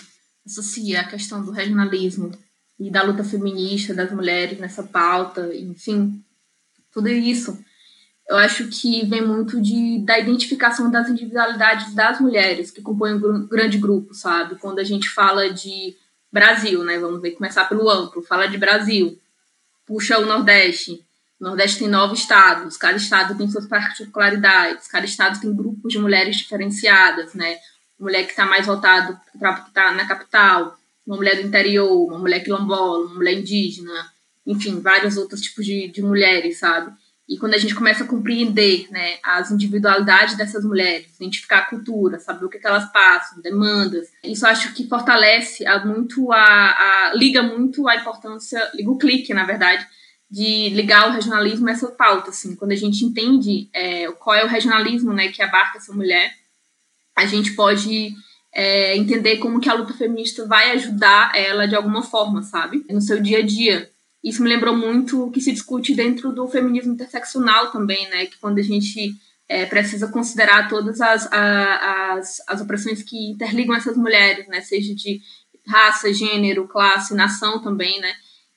associar 0.46 1.06
a 1.06 1.10
questão 1.10 1.44
do 1.44 1.52
regionalismo 1.52 2.32
e 2.80 2.92
da 2.92 3.02
luta 3.02 3.24
feminista 3.24 3.94
das 3.94 4.12
mulheres 4.12 4.60
nessa 4.60 4.84
pauta, 4.84 5.56
enfim, 5.56 6.24
tudo 6.92 7.08
isso 7.10 7.58
eu 8.28 8.38
acho 8.38 8.68
que 8.68 9.06
vem 9.06 9.26
muito 9.26 9.62
de, 9.62 10.00
da 10.00 10.18
identificação 10.18 10.90
das 10.90 11.10
individualidades 11.10 11.94
das 11.94 12.20
mulheres 12.20 12.72
que 12.72 12.82
compõem 12.82 13.14
um 13.14 13.48
grande 13.48 13.78
grupo, 13.78 14.14
sabe? 14.14 14.56
Quando 14.56 14.80
a 14.80 14.84
gente 14.84 15.08
fala 15.10 15.54
de 15.54 15.96
Brasil, 16.32 16.84
né? 16.84 16.98
Vamos 16.98 17.22
ver, 17.22 17.32
começar 17.32 17.66
pelo 17.66 17.90
amplo, 17.90 18.24
fala 18.24 18.48
de 18.48 18.58
Brasil, 18.58 19.20
puxa 19.86 20.18
o 20.18 20.26
Nordeste. 20.26 21.06
O 21.40 21.44
Nordeste 21.44 21.80
tem 21.80 21.88
nove 21.88 22.14
estados, 22.14 22.78
cada 22.78 22.98
estado 22.98 23.38
tem 23.38 23.50
suas 23.50 23.68
particularidades, 23.68 24.88
cada 24.88 25.06
estado 25.06 25.40
tem 25.40 25.54
grupos 25.54 25.92
de 25.92 26.00
mulheres 26.00 26.38
diferenciadas, 26.38 27.34
né? 27.34 27.58
Uma 28.00 28.10
mulher 28.10 28.24
que 28.24 28.32
está 28.32 28.46
mais 28.46 28.66
voltado 28.66 29.20
para 29.38 29.54
tá 29.74 29.92
na 29.92 30.08
capital, 30.08 30.78
uma 31.06 31.18
mulher 31.18 31.36
do 31.36 31.48
interior, 31.48 32.08
uma 32.08 32.20
mulher 32.20 32.42
quilombola, 32.42 33.06
uma 33.06 33.16
mulher 33.16 33.34
indígena, 33.34 34.12
enfim, 34.46 34.80
vários 34.80 35.18
outros 35.18 35.42
tipos 35.42 35.66
de, 35.66 35.90
de 35.90 36.02
mulheres, 36.02 36.60
sabe? 36.60 36.92
E 37.28 37.38
quando 37.38 37.56
a 37.56 37.58
gente 37.58 37.74
começa 37.74 38.04
a 38.04 38.08
compreender 38.08 38.88
né, 38.92 39.18
as 39.24 39.50
individualidades 39.50 40.38
dessas 40.38 40.64
mulheres, 40.64 41.16
identificar 41.16 41.60
a 41.60 41.66
cultura, 41.66 42.20
saber 42.20 42.46
o 42.46 42.50
que, 42.50 42.60
que 42.60 42.68
elas 42.68 42.92
passam, 42.92 43.42
demandas, 43.42 44.08
isso 44.24 44.46
acho 44.46 44.74
que 44.74 44.88
fortalece 44.88 45.66
a, 45.66 45.84
muito 45.84 46.32
a, 46.32 46.38
a, 46.38 47.14
liga 47.16 47.42
muito 47.42 47.88
a 47.88 47.96
importância, 47.96 48.70
liga 48.76 48.92
o 48.92 48.98
clique, 48.98 49.34
na 49.34 49.44
verdade, 49.44 49.88
de 50.30 50.70
ligar 50.70 51.10
o 51.10 51.14
regionalismo 51.14 51.68
a 51.70 51.72
essa 51.72 51.88
pauta. 51.88 52.30
Assim, 52.30 52.56
quando 52.56 52.72
a 52.72 52.76
gente 52.76 53.06
entende 53.06 53.70
é, 53.74 54.12
qual 54.12 54.36
é 54.36 54.44
o 54.44 54.50
regionalismo 54.50 55.14
né, 55.14 55.30
que 55.30 55.42
abarca 55.42 55.78
essa 55.78 55.94
mulher, 55.94 56.34
a 57.16 57.26
gente 57.26 57.54
pode 57.54 58.14
é, 58.54 58.96
entender 58.98 59.38
como 59.38 59.60
que 59.60 59.70
a 59.70 59.74
luta 59.74 59.94
feminista 59.94 60.46
vai 60.48 60.72
ajudar 60.72 61.36
ela 61.36 61.68
de 61.68 61.76
alguma 61.76 62.02
forma, 62.02 62.42
sabe? 62.42 62.86
No 62.90 63.02
seu 63.02 63.22
dia 63.22 63.40
a 63.40 63.46
dia. 63.46 63.90
Isso 64.24 64.42
me 64.42 64.50
lembrou 64.50 64.76
muito 64.76 65.26
o 65.26 65.32
que 65.32 65.40
se 65.40 65.52
discute 65.52 65.94
dentro 65.94 66.32
do 66.32 66.48
feminismo 66.48 66.94
interseccional 66.94 67.72
também, 67.72 68.10
né? 68.10 68.26
Que 68.26 68.38
quando 68.40 68.58
a 68.58 68.64
gente 68.64 69.14
é, 69.48 69.66
precisa 69.66 70.08
considerar 70.08 70.68
todas 70.68 71.00
as, 71.00 71.32
as, 71.32 72.42
as 72.48 72.62
opressões 72.62 73.04
que 73.04 73.30
interligam 73.30 73.76
essas 73.76 73.96
mulheres, 73.96 74.48
né? 74.48 74.62
Seja 74.62 74.96
de 74.96 75.22
raça, 75.68 76.14
gênero, 76.14 76.68
classe, 76.68 77.14
nação 77.14 77.62
também, 77.62 78.00
né? 78.00 78.14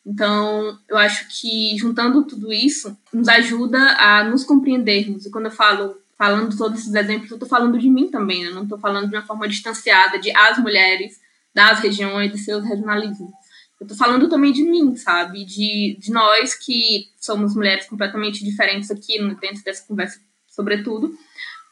Então, 0.09 0.79
eu 0.89 0.97
acho 0.97 1.29
que 1.29 1.77
juntando 1.77 2.25
tudo 2.25 2.51
isso 2.51 2.97
nos 3.13 3.29
ajuda 3.29 3.79
a 3.99 4.25
nos 4.25 4.43
compreendermos. 4.43 5.27
E 5.27 5.31
quando 5.31 5.45
eu 5.45 5.51
falo, 5.51 5.99
falando 6.17 6.57
todos 6.57 6.81
esses 6.81 6.95
exemplos, 6.95 7.31
eu 7.31 7.35
estou 7.35 7.49
falando 7.49 7.79
de 7.79 7.91
mim 7.91 8.09
também, 8.11 8.43
né? 8.43 8.51
não 8.51 8.63
estou 8.63 8.79
falando 8.79 9.11
de 9.11 9.15
uma 9.15 9.27
forma 9.27 9.47
distanciada 9.47 10.19
de 10.19 10.35
as 10.35 10.59
mulheres, 10.59 11.21
das 11.55 11.81
regiões, 11.81 12.33
de 12.33 12.39
seus 12.39 12.65
regionalismos. 12.65 13.31
Eu 13.79 13.87
tô 13.87 13.95
falando 13.95 14.31
também 14.31 14.51
de 14.51 14.63
mim, 14.63 14.97
sabe? 14.97 15.45
De, 15.45 15.99
de 16.01 16.11
nós 16.11 16.55
que 16.55 17.11
somos 17.21 17.55
mulheres 17.55 17.87
completamente 17.87 18.43
diferentes 18.43 18.91
aqui 18.91 19.19
dentro 19.41 19.63
dessa 19.63 19.87
conversa, 19.87 20.19
sobretudo, 20.49 21.15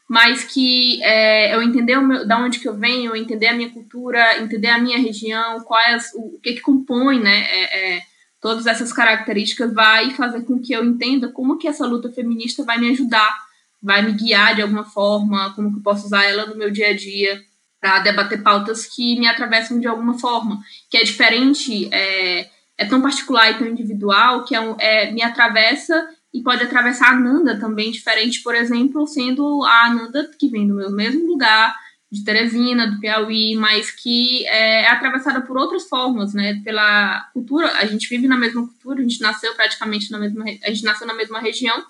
mas 0.06 0.44
que 0.44 1.02
é, 1.02 1.54
eu 1.54 1.62
entender 1.62 1.96
o 1.96 2.06
meu, 2.06 2.26
da 2.26 2.38
onde 2.38 2.60
que 2.60 2.68
eu 2.68 2.76
venho, 2.76 3.16
entender 3.16 3.46
a 3.46 3.54
minha 3.54 3.70
cultura, 3.70 4.38
entender 4.38 4.68
a 4.68 4.78
minha 4.78 4.98
região, 4.98 5.58
qual 5.60 5.80
é 5.80 5.96
o, 6.14 6.36
o 6.36 6.40
que 6.40 6.52
que 6.52 6.60
compõe, 6.60 7.18
né, 7.18 7.46
é, 7.48 7.96
é, 7.96 8.02
todas 8.40 8.66
essas 8.66 8.92
características 8.92 9.72
vai 9.72 10.10
fazer 10.10 10.42
com 10.42 10.60
que 10.60 10.72
eu 10.72 10.84
entenda 10.84 11.28
como 11.28 11.58
que 11.58 11.68
essa 11.68 11.86
luta 11.86 12.10
feminista 12.10 12.64
vai 12.64 12.78
me 12.78 12.90
ajudar, 12.90 13.36
vai 13.82 14.02
me 14.02 14.12
guiar 14.12 14.54
de 14.54 14.62
alguma 14.62 14.84
forma, 14.84 15.52
como 15.54 15.72
que 15.72 15.78
eu 15.78 15.82
posso 15.82 16.06
usar 16.06 16.24
ela 16.24 16.46
no 16.46 16.56
meu 16.56 16.70
dia 16.70 16.88
a 16.88 16.96
dia 16.96 17.42
para 17.80 18.00
debater 18.00 18.42
pautas 18.42 18.86
que 18.86 19.18
me 19.18 19.26
atravessam 19.26 19.78
de 19.78 19.86
alguma 19.86 20.18
forma, 20.18 20.60
que 20.90 20.96
é 20.96 21.04
diferente, 21.04 21.88
é, 21.92 22.48
é 22.78 22.84
tão 22.84 23.00
particular 23.00 23.50
e 23.50 23.58
tão 23.58 23.66
individual 23.66 24.44
que 24.44 24.54
é, 24.54 24.74
é, 24.78 25.12
me 25.12 25.22
atravessa 25.22 26.08
e 26.32 26.42
pode 26.42 26.62
atravessar 26.62 27.12
a 27.12 27.18
Nanda 27.18 27.58
também, 27.58 27.90
diferente, 27.90 28.42
por 28.42 28.54
exemplo, 28.54 29.06
sendo 29.06 29.64
a 29.64 29.90
Nanda 29.94 30.30
que 30.38 30.48
vem 30.48 30.66
do 30.66 30.74
meu 30.74 30.90
mesmo 30.90 31.26
lugar, 31.26 31.74
de 32.16 32.24
Teresina, 32.24 32.90
do 32.90 32.98
Piauí, 32.98 33.54
mas 33.56 33.90
que 33.90 34.46
é, 34.46 34.82
é 34.82 34.88
atravessada 34.88 35.42
por 35.42 35.56
outras 35.56 35.88
formas, 35.88 36.32
né? 36.32 36.60
Pela 36.64 37.28
cultura, 37.32 37.70
a 37.76 37.84
gente 37.84 38.08
vive 38.08 38.26
na 38.26 38.36
mesma 38.36 38.66
cultura, 38.66 39.00
a 39.00 39.02
gente 39.02 39.20
nasceu 39.20 39.54
praticamente 39.54 40.10
na 40.10 40.18
mesma, 40.18 40.44
a 40.44 40.70
gente 40.70 40.84
nasceu 40.84 41.06
na 41.06 41.14
mesma 41.14 41.38
região, 41.38 41.84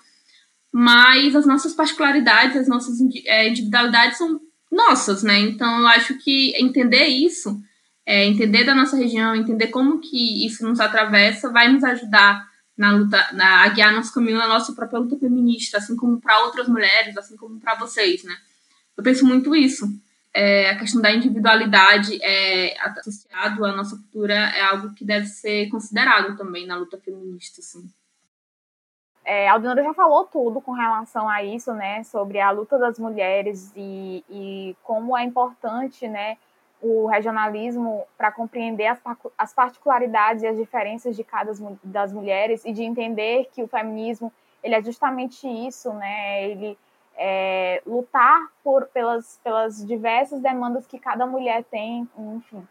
mas 0.71 1.35
as 1.35 1.45
nossas 1.45 1.73
particularidades, 1.73 2.57
as 2.57 2.67
nossas 2.67 2.99
é, 3.25 3.47
individualidades 3.47 4.17
são 4.17 4.39
nossas, 4.71 5.23
né? 5.23 5.39
Então 5.39 5.79
eu 5.79 5.87
acho 5.87 6.15
que 6.17 6.53
entender 6.61 7.05
isso, 7.05 7.59
é, 8.05 8.25
entender 8.25 8.65
da 8.65 8.75
nossa 8.75 8.97
região, 8.97 9.33
entender 9.33 9.67
como 9.67 9.99
que 9.99 10.45
isso 10.45 10.67
nos 10.67 10.79
atravessa, 10.79 11.51
vai 11.51 11.71
nos 11.71 11.83
ajudar 11.83 12.45
na 12.77 12.91
luta, 12.91 13.29
na, 13.33 13.63
a 13.63 13.69
guiar 13.69 13.93
nosso 13.93 14.13
caminho 14.13 14.37
na 14.37 14.47
nossa 14.47 14.73
própria 14.73 14.99
luta 14.99 15.17
feminista, 15.17 15.77
assim 15.77 15.95
como 15.95 16.19
para 16.19 16.43
outras 16.43 16.67
mulheres, 16.67 17.17
assim 17.17 17.37
como 17.37 17.59
para 17.59 17.75
vocês, 17.75 18.23
né? 18.23 18.35
Eu 18.97 19.03
penso 19.03 19.25
muito 19.25 19.55
isso 19.55 19.87
é, 20.37 20.69
a 20.69 20.77
questão 20.77 21.01
da 21.01 21.11
individualidade 21.11 22.19
é, 22.21 22.79
associado 22.79 23.65
à 23.65 23.75
nossa 23.75 23.95
cultura 23.95 24.35
é 24.35 24.61
algo 24.61 24.93
que 24.93 25.03
deve 25.03 25.25
ser 25.25 25.67
considerado 25.69 26.37
também 26.37 26.67
na 26.67 26.75
luta 26.75 26.95
feminista, 26.99 27.59
assim. 27.59 27.89
É, 29.25 29.47
já 29.47 29.93
falou 29.95 30.25
tudo 30.25 30.61
com 30.61 30.73
relação 30.73 31.27
a 31.27 31.43
isso, 31.43 31.73
né, 31.73 32.03
sobre 32.03 32.39
a 32.39 32.51
luta 32.51 32.77
das 32.77 32.99
mulheres 32.99 33.73
e, 33.75 34.23
e 34.29 34.75
como 34.83 35.17
é 35.17 35.23
importante, 35.23 36.07
né, 36.07 36.37
o 36.79 37.07
regionalismo 37.07 38.05
para 38.15 38.31
compreender 38.31 38.85
as, 38.85 38.99
as 39.35 39.53
particularidades 39.53 40.43
e 40.43 40.47
as 40.47 40.55
diferenças 40.55 41.15
de 41.15 41.23
cada 41.23 41.51
das 41.83 42.13
mulheres 42.13 42.63
e 42.63 42.71
de 42.71 42.83
entender 42.83 43.49
que 43.51 43.63
o 43.63 43.67
feminismo 43.67 44.31
ele 44.63 44.75
é 44.75 44.83
justamente 44.83 45.47
isso, 45.47 45.91
né, 45.93 46.47
ele 46.47 46.77
é, 47.17 47.81
lutar 47.85 48.47
por, 48.63 48.85
pelas, 48.87 49.39
pelas 49.43 49.85
diversas 49.85 50.39
demandas 50.41 50.85
que 50.85 50.99
cada 50.99 51.25
mulher 51.25 51.63
tem, 51.63 52.07
enfim. 52.17 52.65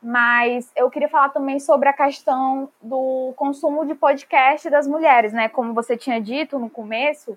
Mas 0.00 0.70
eu 0.76 0.88
queria 0.88 1.08
falar 1.08 1.30
também 1.30 1.58
sobre 1.58 1.88
a 1.88 1.92
questão 1.92 2.70
do 2.80 3.32
consumo 3.36 3.84
de 3.84 3.96
podcast 3.96 4.70
das 4.70 4.86
mulheres, 4.86 5.32
né? 5.32 5.48
Como 5.48 5.74
você 5.74 5.96
tinha 5.96 6.20
dito 6.20 6.56
no 6.58 6.70
começo, 6.70 7.36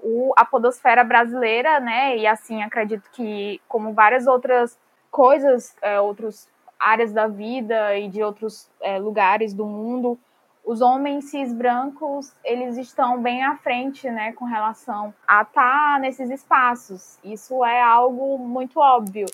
o, 0.00 0.32
a 0.36 0.44
podosfera 0.44 1.04
brasileira, 1.04 1.78
né? 1.78 2.16
E 2.16 2.26
assim, 2.26 2.60
acredito 2.60 3.08
que, 3.12 3.60
como 3.68 3.92
várias 3.92 4.26
outras 4.26 4.76
coisas, 5.12 5.76
é, 5.80 6.00
outras 6.00 6.50
áreas 6.78 7.12
da 7.12 7.28
vida 7.28 7.96
e 7.96 8.08
de 8.08 8.20
outros 8.20 8.68
é, 8.80 8.98
lugares 8.98 9.54
do 9.54 9.64
mundo, 9.64 10.18
os 10.64 10.80
homens 10.80 11.26
cis 11.26 11.52
brancos 11.52 12.32
eles 12.44 12.76
estão 12.76 13.20
bem 13.20 13.42
à 13.44 13.56
frente, 13.56 14.08
né, 14.10 14.32
com 14.32 14.44
relação 14.44 15.12
a 15.26 15.42
estar 15.42 15.94
tá 15.94 15.98
nesses 15.98 16.30
espaços. 16.30 17.18
Isso 17.24 17.64
é 17.64 17.82
algo 17.82 18.38
muito 18.38 18.78
óbvio. 18.78 19.26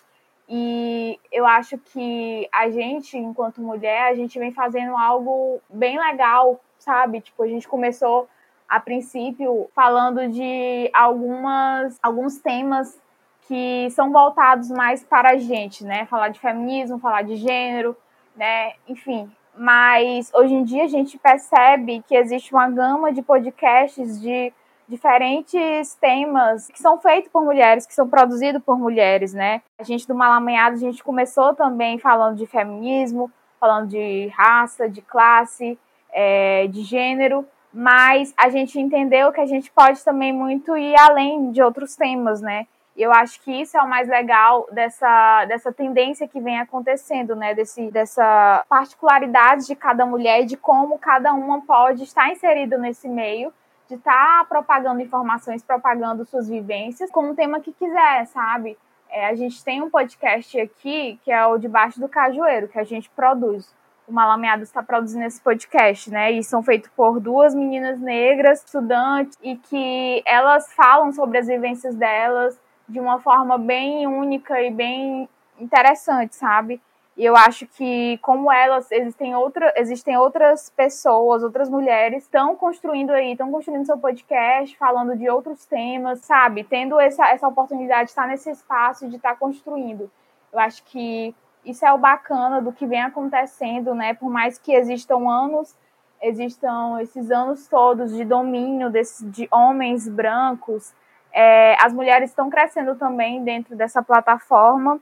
E 0.48 1.20
eu 1.30 1.46
acho 1.46 1.76
que 1.76 2.48
a 2.52 2.70
gente, 2.70 3.18
enquanto 3.18 3.60
mulher, 3.60 4.10
a 4.10 4.14
gente 4.14 4.38
vem 4.38 4.50
fazendo 4.50 4.96
algo 4.96 5.60
bem 5.68 5.98
legal, 5.98 6.58
sabe? 6.78 7.20
Tipo, 7.20 7.42
a 7.42 7.46
gente 7.46 7.68
começou 7.68 8.26
a 8.66 8.80
princípio 8.80 9.68
falando 9.74 10.26
de 10.28 10.90
algumas 10.94 11.98
alguns 12.02 12.38
temas 12.38 12.98
que 13.42 13.88
são 13.90 14.10
voltados 14.12 14.70
mais 14.70 15.04
para 15.04 15.32
a 15.32 15.36
gente, 15.36 15.84
né? 15.84 16.06
Falar 16.06 16.28
de 16.28 16.40
feminismo, 16.40 16.98
falar 16.98 17.22
de 17.22 17.36
gênero, 17.36 17.94
né? 18.34 18.72
Enfim, 18.86 19.30
mas 19.58 20.30
hoje 20.34 20.54
em 20.54 20.62
dia 20.62 20.84
a 20.84 20.88
gente 20.88 21.18
percebe 21.18 22.02
que 22.06 22.16
existe 22.16 22.52
uma 22.54 22.70
gama 22.70 23.12
de 23.12 23.22
podcasts 23.22 24.20
de 24.20 24.52
diferentes 24.88 25.94
temas 26.00 26.68
que 26.68 26.78
são 26.80 26.98
feitos 26.98 27.30
por 27.30 27.44
mulheres, 27.44 27.84
que 27.84 27.94
são 27.94 28.08
produzidos 28.08 28.62
por 28.62 28.78
mulheres, 28.78 29.34
né? 29.34 29.60
A 29.78 29.82
gente 29.82 30.08
do 30.08 30.14
Malamanhado, 30.14 30.76
a 30.76 30.78
gente 30.78 31.04
começou 31.04 31.54
também 31.54 31.98
falando 31.98 32.36
de 32.36 32.46
feminismo, 32.46 33.30
falando 33.60 33.88
de 33.88 34.28
raça, 34.28 34.88
de 34.88 35.02
classe, 35.02 35.78
é, 36.10 36.66
de 36.68 36.82
gênero, 36.82 37.44
mas 37.72 38.32
a 38.36 38.48
gente 38.48 38.80
entendeu 38.80 39.30
que 39.30 39.40
a 39.40 39.46
gente 39.46 39.70
pode 39.70 40.02
também 40.02 40.32
muito 40.32 40.76
ir 40.76 40.94
além 40.98 41.50
de 41.50 41.60
outros 41.60 41.94
temas, 41.94 42.40
né? 42.40 42.66
Eu 43.02 43.12
acho 43.12 43.40
que 43.42 43.52
isso 43.52 43.76
é 43.76 43.82
o 43.82 43.88
mais 43.88 44.08
legal 44.08 44.66
dessa, 44.72 45.44
dessa 45.44 45.72
tendência 45.72 46.26
que 46.26 46.40
vem 46.40 46.58
acontecendo, 46.58 47.36
né? 47.36 47.54
Desse, 47.54 47.90
dessa 47.90 48.64
particularidade 48.68 49.66
de 49.66 49.76
cada 49.76 50.04
mulher 50.04 50.42
e 50.42 50.46
de 50.46 50.56
como 50.56 50.98
cada 50.98 51.32
uma 51.32 51.60
pode 51.60 52.02
estar 52.02 52.30
inserida 52.30 52.76
nesse 52.76 53.08
meio, 53.08 53.52
de 53.88 53.94
estar 53.94 54.44
propagando 54.48 55.00
informações, 55.00 55.62
propagando 55.62 56.24
suas 56.24 56.48
vivências, 56.48 57.10
com 57.10 57.30
o 57.30 57.34
tema 57.34 57.60
que 57.60 57.72
quiser, 57.72 58.26
sabe? 58.26 58.76
É, 59.10 59.28
a 59.28 59.34
gente 59.34 59.62
tem 59.64 59.82
um 59.82 59.88
podcast 59.88 60.60
aqui, 60.60 61.18
que 61.24 61.30
é 61.30 61.46
o 61.46 61.56
Debaixo 61.56 62.00
do 62.00 62.08
Cajueiro, 62.08 62.68
que 62.68 62.78
a 62.78 62.84
gente 62.84 63.08
produz. 63.10 63.74
O 64.06 64.12
Malameado 64.12 64.62
está 64.62 64.82
produzindo 64.82 65.24
esse 65.24 65.40
podcast, 65.40 66.10
né? 66.10 66.32
E 66.32 66.42
são 66.42 66.62
feitos 66.62 66.90
por 66.96 67.20
duas 67.20 67.54
meninas 67.54 68.00
negras, 68.00 68.64
estudantes, 68.64 69.38
e 69.42 69.56
que 69.56 70.22
elas 70.26 70.72
falam 70.72 71.12
sobre 71.12 71.38
as 71.38 71.46
vivências 71.46 71.94
delas, 71.94 72.58
de 72.88 72.98
uma 72.98 73.18
forma 73.18 73.58
bem 73.58 74.06
única 74.06 74.60
e 74.62 74.70
bem 74.70 75.28
interessante, 75.58 76.34
sabe? 76.34 76.80
E 77.18 77.24
eu 77.24 77.36
acho 77.36 77.66
que, 77.66 78.16
como 78.18 78.50
elas, 78.50 78.92
existem, 78.92 79.34
outra, 79.34 79.74
existem 79.76 80.16
outras 80.16 80.70
pessoas, 80.70 81.42
outras 81.42 81.68
mulheres 81.68 82.22
estão 82.22 82.54
construindo 82.54 83.10
aí, 83.10 83.32
estão 83.32 83.50
construindo 83.50 83.84
seu 83.84 83.98
podcast, 83.98 84.76
falando 84.78 85.16
de 85.16 85.28
outros 85.28 85.64
temas, 85.66 86.20
sabe? 86.20 86.62
Tendo 86.62 86.98
essa, 87.00 87.28
essa 87.28 87.48
oportunidade 87.48 88.04
de 88.04 88.10
estar 88.10 88.28
nesse 88.28 88.48
espaço, 88.50 89.08
de 89.08 89.16
estar 89.16 89.34
construindo. 89.36 90.08
Eu 90.52 90.60
acho 90.60 90.84
que 90.84 91.34
isso 91.64 91.84
é 91.84 91.92
o 91.92 91.98
bacana 91.98 92.62
do 92.62 92.72
que 92.72 92.86
vem 92.86 93.02
acontecendo, 93.02 93.96
né? 93.96 94.14
Por 94.14 94.30
mais 94.30 94.56
que 94.56 94.72
existam 94.72 95.28
anos, 95.28 95.76
existam 96.22 97.00
esses 97.00 97.32
anos 97.32 97.66
todos 97.66 98.14
de 98.14 98.24
domínio 98.24 98.90
desse, 98.90 99.26
de 99.26 99.48
homens 99.50 100.08
brancos, 100.08 100.94
é, 101.32 101.76
as 101.82 101.92
mulheres 101.92 102.30
estão 102.30 102.50
crescendo 102.50 102.94
também 102.96 103.42
dentro 103.44 103.76
dessa 103.76 104.02
plataforma 104.02 105.00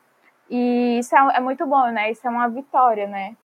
e 0.50 0.98
isso 0.98 1.14
é, 1.16 1.36
é 1.36 1.40
muito 1.40 1.66
bom, 1.66 1.86
né? 1.88 2.10
Isso 2.10 2.26
é 2.26 2.30
uma 2.30 2.48
vitória, 2.48 3.06
né? 3.06 3.36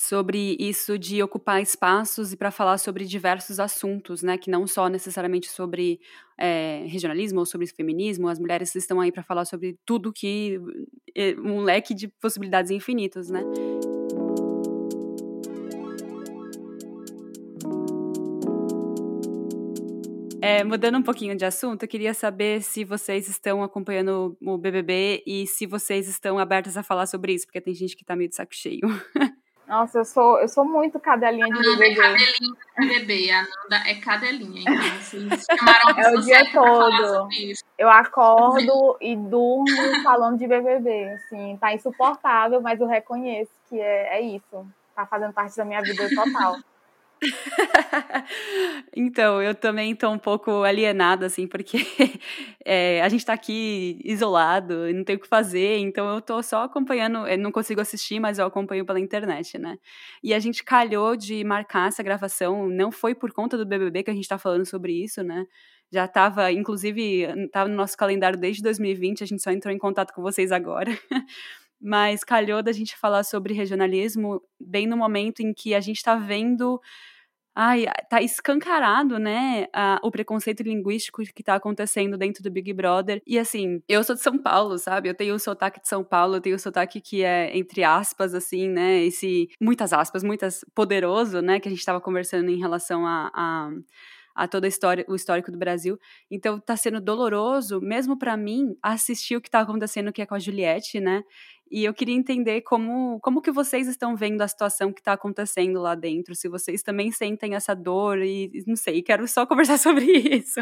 sobre 0.00 0.56
isso 0.58 0.98
de 0.98 1.22
ocupar 1.22 1.60
espaços 1.60 2.32
e 2.32 2.36
para 2.36 2.50
falar 2.50 2.78
sobre 2.78 3.04
diversos 3.04 3.60
assuntos, 3.60 4.22
né, 4.22 4.38
que 4.38 4.50
não 4.50 4.66
só 4.66 4.88
necessariamente 4.88 5.50
sobre 5.50 6.00
é, 6.38 6.86
regionalismo 6.88 7.40
ou 7.40 7.44
sobre 7.44 7.66
feminismo, 7.66 8.26
as 8.26 8.38
mulheres 8.38 8.74
estão 8.74 8.98
aí 8.98 9.12
para 9.12 9.22
falar 9.22 9.44
sobre 9.44 9.78
tudo 9.84 10.10
que 10.10 10.58
um 11.44 11.60
leque 11.60 11.92
de 11.92 12.08
possibilidades 12.08 12.70
infinitos, 12.70 13.28
né? 13.28 13.42
É, 20.42 20.64
mudando 20.64 20.98
um 20.98 21.02
pouquinho 21.02 21.36
de 21.36 21.44
assunto, 21.44 21.82
eu 21.82 21.88
queria 21.88 22.14
saber 22.14 22.62
se 22.62 22.84
vocês 22.84 23.28
estão 23.28 23.62
acompanhando 23.62 24.36
o 24.40 24.56
BBB 24.56 25.22
e 25.26 25.46
se 25.46 25.66
vocês 25.66 26.08
estão 26.08 26.38
abertas 26.38 26.76
a 26.76 26.82
falar 26.82 27.06
sobre 27.06 27.32
isso, 27.32 27.46
porque 27.46 27.60
tem 27.60 27.74
gente 27.74 27.96
que 27.96 28.04
tá 28.04 28.16
meio 28.16 28.28
de 28.28 28.36
saco 28.36 28.54
cheio. 28.54 28.80
Nossa, 29.70 29.98
eu 29.98 30.04
sou, 30.04 30.40
eu 30.40 30.48
sou 30.48 30.64
muito 30.64 30.98
cadelinha 30.98 31.46
de 31.46 31.52
Nanda 31.52 31.76
BBB. 31.76 31.92
é 31.92 31.94
cadelinha 31.94 32.56
de 32.76 32.88
BBB, 32.88 33.30
a 33.30 33.42
Nanda 33.42 33.88
é 33.88 33.94
cadelinha. 34.00 34.60
Então, 34.62 35.00
vocês 35.00 35.46
chamaram 35.48 35.96
é 35.96 36.10
o 36.10 36.20
dia 36.22 36.52
todo. 36.52 37.28
Eu 37.78 37.88
acordo 37.88 38.96
e 39.00 39.14
durmo 39.14 40.02
falando 40.02 40.38
de 40.38 40.48
BBB. 40.48 41.10
Assim, 41.10 41.56
tá 41.60 41.72
insuportável, 41.72 42.60
mas 42.60 42.80
eu 42.80 42.88
reconheço 42.88 43.52
que 43.68 43.80
é, 43.80 44.18
é 44.18 44.20
isso. 44.20 44.66
Tá 44.92 45.06
fazendo 45.06 45.32
parte 45.32 45.56
da 45.56 45.64
minha 45.64 45.80
vida 45.80 46.08
total. 46.16 46.56
então, 48.96 49.42
eu 49.42 49.54
também 49.54 49.92
estou 49.92 50.10
um 50.12 50.18
pouco 50.18 50.62
alienada, 50.62 51.26
assim, 51.26 51.46
porque 51.46 51.78
é, 52.64 53.02
a 53.02 53.08
gente 53.08 53.20
está 53.20 53.32
aqui 53.34 54.00
isolado 54.04 54.88
e 54.88 54.92
não 54.92 55.04
tem 55.04 55.16
o 55.16 55.20
que 55.20 55.28
fazer, 55.28 55.78
então 55.78 56.08
eu 56.08 56.18
estou 56.18 56.42
só 56.42 56.64
acompanhando, 56.64 57.26
eu 57.26 57.38
não 57.38 57.52
consigo 57.52 57.80
assistir, 57.80 58.20
mas 58.20 58.38
eu 58.38 58.46
acompanho 58.46 58.84
pela 58.86 59.00
internet, 59.00 59.58
né? 59.58 59.78
E 60.22 60.32
a 60.32 60.38
gente 60.38 60.64
calhou 60.64 61.16
de 61.16 61.44
marcar 61.44 61.88
essa 61.88 62.02
gravação, 62.02 62.68
não 62.68 62.90
foi 62.90 63.14
por 63.14 63.32
conta 63.32 63.56
do 63.58 63.66
BBB 63.66 64.02
que 64.02 64.10
a 64.10 64.14
gente 64.14 64.24
está 64.24 64.38
falando 64.38 64.64
sobre 64.66 64.92
isso, 64.92 65.22
né? 65.22 65.44
Já 65.92 66.04
estava, 66.04 66.52
inclusive, 66.52 67.22
estava 67.46 67.68
no 67.68 67.74
nosso 67.76 67.96
calendário 67.96 68.38
desde 68.38 68.62
2020, 68.62 69.24
a 69.24 69.26
gente 69.26 69.42
só 69.42 69.50
entrou 69.50 69.74
em 69.74 69.78
contato 69.78 70.12
com 70.14 70.22
vocês 70.22 70.52
agora. 70.52 70.90
mas 71.80 72.22
calhou 72.24 72.62
da 72.62 72.72
gente 72.72 72.96
falar 72.96 73.24
sobre 73.24 73.54
regionalismo 73.54 74.42
bem 74.60 74.86
no 74.86 74.96
momento 74.96 75.40
em 75.40 75.52
que 75.52 75.74
a 75.74 75.80
gente 75.80 75.96
está 75.96 76.16
vendo 76.16 76.80
Ai, 77.54 77.84
tá 78.08 78.22
escancarado, 78.22 79.18
né, 79.18 79.66
a, 79.74 79.98
o 80.04 80.10
preconceito 80.10 80.62
linguístico 80.62 81.20
que 81.34 81.42
tá 81.42 81.56
acontecendo 81.56 82.16
dentro 82.16 82.42
do 82.44 82.50
Big 82.50 82.72
Brother. 82.72 83.20
E 83.26 83.38
assim, 83.38 83.82
eu 83.88 84.04
sou 84.04 84.14
de 84.14 84.22
São 84.22 84.38
Paulo, 84.38 84.78
sabe? 84.78 85.08
Eu 85.08 85.14
tenho 85.14 85.34
o 85.34 85.38
sotaque 85.38 85.80
de 85.80 85.88
São 85.88 86.04
Paulo, 86.04 86.36
eu 86.36 86.40
tenho 86.40 86.54
o 86.54 86.58
sotaque 86.58 87.00
que 87.00 87.24
é, 87.24 87.56
entre 87.56 87.82
aspas, 87.82 88.34
assim, 88.34 88.68
né, 88.68 89.02
esse, 89.02 89.48
muitas 89.60 89.92
aspas, 89.92 90.22
muitas, 90.22 90.64
poderoso, 90.74 91.42
né, 91.42 91.58
que 91.58 91.68
a 91.68 91.70
gente 91.70 91.84
tava 91.84 92.00
conversando 92.00 92.48
em 92.50 92.58
relação 92.58 93.04
a, 93.06 93.30
a 93.34 93.70
a 94.34 94.48
toda 94.48 94.66
a 94.66 94.68
história, 94.68 95.04
o 95.08 95.14
histórico 95.14 95.50
do 95.50 95.58
Brasil. 95.58 95.98
Então 96.30 96.58
tá 96.58 96.76
sendo 96.76 97.00
doloroso, 97.00 97.80
mesmo 97.80 98.16
para 98.18 98.36
mim, 98.36 98.74
assistir 98.82 99.36
o 99.36 99.40
que 99.40 99.50
tá 99.50 99.60
acontecendo 99.60 100.12
que 100.12 100.22
é 100.22 100.26
com 100.26 100.34
a 100.34 100.38
Juliette, 100.38 101.00
né? 101.00 101.22
E 101.70 101.84
eu 101.84 101.94
queria 101.94 102.16
entender 102.16 102.62
como, 102.62 103.20
como 103.20 103.40
que 103.40 103.52
vocês 103.52 103.86
estão 103.86 104.16
vendo 104.16 104.42
a 104.42 104.48
situação 104.48 104.92
que 104.92 105.00
está 105.00 105.12
acontecendo 105.12 105.80
lá 105.80 105.94
dentro, 105.94 106.34
se 106.34 106.48
vocês 106.48 106.82
também 106.82 107.12
sentem 107.12 107.54
essa 107.54 107.74
dor 107.74 108.18
e 108.18 108.50
não 108.66 108.74
sei, 108.74 109.02
quero 109.02 109.28
só 109.28 109.46
conversar 109.46 109.78
sobre 109.78 110.04
isso. 110.04 110.60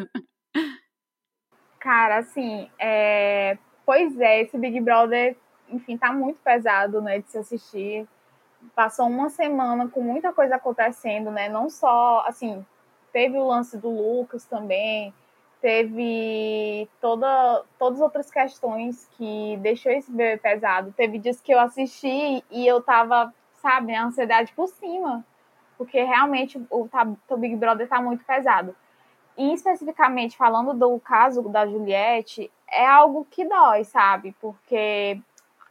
Cara, 1.81 2.19
assim, 2.19 2.69
é... 2.79 3.57
pois 3.87 4.21
é, 4.21 4.43
esse 4.43 4.59
Big 4.59 4.81
Brother, 4.81 5.35
enfim, 5.71 5.97
tá 5.97 6.13
muito 6.13 6.41
pesado, 6.45 7.01
né, 7.01 7.21
de 7.21 7.31
se 7.31 7.39
assistir. 7.39 8.07
Passou 8.75 9.07
uma 9.07 9.31
semana 9.31 9.89
com 9.89 10.03
muita 10.03 10.33
coisa 10.33 10.57
acontecendo, 10.57 11.31
né, 11.31 11.49
não 11.49 11.71
só, 11.71 12.25
assim, 12.27 12.67
teve 13.15 13.39
o 13.39 13.47
lance 13.47 13.79
do 13.79 13.89
Lucas 13.89 14.45
também, 14.45 15.15
teve 15.61 16.89
toda, 17.01 17.65
todas 17.79 17.99
as 17.99 18.05
outras 18.05 18.31
questões 18.31 19.09
que 19.17 19.57
deixou 19.59 19.93
esse 19.93 20.11
bebê 20.11 20.37
pesado. 20.37 20.93
Teve 20.97 21.19
dias 21.19 21.41
que 21.41 21.53
eu 21.53 21.61
assisti 21.61 22.45
e 22.51 22.67
eu 22.67 22.81
tava, 22.81 23.33
sabe, 23.61 23.95
a 23.95 24.05
ansiedade 24.05 24.53
por 24.55 24.69
cima, 24.69 25.25
porque 25.77 26.03
realmente 26.03 26.59
o, 26.71 26.89
o 27.29 27.37
Big 27.37 27.57
Brother 27.57 27.89
tá 27.89 28.01
muito 28.01 28.25
pesado. 28.25 28.75
E 29.37 29.53
especificamente 29.55 30.37
falando 30.37 30.75
do 30.75 30.99
caso 31.01 31.43
da 31.49 31.67
Juliette, 31.67 32.51
é 32.71 32.87
algo 32.87 33.27
que 33.31 33.45
dói, 33.45 33.85
sabe? 33.85 34.35
Porque 34.41 35.21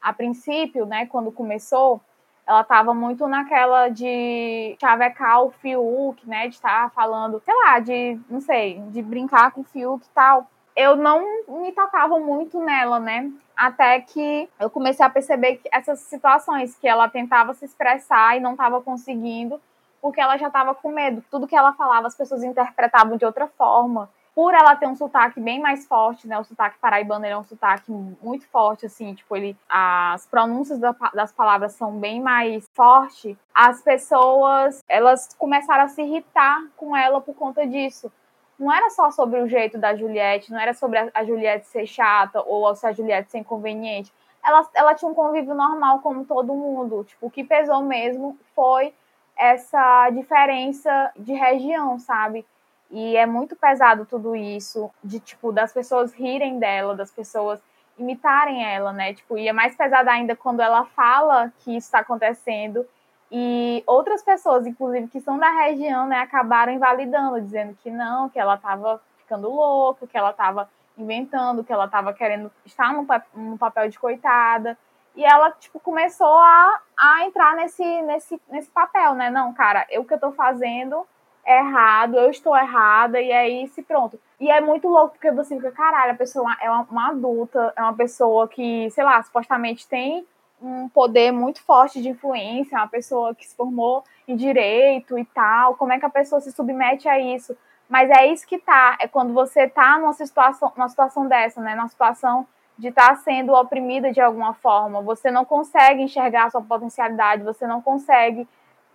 a 0.02 0.14
princípio, 0.14 0.86
né, 0.86 1.06
quando 1.06 1.32
começou, 1.32 2.02
ela 2.48 2.62
estava 2.62 2.93
muito 2.93 3.28
naquela 3.28 3.89
de 3.89 4.78
chavecar 4.80 5.43
o 5.43 5.52
Fiuk, 5.52 6.28
né? 6.28 6.48
De 6.48 6.56
estar 6.56 6.84
tá 6.84 6.89
falando, 6.89 7.41
sei 7.43 7.54
lá, 7.54 7.80
de, 7.80 8.18
não 8.30 8.39
sei, 8.39 8.80
de 8.88 9.02
brincar 9.02 9.52
com 9.52 9.62
o 9.62 9.66
Fiuk 9.66 10.06
e 10.06 10.10
tal. 10.16 10.50
Eu 10.74 10.95
não 10.95 11.43
me 11.62 11.74
tocava 11.74 12.18
muito 12.20 12.64
nela, 12.64 13.00
né? 13.00 13.30
Até 13.56 14.00
que 14.00 14.48
eu 14.60 14.70
comecei 14.70 15.06
a 15.06 15.10
perceber 15.10 15.58
que 15.58 15.68
essas 15.74 16.00
situações 16.00 16.78
que 16.78 16.88
ela 16.88 17.10
tentava 17.10 17.54
se 17.54 17.66
expressar 17.66 18.38
e 18.38 18.39
não 18.39 18.52
estava 18.52 18.80
conseguindo, 18.82 19.60
porque 20.02 20.22
ela 20.22 20.38
já 20.38 20.48
estava 20.48 20.74
com 20.74 20.89
medo. 20.89 21.22
Tudo 21.30 21.48
que 21.48 21.56
ela 21.56 21.74
falava, 21.74 22.08
as 22.08 22.16
pessoas 22.16 22.43
interpretavam 22.43 23.18
de 23.18 23.26
outra 23.26 23.48
forma 23.48 24.10
por 24.38 24.54
ela 24.54 24.76
ter 24.76 24.86
um 24.86 24.94
sotaque 24.94 25.40
bem 25.40 25.60
mais 25.60 25.88
forte, 25.88 26.28
né? 26.28 26.38
O 26.38 26.44
sotaque 26.44 26.78
paraibano 26.78 27.26
é 27.26 27.36
um 27.36 27.44
sotaque 27.44 27.92
muito 27.92 28.48
forte, 28.50 28.86
assim, 28.86 29.16
tipo, 29.16 29.36
ele, 29.36 29.58
as 29.68 30.28
pronúncias 30.28 30.80
das 31.12 31.32
palavras 31.32 31.74
são 31.74 31.98
bem 31.98 32.22
mais 32.22 32.64
fortes. 32.76 33.36
As 33.52 33.82
pessoas, 33.82 34.84
elas 34.88 35.34
começaram 35.40 35.86
a 35.86 35.88
se 35.88 36.04
irritar 36.04 36.62
com 36.76 36.96
ela 36.96 37.20
por 37.20 37.34
conta 37.34 37.66
disso. 37.66 38.12
Não 38.60 38.72
era 38.72 38.92
só 38.92 39.10
sobre 39.10 39.42
o 39.42 39.50
jeito 39.50 39.80
da 39.80 39.96
Juliette, 39.96 40.52
não 40.52 40.60
era 40.60 40.76
sobre 40.76 41.10
a, 41.12 41.24
Juliette 41.24 41.66
ser 41.66 41.88
chata 41.88 42.40
ou 42.46 42.76
se 42.76 42.86
a 42.86 42.92
Juliette 42.92 43.32
ser 43.32 43.40
inconveniente. 43.40 44.14
Ela, 44.46 44.70
ela 44.76 44.94
tinha 44.94 45.10
um 45.10 45.16
convívio 45.16 45.56
normal 45.56 45.98
como 46.02 46.26
todo 46.26 46.54
mundo. 46.54 47.04
Tipo, 47.06 47.26
o 47.26 47.32
que 47.32 47.44
pesou 47.44 47.82
mesmo 47.82 48.38
foi 48.54 48.94
essa 49.36 50.12
diferença 50.12 51.12
de 51.18 51.34
região, 51.34 51.98
sabe? 51.98 52.46
E 52.90 53.18
é 53.18 53.26
muito 53.26 53.56
pesado 53.56 54.06
tudo 54.06 54.36
isso, 54.36 54.90
de 55.04 55.20
tipo, 55.20 55.52
das 55.52 55.74
pessoas 55.74 56.14
rirem 56.14 56.58
dela, 56.58 56.96
das 56.96 57.12
pessoas 57.12 57.60
imitarem 57.98 58.64
ela, 58.64 58.94
né? 58.94 59.14
Tipo, 59.14 59.38
e 59.38 59.48
é 59.48 59.54
mais 59.54 59.76
pesado 59.76 60.10
ainda 60.10 60.36
quando 60.36 60.62
ela 60.62 60.86
fala 60.86 61.52
que 61.60 61.76
isso 61.76 61.88
está 61.88 62.00
acontecendo 62.00 62.86
e 63.32 63.84
outras 63.86 64.24
pessoas, 64.24 64.66
inclusive 64.66 65.08
que 65.08 65.20
são 65.20 65.38
da 65.38 65.50
região, 65.50 66.08
né, 66.08 66.20
acabaram 66.20 66.72
invalidando, 66.72 67.42
dizendo 67.42 67.78
que 67.84 67.92
não, 67.92 68.30
que 68.30 68.40
ela 68.40 68.56
estava 68.56 69.02
ficando 69.18 69.50
louca, 69.50 70.08
que 70.08 70.18
ela 70.18 70.32
estava 70.32 70.70
inventando, 70.98 71.64
que 71.64 71.74
ela 71.74 71.86
estava 71.86 72.14
querendo 72.14 72.52
estar 72.66 72.94
no, 72.94 73.58
papel 73.58 73.90
de 73.90 74.00
coitada. 74.00 74.78
E 75.16 75.26
ela, 75.26 75.52
tipo, 75.52 75.80
começou 75.80 76.38
a, 76.38 76.80
a 76.98 77.26
entrar 77.26 77.56
nesse, 77.56 77.84
nesse, 78.04 78.42
nesse 78.50 78.70
papel, 78.70 79.14
né? 79.14 79.30
Não, 79.30 79.54
cara, 79.54 79.86
eu, 79.90 80.06
que 80.06 80.14
eu 80.14 80.20
tô 80.20 80.32
fazendo 80.32 81.06
errado, 81.48 82.18
eu 82.18 82.30
estou 82.30 82.56
errada, 82.56 83.22
e 83.22 83.32
aí 83.32 83.68
se 83.70 83.82
pronto. 83.82 84.20
E 84.39 84.52
é 84.52 84.60
muito 84.60 84.88
louco, 84.88 85.12
porque 85.12 85.32
você 85.32 85.56
fica, 85.56 85.72
caralho, 85.72 86.12
a 86.12 86.16
pessoa 86.16 86.56
é 86.62 86.70
uma, 86.70 86.88
uma 86.91 87.10
adulta, 87.10 87.74
é 87.76 87.82
uma 87.82 87.95
pessoa 87.95 88.48
que, 88.48 88.89
sei 88.91 89.04
lá, 89.04 89.22
supostamente 89.24 89.88
tem 89.88 90.26
um 90.62 90.89
poder 90.89 91.32
muito 91.32 91.62
forte 91.64 92.02
de 92.02 92.10
influência, 92.10 92.76
é 92.76 92.80
uma 92.80 92.88
pessoa 92.88 93.34
que 93.34 93.48
se 93.48 93.56
formou 93.56 94.04
em 94.28 94.36
direito 94.36 95.18
e 95.18 95.26
tal, 95.26 95.76
como 95.76 95.93
é 95.93 96.00
que 96.00 96.06
a 96.06 96.10
pessoa 96.10 96.41
se 96.41 96.52
submete 96.52 97.08
a 97.08 97.20
isso? 97.20 97.56
Mas 97.88 98.10
é 98.10 98.28
isso 98.28 98.45
que 98.45 98.58
tá, 98.58 98.98
é 99.00 99.08
quando 99.08 99.34
você 99.34 99.68
tá 99.68 99.98
numa 99.98 100.14
situação, 100.14 100.74
numa 100.76 100.89
situação 100.89 101.28
dessa, 101.28 101.62
né, 101.62 101.76
numa 101.76 101.88
situação 101.88 102.45
de 102.78 102.89
estar 102.89 103.10
tá 103.10 103.16
sendo 103.16 103.54
oprimida 103.54 104.12
de 104.12 104.20
alguma 104.20 104.54
forma, 104.54 105.02
você 105.02 105.32
não 105.32 105.45
consegue 105.45 106.04
enxergar 106.04 106.45
a 106.45 106.50
sua 106.50 106.62
potencialidade, 106.62 107.43
você 107.43 107.66
não 107.66 107.82
consegue 107.82 108.48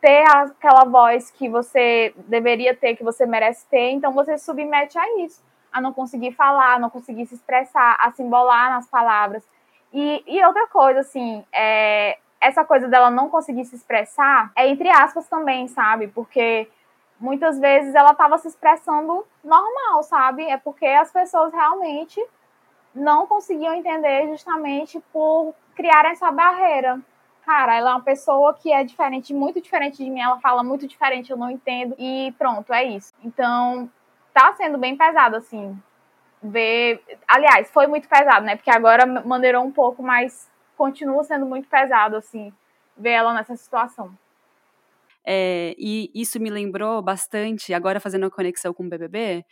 ter 0.03 0.24
aquela 0.28 0.84
voz 0.84 1.30
que 1.30 1.48
você 1.48 2.12
deveria 2.26 2.74
ter, 2.74 2.96
que 2.96 3.05
você 3.05 3.24
merece 3.24 3.64
ter, 3.68 3.92
então 3.92 4.12
você 4.12 4.36
se 4.36 4.44
submete 4.44 4.98
a 4.98 5.20
isso, 5.20 5.40
a 5.72 5.80
não 5.80 5.92
conseguir 5.92 6.32
falar, 6.32 6.74
a 6.74 6.78
não 6.80 6.90
conseguir 6.90 7.24
se 7.26 7.36
expressar, 7.36 7.96
a 8.00 8.11
se 8.11 8.20
embolar 8.20 8.70
nas 8.70 8.88
palavras. 8.88 9.48
E, 9.92 10.24
e 10.26 10.44
outra 10.44 10.66
coisa, 10.66 11.00
assim, 11.00 11.44
é, 11.53 12.18
essa 12.40 12.64
coisa 12.64 12.88
dela 12.88 13.11
não 13.11 13.28
conseguir 13.28 13.64
se 13.64 13.76
expressar 13.76 14.50
é 14.57 14.66
entre 14.66 14.88
aspas 14.90 15.28
também, 15.28 15.68
sabe? 15.68 16.09
Porque 16.09 16.68
muitas 17.20 17.61
vezes 17.61 17.94
ela 17.94 18.11
estava 18.11 18.36
se 18.38 18.48
expressando 18.48 19.24
normal, 19.44 20.03
sabe? 20.03 20.44
É 20.50 20.57
porque 20.57 20.86
as 20.86 21.12
pessoas 21.12 21.53
realmente 21.53 22.20
não 22.92 23.24
conseguiam 23.24 23.72
entender 23.72 24.26
justamente 24.26 25.00
por 25.12 25.55
criar 25.76 26.05
essa 26.07 26.32
barreira 26.32 27.00
cara, 27.45 27.76
ela 27.76 27.90
é 27.90 27.95
uma 27.95 28.03
pessoa 28.03 28.55
que 28.55 28.72
é 28.72 28.84
diferente, 28.84 29.34
muito 29.34 29.61
diferente 29.61 30.03
de 30.03 30.11
mim, 30.11 30.20
ela 30.20 30.40
fala 30.40 30.62
muito 30.62 30.86
diferente, 30.86 31.30
eu 31.30 31.36
não 31.36 31.51
entendo, 31.51 31.95
e 31.99 32.32
pronto, 32.38 32.72
é 32.72 32.84
isso. 32.84 33.12
Então, 33.22 33.90
tá 34.32 34.53
sendo 34.55 34.78
bem 34.78 34.97
pesado, 34.97 35.36
assim, 35.36 35.76
ver. 36.43 37.03
Aliás, 37.28 37.70
foi 37.70 37.86
muito 37.86 38.09
pesado, 38.09 38.45
né? 38.45 38.57
Porque 38.57 38.70
agora 38.70 39.07
maneirou 39.07 39.64
um 39.64 39.72
pouco, 39.72 40.03
mas 40.03 40.51
continua 40.76 41.22
sendo 41.24 41.47
muito 41.47 41.68
pesado, 41.68 42.16
assim, 42.16 42.53
ver 42.97 43.11
ela 43.11 43.34
nessa 43.34 43.57
situação. 43.57 44.16
É, 45.24 45.74
e 45.78 46.11
isso 46.14 46.40
me 46.40 46.51
lembrou 46.51 47.01
bastante, 47.01 47.72
agora 47.72 48.01
fazendo 48.01 48.26
a 48.26 48.30
conexão 48.30 48.74
com 48.74 48.84
o 48.84 48.88
BBB, 48.88 49.45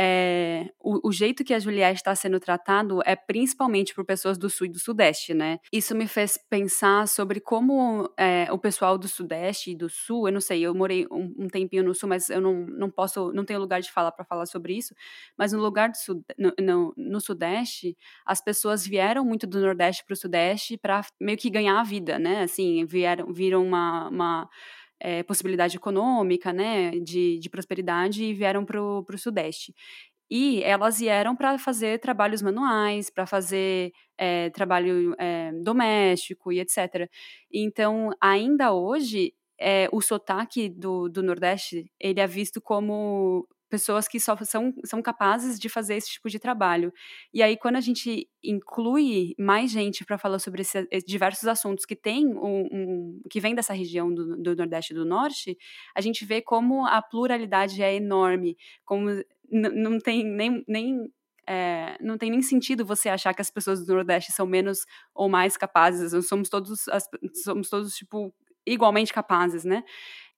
é, 0.00 0.70
o, 0.78 1.08
o, 1.08 1.12
jeito 1.12 1.42
que 1.42 1.52
a 1.52 1.58
Juliette 1.58 1.96
está 1.96 2.14
sendo 2.14 2.38
tratado 2.38 3.00
é 3.04 3.16
principalmente 3.16 3.92
por 3.92 4.04
pessoas 4.04 4.38
do 4.38 4.48
Sul 4.48 4.68
e 4.68 4.70
do 4.70 4.78
Sudeste, 4.78 5.34
né? 5.34 5.58
Isso 5.72 5.92
me 5.92 6.06
fez 6.06 6.38
pensar 6.48 7.08
sobre 7.08 7.40
como 7.40 8.08
é, 8.16 8.46
o 8.52 8.58
pessoal 8.58 8.96
do 8.96 9.08
Sudeste 9.08 9.72
e 9.72 9.74
do 9.74 9.88
Sul, 9.88 10.28
eu 10.28 10.32
não 10.32 10.40
sei, 10.40 10.60
eu 10.60 10.72
morei 10.72 11.04
um, 11.10 11.34
um 11.36 11.48
tempinho 11.48 11.82
no 11.82 11.92
Sul, 11.96 12.08
mas 12.08 12.30
eu 12.30 12.40
não, 12.40 12.64
não 12.66 12.88
posso, 12.88 13.32
não 13.32 13.44
tenho 13.44 13.58
lugar 13.58 13.80
de 13.80 13.90
falar 13.90 14.12
para 14.12 14.24
falar 14.24 14.46
sobre 14.46 14.76
isso, 14.76 14.94
mas 15.36 15.52
no 15.52 15.60
lugar 15.60 15.90
do 15.90 16.24
no, 16.38 16.52
no, 16.60 16.94
no, 16.96 17.20
Sudeste, 17.20 17.96
as 18.24 18.40
pessoas 18.40 18.86
vieram 18.86 19.24
muito 19.24 19.48
do 19.48 19.60
Nordeste 19.60 20.04
para 20.04 20.14
o 20.14 20.16
Sudeste 20.16 20.76
para 20.76 21.04
meio 21.20 21.36
que 21.36 21.50
ganhar 21.50 21.80
a 21.80 21.82
vida, 21.82 22.20
né? 22.20 22.42
Assim, 22.42 22.86
vieram, 22.86 23.32
viram 23.32 23.66
uma, 23.66 24.08
uma 24.08 24.48
é, 25.00 25.22
possibilidade 25.22 25.76
econômica, 25.76 26.52
né, 26.52 26.90
de, 27.00 27.38
de 27.38 27.50
prosperidade 27.50 28.24
e 28.24 28.34
vieram 28.34 28.64
para 28.64 28.80
o 28.82 29.18
Sudeste. 29.18 29.74
E 30.30 30.62
elas 30.62 30.98
vieram 30.98 31.34
para 31.34 31.58
fazer 31.58 32.00
trabalhos 32.00 32.42
manuais, 32.42 33.08
para 33.10 33.26
fazer 33.26 33.92
é, 34.18 34.50
trabalho 34.50 35.14
é, 35.18 35.52
doméstico 35.62 36.52
e 36.52 36.60
etc. 36.60 37.10
Então, 37.52 38.10
ainda 38.20 38.72
hoje, 38.72 39.32
o 39.90 40.00
sotaque 40.00 40.68
do, 40.68 41.08
do 41.08 41.22
Nordeste 41.22 41.90
ele 41.98 42.20
é 42.20 42.26
visto 42.26 42.60
como 42.60 43.48
pessoas 43.68 44.08
que 44.08 44.18
só 44.18 44.36
são, 44.44 44.72
são 44.84 45.02
capazes 45.02 45.58
de 45.58 45.68
fazer 45.68 45.96
esse 45.96 46.10
tipo 46.10 46.28
de 46.28 46.38
trabalho. 46.38 46.92
E 47.32 47.42
aí, 47.42 47.56
quando 47.56 47.76
a 47.76 47.80
gente 47.80 48.28
inclui 48.42 49.34
mais 49.38 49.70
gente 49.70 50.04
para 50.04 50.18
falar 50.18 50.38
sobre 50.38 50.62
esse, 50.62 50.86
diversos 51.06 51.46
assuntos 51.46 51.84
que 51.84 51.96
tem 51.96 52.26
um, 52.26 52.68
um, 52.72 53.22
que 53.30 53.40
vem 53.40 53.54
dessa 53.54 53.72
região 53.72 54.12
do, 54.12 54.36
do, 54.36 54.56
Nordeste 54.56 54.92
e 54.92 54.96
do 54.96 55.04
Norte, 55.04 55.56
a 55.94 56.00
gente 56.00 56.24
vê 56.24 56.40
como 56.40 56.86
a 56.86 57.02
pluralidade 57.02 57.82
é 57.82 57.94
enorme, 57.94 58.56
como 58.84 59.08
não 59.50 59.98
tem 59.98 60.24
nem, 60.24 60.64
nem 60.66 61.10
é, 61.48 61.96
não 62.00 62.18
tem 62.18 62.30
nem 62.30 62.42
sentido 62.42 62.84
você 62.84 63.08
achar 63.08 63.32
que 63.32 63.40
as 63.40 63.50
pessoas 63.50 63.84
do 63.86 63.94
Nordeste 63.94 64.32
são 64.32 64.46
menos 64.46 64.80
ou 65.14 65.28
mais 65.28 65.56
capazes. 65.56 66.12
Somos 66.26 66.48
todos, 66.50 66.86
as, 66.88 67.08
somos 67.42 67.70
todos 67.70 67.94
tipo 67.94 68.34
igualmente 68.66 69.12
capazes, 69.12 69.64
né? 69.64 69.82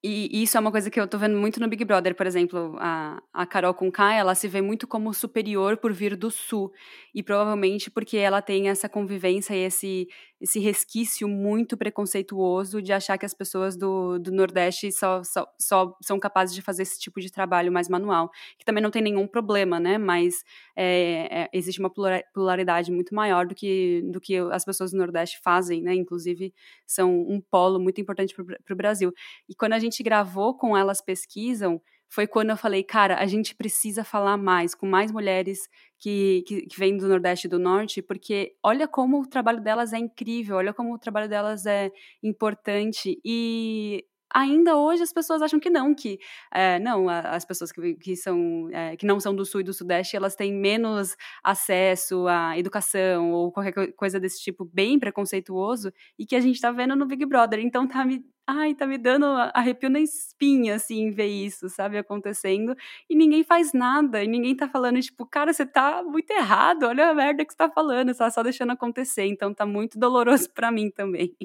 E 0.02 0.42
isso 0.42 0.56
é 0.56 0.60
uma 0.60 0.70
coisa 0.70 0.90
que 0.90 0.98
eu 0.98 1.06
tô 1.06 1.18
vendo 1.18 1.36
muito 1.36 1.60
no 1.60 1.68
Big 1.68 1.84
Brother, 1.84 2.14
por 2.14 2.26
exemplo, 2.26 2.74
a, 2.78 3.22
a 3.34 3.44
Carol 3.44 3.74
com 3.74 3.92
K, 3.92 4.14
ela 4.14 4.34
se 4.34 4.48
vê 4.48 4.62
muito 4.62 4.86
como 4.86 5.12
superior 5.12 5.76
por 5.76 5.92
vir 5.92 6.16
do 6.16 6.30
Sul, 6.30 6.72
e 7.14 7.22
provavelmente 7.22 7.90
porque 7.90 8.16
ela 8.16 8.40
tem 8.40 8.70
essa 8.70 8.88
convivência 8.88 9.54
e 9.54 9.58
esse, 9.58 10.08
esse 10.40 10.58
resquício 10.58 11.28
muito 11.28 11.76
preconceituoso 11.76 12.80
de 12.80 12.92
achar 12.92 13.18
que 13.18 13.26
as 13.26 13.34
pessoas 13.34 13.76
do, 13.76 14.18
do 14.18 14.32
Nordeste 14.32 14.90
só, 14.90 15.22
só, 15.22 15.46
só 15.58 15.96
são 16.02 16.18
capazes 16.18 16.54
de 16.54 16.62
fazer 16.62 16.82
esse 16.82 16.98
tipo 16.98 17.20
de 17.20 17.30
trabalho 17.30 17.70
mais 17.70 17.88
manual, 17.88 18.30
que 18.58 18.64
também 18.64 18.82
não 18.82 18.90
tem 18.90 19.02
nenhum 19.02 19.26
problema, 19.26 19.78
né, 19.78 19.98
mas 19.98 20.42
é, 20.74 21.42
é, 21.42 21.50
existe 21.52 21.78
uma 21.78 21.90
pluralidade 22.32 22.90
muito 22.90 23.14
maior 23.14 23.46
do 23.46 23.54
que, 23.54 24.02
do 24.10 24.20
que 24.20 24.38
as 24.50 24.64
pessoas 24.64 24.92
do 24.92 24.98
Nordeste 24.98 25.38
fazem, 25.42 25.82
né, 25.82 25.94
inclusive 25.94 26.54
são 26.86 27.20
um 27.20 27.40
polo 27.40 27.78
muito 27.78 28.00
importante 28.00 28.34
para 28.34 28.72
o 28.72 28.76
Brasil. 28.76 29.12
E 29.48 29.54
quando 29.54 29.74
a 29.74 29.78
gente 29.78 30.02
gravou 30.02 30.56
com 30.56 30.76
Elas 30.76 31.02
Pesquisam, 31.02 31.80
foi 32.10 32.26
quando 32.26 32.50
eu 32.50 32.56
falei, 32.56 32.82
cara, 32.82 33.16
a 33.18 33.26
gente 33.26 33.54
precisa 33.54 34.02
falar 34.02 34.36
mais, 34.36 34.74
com 34.74 34.84
mais 34.84 35.12
mulheres 35.12 35.68
que, 35.96 36.42
que, 36.46 36.62
que 36.62 36.78
vêm 36.78 36.96
do 36.96 37.06
Nordeste 37.08 37.46
e 37.46 37.50
do 37.50 37.58
Norte, 37.58 38.02
porque 38.02 38.52
olha 38.64 38.88
como 38.88 39.20
o 39.22 39.26
trabalho 39.26 39.62
delas 39.62 39.92
é 39.92 39.98
incrível, 39.98 40.56
olha 40.56 40.74
como 40.74 40.92
o 40.92 40.98
trabalho 40.98 41.28
delas 41.28 41.66
é 41.66 41.90
importante. 42.20 43.20
E 43.24 44.04
ainda 44.32 44.76
hoje 44.76 45.02
as 45.02 45.12
pessoas 45.12 45.42
acham 45.42 45.58
que 45.60 45.70
não, 45.70 45.94
que 45.94 46.18
é, 46.52 46.78
não, 46.78 47.08
as 47.08 47.44
pessoas 47.44 47.72
que, 47.72 47.94
que, 47.94 48.16
são, 48.16 48.68
é, 48.72 48.96
que 48.96 49.06
não 49.06 49.20
são 49.20 49.34
do 49.34 49.44
sul 49.44 49.60
e 49.60 49.64
do 49.64 49.72
sudeste, 49.72 50.16
elas 50.16 50.34
têm 50.36 50.52
menos 50.52 51.16
acesso 51.42 52.26
à 52.28 52.58
educação 52.58 53.32
ou 53.32 53.52
qualquer 53.52 53.92
coisa 53.92 54.20
desse 54.20 54.40
tipo 54.42 54.64
bem 54.64 54.98
preconceituoso 54.98 55.92
e 56.18 56.26
que 56.26 56.36
a 56.36 56.40
gente 56.40 56.60
tá 56.60 56.70
vendo 56.70 56.96
no 56.96 57.06
Big 57.06 57.24
Brother. 57.26 57.60
Então 57.60 57.86
tá 57.86 58.04
me, 58.04 58.24
ai, 58.46 58.74
tá 58.74 58.86
me 58.86 58.98
dando 58.98 59.26
arrepio 59.54 59.88
na 59.88 60.00
espinha, 60.00 60.74
assim, 60.74 61.10
ver 61.10 61.26
isso, 61.26 61.68
sabe, 61.68 61.98
acontecendo, 61.98 62.74
e 63.08 63.14
ninguém 63.14 63.44
faz 63.44 63.72
nada, 63.72 64.22
e 64.24 64.28
ninguém 64.28 64.56
tá 64.56 64.68
falando, 64.68 65.00
tipo, 65.00 65.24
cara, 65.26 65.52
você 65.52 65.64
tá 65.64 66.02
muito 66.02 66.30
errado, 66.32 66.84
olha 66.84 67.10
a 67.10 67.14
merda 67.14 67.44
que 67.44 67.52
você 67.52 67.56
tá 67.58 67.70
falando, 67.70 68.08
você 68.12 68.18
tá 68.18 68.30
só 68.30 68.42
deixando 68.42 68.72
acontecer, 68.72 69.24
então 69.26 69.54
tá 69.54 69.64
muito 69.66 69.98
doloroso 69.98 70.50
para 70.54 70.70
mim 70.72 70.90
também. 70.90 71.36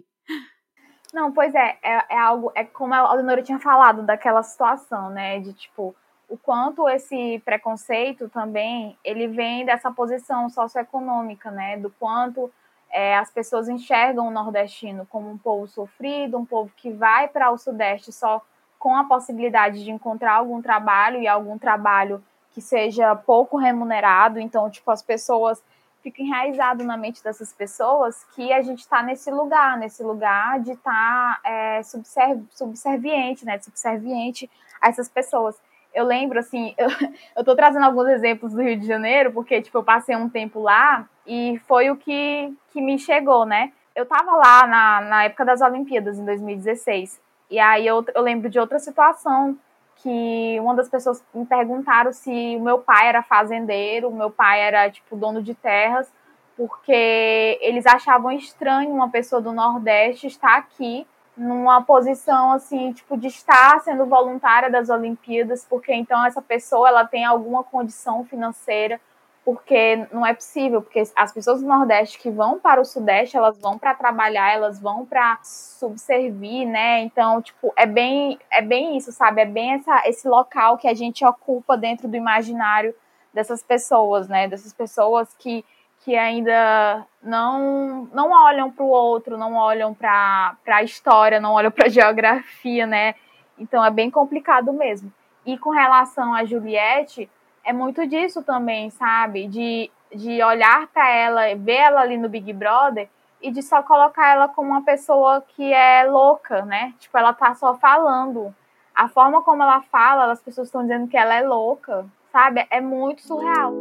Não, 1.15 1.31
pois 1.31 1.55
é, 1.55 1.77
é, 1.81 2.03
é, 2.09 2.19
algo, 2.19 2.51
é 2.53 2.65
como 2.65 2.93
a 2.93 3.13
Leonora 3.13 3.41
tinha 3.41 3.57
falado 3.57 4.01
daquela 4.03 4.43
situação, 4.43 5.09
né, 5.09 5.39
de 5.39 5.53
tipo, 5.53 5.95
o 6.27 6.37
quanto 6.37 6.89
esse 6.89 7.41
preconceito 7.45 8.27
também, 8.27 8.99
ele 9.01 9.25
vem 9.25 9.63
dessa 9.63 9.89
posição 9.89 10.49
socioeconômica, 10.49 11.49
né, 11.49 11.77
do 11.77 11.89
quanto 11.89 12.51
é, 12.91 13.17
as 13.17 13.31
pessoas 13.31 13.69
enxergam 13.69 14.27
o 14.27 14.31
nordestino 14.31 15.07
como 15.09 15.31
um 15.31 15.37
povo 15.37 15.65
sofrido, 15.69 16.37
um 16.37 16.45
povo 16.45 16.69
que 16.75 16.91
vai 16.91 17.29
para 17.29 17.49
o 17.49 17.57
sudeste 17.57 18.11
só 18.11 18.41
com 18.77 18.93
a 18.93 19.05
possibilidade 19.05 19.85
de 19.85 19.91
encontrar 19.91 20.33
algum 20.33 20.61
trabalho 20.61 21.21
e 21.21 21.29
algum 21.29 21.57
trabalho 21.57 22.21
que 22.51 22.59
seja 22.59 23.15
pouco 23.15 23.55
remunerado, 23.55 24.37
então, 24.37 24.69
tipo, 24.69 24.91
as 24.91 25.01
pessoas 25.01 25.63
fica 26.05 26.21
enraizado 26.21 26.83
na 26.83 26.95
mente 26.95 27.23
dessas 27.23 27.51
pessoas 27.51 28.23
que 28.35 28.53
a 28.53 28.61
gente 28.61 28.81
está 28.81 29.01
nesse 29.01 29.31
lugar, 29.31 29.75
nesse 29.75 30.03
lugar 30.03 30.59
de 30.59 30.73
estar 30.73 31.41
tá, 31.41 31.49
é, 31.49 31.81
subserv 31.81 32.43
subserviente, 32.51 33.43
né, 33.43 33.57
subserviente 33.57 34.47
a 34.79 34.89
essas 34.89 35.09
pessoas. 35.09 35.59
Eu 35.91 36.05
lembro, 36.05 36.37
assim, 36.37 36.75
eu, 36.77 36.89
eu 37.35 37.43
tô 37.43 37.55
trazendo 37.55 37.85
alguns 37.85 38.07
exemplos 38.09 38.53
do 38.53 38.61
Rio 38.61 38.79
de 38.79 38.85
Janeiro, 38.85 39.31
porque, 39.31 39.63
tipo, 39.63 39.79
eu 39.79 39.83
passei 39.83 40.15
um 40.15 40.29
tempo 40.29 40.61
lá 40.61 41.09
e 41.25 41.59
foi 41.67 41.89
o 41.89 41.97
que, 41.97 42.53
que 42.71 42.79
me 42.79 42.99
chegou, 42.99 43.43
né? 43.43 43.73
Eu 43.95 44.05
tava 44.05 44.35
lá 44.35 44.67
na, 44.67 45.01
na 45.01 45.23
época 45.23 45.43
das 45.43 45.61
Olimpíadas, 45.61 46.19
em 46.19 46.25
2016, 46.25 47.19
e 47.49 47.57
aí 47.57 47.87
eu, 47.87 48.05
eu 48.13 48.21
lembro 48.21 48.47
de 48.47 48.59
outra 48.59 48.77
situação 48.77 49.57
que 49.97 50.59
uma 50.59 50.75
das 50.75 50.89
pessoas 50.89 51.23
me 51.33 51.45
perguntaram 51.45 52.11
se 52.11 52.55
o 52.57 52.61
meu 52.61 52.79
pai 52.79 53.07
era 53.07 53.23
fazendeiro, 53.23 54.11
meu 54.11 54.29
pai 54.29 54.61
era 54.61 54.89
tipo 54.89 55.15
dono 55.15 55.41
de 55.41 55.53
terras, 55.53 56.11
porque 56.55 57.57
eles 57.61 57.85
achavam 57.85 58.31
estranho 58.31 58.91
uma 58.91 59.09
pessoa 59.09 59.41
do 59.41 59.51
Nordeste 59.51 60.27
estar 60.27 60.55
aqui 60.57 61.05
numa 61.35 61.81
posição 61.81 62.53
assim, 62.53 62.93
tipo 62.93 63.17
de 63.17 63.27
estar 63.27 63.81
sendo 63.81 64.05
voluntária 64.05 64.69
das 64.69 64.89
Olimpíadas, 64.89 65.65
porque 65.69 65.93
então 65.93 66.25
essa 66.25 66.41
pessoa 66.41 66.87
ela 66.87 67.05
tem 67.05 67.25
alguma 67.25 67.63
condição 67.63 68.23
financeira 68.23 69.01
porque 69.45 70.07
não 70.11 70.25
é 70.25 70.33
possível, 70.33 70.81
porque 70.81 71.03
as 71.15 71.31
pessoas 71.31 71.61
do 71.61 71.67
Nordeste 71.67 72.17
que 72.17 72.31
vão 72.31 72.59
para 72.59 72.81
o 72.81 72.85
Sudeste, 72.85 73.37
elas 73.37 73.55
vão 73.59 73.77
para 73.77 73.93
trabalhar, 73.93 74.51
elas 74.51 74.81
vão 74.81 75.05
para 75.05 75.37
subservir, 75.43 76.67
né? 76.67 77.01
Então, 77.01 77.39
tipo, 77.43 77.71
é 77.77 77.85
bem, 77.85 78.39
é 78.49 78.63
bem 78.63 78.97
isso, 78.97 79.11
sabe? 79.11 79.41
É 79.41 79.45
bem 79.45 79.73
essa, 79.73 80.01
esse 80.07 80.27
local 80.27 80.79
que 80.79 80.87
a 80.87 80.95
gente 80.95 81.23
ocupa 81.23 81.77
dentro 81.77 82.07
do 82.07 82.17
imaginário 82.17 82.95
dessas 83.31 83.61
pessoas, 83.61 84.27
né? 84.27 84.47
Dessas 84.47 84.73
pessoas 84.73 85.31
que, 85.37 85.63
que 85.99 86.17
ainda 86.17 87.05
não, 87.21 88.09
não 88.11 88.31
olham 88.31 88.71
para 88.71 88.83
o 88.83 88.89
outro, 88.89 89.37
não 89.37 89.53
olham 89.53 89.93
para 89.93 90.57
a 90.65 90.81
história, 90.81 91.39
não 91.39 91.53
olham 91.53 91.69
para 91.69 91.85
a 91.85 91.89
geografia, 91.89 92.87
né? 92.87 93.13
Então, 93.59 93.85
é 93.85 93.91
bem 93.91 94.09
complicado 94.09 94.73
mesmo. 94.73 95.13
E 95.45 95.55
com 95.55 95.69
relação 95.69 96.33
a 96.33 96.43
Juliette, 96.43 97.29
é 97.65 97.73
muito 97.73 98.05
disso 98.07 98.43
também, 98.43 98.91
sabe? 98.91 99.47
De, 99.47 99.91
de 100.13 100.41
olhar 100.43 100.87
para 100.87 101.09
ela, 101.09 101.55
ver 101.55 101.73
ela 101.73 102.01
ali 102.01 102.15
no 102.15 102.29
Big 102.29 102.53
Brother 102.53 103.09
e 103.41 103.51
de 103.51 103.61
só 103.63 103.81
colocar 103.81 104.33
ela 104.33 104.47
como 104.47 104.69
uma 104.69 104.83
pessoa 104.83 105.43
que 105.55 105.73
é 105.73 106.03
louca, 106.03 106.63
né? 106.63 106.93
Tipo, 106.99 107.17
ela 107.17 107.33
tá 107.33 107.55
só 107.55 107.75
falando. 107.75 108.55
A 108.93 109.09
forma 109.09 109.41
como 109.41 109.63
ela 109.63 109.81
fala, 109.81 110.31
as 110.31 110.41
pessoas 110.41 110.67
estão 110.67 110.83
dizendo 110.83 111.07
que 111.07 111.17
ela 111.17 111.33
é 111.33 111.41
louca, 111.41 112.05
sabe? 112.31 112.65
É 112.69 112.79
muito 112.79 113.23
surreal. 113.23 113.73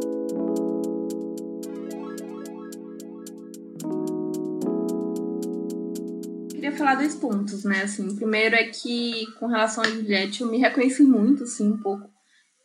queria 6.49 6.71
falar 6.71 6.95
dois 6.95 7.15
pontos, 7.15 7.63
né? 7.63 7.83
Assim, 7.83 8.15
primeiro 8.15 8.55
é 8.55 8.63
que 8.63 9.27
com 9.39 9.45
relação 9.45 9.83
a 9.83 9.87
Juliette, 9.87 10.41
eu 10.41 10.49
me 10.49 10.57
reconheci 10.57 11.03
muito, 11.03 11.43
assim, 11.43 11.71
um 11.71 11.77
pouco 11.77 12.09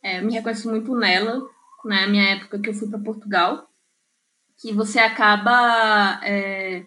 é, 0.03 0.21
me 0.21 0.33
reconheço 0.33 0.69
muito 0.69 0.95
nela, 0.95 1.41
na 1.85 2.07
minha 2.07 2.35
época 2.35 2.59
que 2.59 2.69
eu 2.69 2.73
fui 2.73 2.89
para 2.89 2.99
Portugal, 2.99 3.67
que 4.59 4.71
você 4.71 4.99
acaba 4.99 6.19
é, 6.23 6.83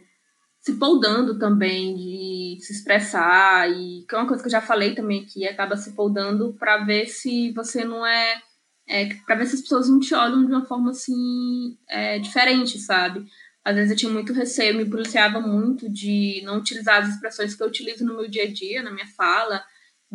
se 0.61 0.75
poldando 0.75 1.39
também 1.39 1.95
de 1.95 2.59
se 2.61 2.73
expressar, 2.73 3.71
e 3.71 4.05
que 4.09 4.15
é 4.15 4.19
uma 4.19 4.27
coisa 4.27 4.43
que 4.43 4.49
eu 4.49 4.53
já 4.53 4.61
falei 4.61 4.95
também 4.95 5.23
aqui, 5.23 5.47
acaba 5.47 5.77
se 5.77 5.93
poldando 5.93 6.55
para 6.55 6.79
ver 6.85 7.07
se 7.07 7.53
você 7.53 7.85
não 7.85 8.07
é, 8.07 8.41
é 8.89 9.09
para 9.27 9.37
ver 9.37 9.47
se 9.47 9.57
as 9.57 9.63
pessoas 9.63 9.89
não 9.89 10.01
te 10.01 10.15
olham 10.15 10.45
de 10.45 10.53
uma 10.53 10.65
forma 10.65 10.91
assim 10.91 11.77
é, 11.89 12.19
diferente, 12.19 12.79
sabe? 12.79 13.27
Às 13.65 13.75
vezes 13.75 13.91
eu 13.93 13.97
tinha 13.97 14.13
muito 14.13 14.33
receio, 14.33 14.77
me 14.77 14.89
policiava 14.89 15.41
muito 15.41 15.89
de 15.91 16.43
não 16.45 16.59
utilizar 16.59 17.03
as 17.03 17.09
expressões 17.09 17.55
que 17.55 17.63
eu 17.63 17.67
utilizo 17.67 18.05
no 18.05 18.15
meu 18.15 18.29
dia 18.29 18.45
a 18.45 18.53
dia, 18.53 18.83
na 18.83 18.91
minha 18.91 19.07
fala, 19.07 19.65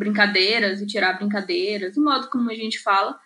brincadeiras 0.00 0.80
e 0.80 0.86
tirar 0.86 1.12
brincadeiras, 1.12 1.96
o 1.96 2.02
modo 2.02 2.28
como 2.30 2.50
a 2.50 2.54
gente 2.54 2.78
fala, 2.80 3.20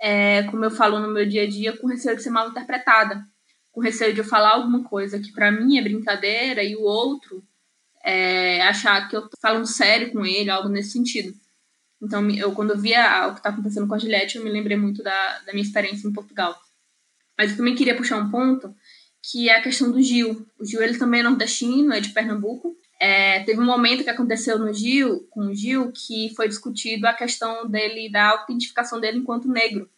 é, 0.00 0.42
como 0.42 0.64
eu 0.64 0.70
falo 0.70 0.98
no 0.98 1.08
meu 1.08 1.24
dia 1.24 1.44
a 1.44 1.48
dia, 1.48 1.76
com 1.76 1.86
receio 1.86 2.16
de 2.16 2.22
ser 2.22 2.30
mal 2.30 2.50
interpretada, 2.50 3.24
com 3.70 3.80
receio 3.80 4.12
de 4.12 4.20
eu 4.20 4.24
falar 4.24 4.54
alguma 4.54 4.82
coisa 4.82 5.20
que 5.20 5.32
para 5.32 5.52
mim 5.52 5.78
é 5.78 5.82
brincadeira 5.82 6.64
e 6.64 6.74
o 6.74 6.82
outro 6.82 7.42
é, 8.04 8.60
achar 8.62 9.08
que 9.08 9.16
eu 9.16 9.22
tô 9.22 9.36
falando 9.40 9.66
sério 9.66 10.12
com 10.12 10.26
ele, 10.26 10.50
algo 10.50 10.68
nesse 10.68 10.90
sentido. 10.90 11.32
Então, 12.02 12.28
eu 12.30 12.52
quando 12.52 12.72
eu 12.72 12.78
via 12.78 13.28
o 13.28 13.32
que 13.32 13.38
está 13.38 13.50
acontecendo 13.50 13.86
com 13.86 13.94
a 13.94 13.98
Juliette, 13.98 14.36
eu 14.36 14.44
me 14.44 14.50
lembrei 14.50 14.76
muito 14.76 15.02
da, 15.02 15.38
da 15.40 15.52
minha 15.52 15.64
experiência 15.64 16.06
em 16.06 16.12
Portugal. 16.12 16.54
Mas 17.38 17.52
eu 17.52 17.56
também 17.56 17.74
queria 17.74 17.96
puxar 17.96 18.18
um 18.18 18.30
ponto, 18.30 18.74
que 19.22 19.48
é 19.48 19.56
a 19.56 19.62
questão 19.62 19.90
do 19.90 20.02
Gil. 20.02 20.46
O 20.58 20.64
Gil, 20.64 20.82
ele 20.82 20.98
também 20.98 21.20
é 21.20 21.22
nordestino, 21.22 21.92
é 21.92 22.00
de 22.00 22.10
Pernambuco, 22.10 22.76
é, 22.98 23.40
teve 23.44 23.60
um 23.60 23.64
momento 23.64 24.02
que 24.02 24.10
aconteceu 24.10 24.58
no 24.58 24.72
Gil, 24.72 25.26
com 25.30 25.48
o 25.48 25.54
Gil, 25.54 25.92
que 25.92 26.32
foi 26.34 26.48
discutido 26.48 27.06
a 27.06 27.12
questão 27.12 27.68
dele, 27.68 28.10
da 28.10 28.30
autentificação 28.30 29.00
dele 29.00 29.18
enquanto 29.18 29.48
negro. 29.48 29.88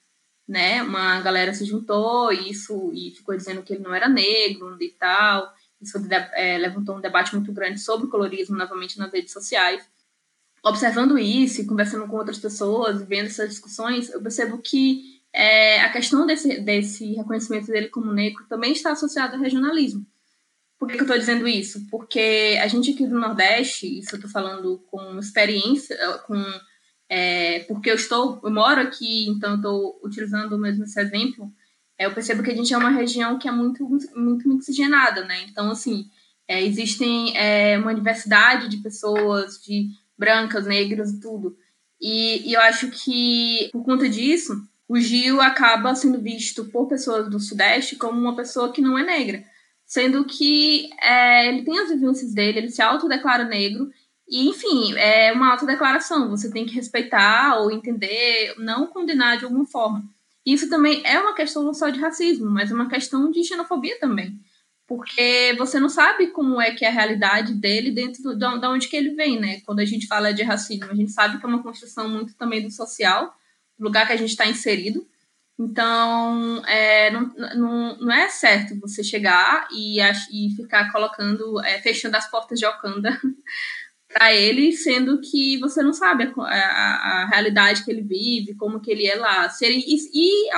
Né? 0.47 0.83
Uma 0.83 1.21
galera 1.21 1.53
se 1.53 1.65
juntou 1.65 2.33
e 2.33 2.51
isso 2.51 2.91
e 2.95 3.11
ficou 3.11 3.37
dizendo 3.37 3.63
que 3.63 3.73
ele 3.73 3.83
não 3.83 3.95
era 3.95 4.09
negro 4.09 4.77
e 4.81 4.91
tal. 4.91 5.53
Isso 5.81 5.99
é, 6.33 6.59
levantou 6.59 6.97
um 6.97 7.01
debate 7.01 7.35
muito 7.35 7.53
grande 7.53 7.79
sobre 7.79 8.07
o 8.07 8.11
colorismo 8.11 8.57
novamente 8.57 8.99
nas 8.99 9.13
redes 9.13 9.33
sociais. 9.33 9.89
Observando 10.65 11.17
isso 11.19 11.61
e 11.61 11.67
conversando 11.67 12.09
com 12.09 12.17
outras 12.17 12.39
pessoas, 12.39 13.03
vendo 13.03 13.27
essas 13.27 13.51
discussões, 13.51 14.11
eu 14.11 14.21
percebo 14.21 14.59
que 14.59 15.21
é, 15.33 15.83
a 15.83 15.93
questão 15.93 16.27
desse, 16.27 16.61
desse 16.61 17.15
reconhecimento 17.15 17.69
dele 17.69 17.89
como 17.89 18.13
negro 18.13 18.45
também 18.49 18.73
está 18.73 18.91
associada 18.91 19.37
ao 19.37 19.43
regionalismo. 19.43 20.05
Por 20.79 20.89
que, 20.89 20.95
que 20.95 21.01
eu 21.01 21.07
estou 21.07 21.19
dizendo 21.19 21.49
isso? 21.49 21.87
Porque 21.91 22.59
a 22.63 22.69
gente 22.69 22.93
aqui 22.93 23.07
do 23.07 23.19
Nordeste, 23.19 23.99
isso 23.99 24.15
eu 24.15 24.19
estou 24.19 24.31
falando 24.31 24.79
com 24.91 25.19
experiência, 25.19 25.97
com 26.27 26.37
é, 27.09 27.61
porque 27.61 27.91
eu 27.91 27.95
estou, 27.95 28.39
eu 28.45 28.51
moro 28.51 28.81
aqui, 28.81 29.29
então 29.29 29.57
estou 29.57 29.99
utilizando 30.05 30.59
mesmo 30.59 30.85
esse 30.85 31.01
exemplo. 31.01 31.51
é, 31.99 32.07
eu 32.07 32.15
percebo 32.15 32.43
que 32.43 32.51
a 32.51 32.55
gente 32.55 32.73
é 32.73 32.79
uma 32.79 32.91
região 32.91 33.39
que 33.39 33.49
é 33.49 33.53
muito, 33.53 33.89
muito 34.15 34.49
mixigenada, 34.49 35.25
né? 35.25 35.43
Então, 35.49 35.71
assim, 35.71 36.09
é, 36.47 36.63
existem 36.63 37.37
é, 37.37 37.79
uma 37.79 37.95
diversidade 37.95 38.69
de 38.69 38.79
pessoas, 38.79 39.61
de 39.61 39.91
brancas, 40.17 40.67
negras 40.67 41.11
e 41.11 41.21
tudo. 41.21 41.57
E, 42.01 42.51
e, 42.51 42.55
eu 42.55 42.61
acho 42.61 42.91
que, 42.91 43.69
por 43.73 43.85
conta 43.85 44.09
disso, 44.09 44.55
o 44.89 44.99
Gil 44.99 45.41
acaba 45.41 45.95
sendo 45.95 46.21
visto 46.21 46.65
por 46.67 46.87
pessoas 46.89 47.29
do 47.29 47.41
Sudeste 47.41 47.97
como 47.97 48.21
uma 48.21 48.37
pessoa 48.37 48.73
que 48.73 48.81
não 48.81 48.99
é 48.99 49.05
negra. 49.05 49.45
Sendo 49.89 50.27
que 50.27 50.91
é, 51.01 51.49
ele 51.49 51.65
tem 51.65 51.79
as 51.79 51.89
vivências 51.89 52.35
dele, 52.35 52.59
ele 52.59 52.71
se 52.71 52.83
autodeclara 52.83 53.45
negro, 53.45 53.91
e, 54.29 54.47
enfim, 54.47 54.95
é 54.97 55.33
uma 55.33 55.53
autodeclaração. 55.53 56.29
Você 56.29 56.51
tem 56.51 56.67
que 56.67 56.75
respeitar 56.75 57.59
ou 57.59 57.71
entender, 57.71 58.55
não 58.59 58.87
condenar 58.87 59.39
de 59.39 59.45
alguma 59.47 59.65
forma. 59.65 60.05
Isso 60.45 60.69
também 60.69 61.01
é 61.07 61.19
uma 61.19 61.35
questão 61.35 61.63
não 61.63 61.73
só 61.73 61.89
de 61.89 61.99
racismo, 61.99 62.51
mas 62.51 62.71
é 62.71 62.75
uma 62.75 62.89
questão 62.89 63.31
de 63.31 63.43
xenofobia 63.43 63.99
também. 63.99 64.39
Porque 64.87 65.55
você 65.59 65.81
não 65.81 65.89
sabe 65.89 66.29
como 66.29 66.61
é 66.61 66.73
que 66.73 66.85
é 66.85 66.89
a 66.89 66.93
realidade 66.93 67.55
dele 67.55 67.91
dentro 67.91 68.23
do, 68.23 68.37
de 68.37 68.67
onde 68.67 68.89
que 68.89 68.97
ele 68.97 69.15
vem, 69.15 69.41
né? 69.41 69.61
Quando 69.65 69.81
a 69.81 69.85
gente 69.87 70.07
fala 70.07 70.33
de 70.33 70.43
racismo, 70.43 70.91
a 70.91 70.95
gente 70.95 71.13
sabe 71.13 71.39
que 71.39 71.45
é 71.45 71.49
uma 71.49 71.63
construção 71.63 72.09
muito 72.09 72.35
também 72.35 72.63
do 72.63 72.71
social, 72.71 73.35
do 73.79 73.85
lugar 73.85 74.07
que 74.07 74.13
a 74.13 74.17
gente 74.17 74.31
está 74.31 74.47
inserido. 74.47 75.07
Então, 75.59 76.65
é, 76.67 77.11
não, 77.11 77.33
não, 77.57 77.99
não 77.99 78.13
é 78.13 78.29
certo 78.29 78.79
você 78.81 79.03
chegar 79.03 79.67
e, 79.73 80.01
e 80.01 80.55
ficar 80.55 80.93
colocando, 80.93 81.61
é, 81.65 81.81
fechando 81.81 82.17
as 82.17 82.31
portas 82.31 82.61
de 82.61 82.65
Wakanda 82.65 83.11
para 84.09 84.33
ele, 84.33 84.73
sendo 84.73 85.21
que 85.21 85.59
você 85.59 85.83
não 85.83 85.93
sabe 85.93 86.33
a, 86.37 86.43
a, 86.43 87.23
a, 87.23 87.27
realidade 87.27 87.85
que 87.85 87.91
ele 87.91 88.03
vive, 88.03 88.55
como 88.55 88.81
que 88.81 88.93
ele 88.93 89.07
é 89.07 89.17
lá. 89.17 89.49
Se 89.49 89.67
ele, 89.67 89.85
e 89.85 89.97
e 90.15 90.51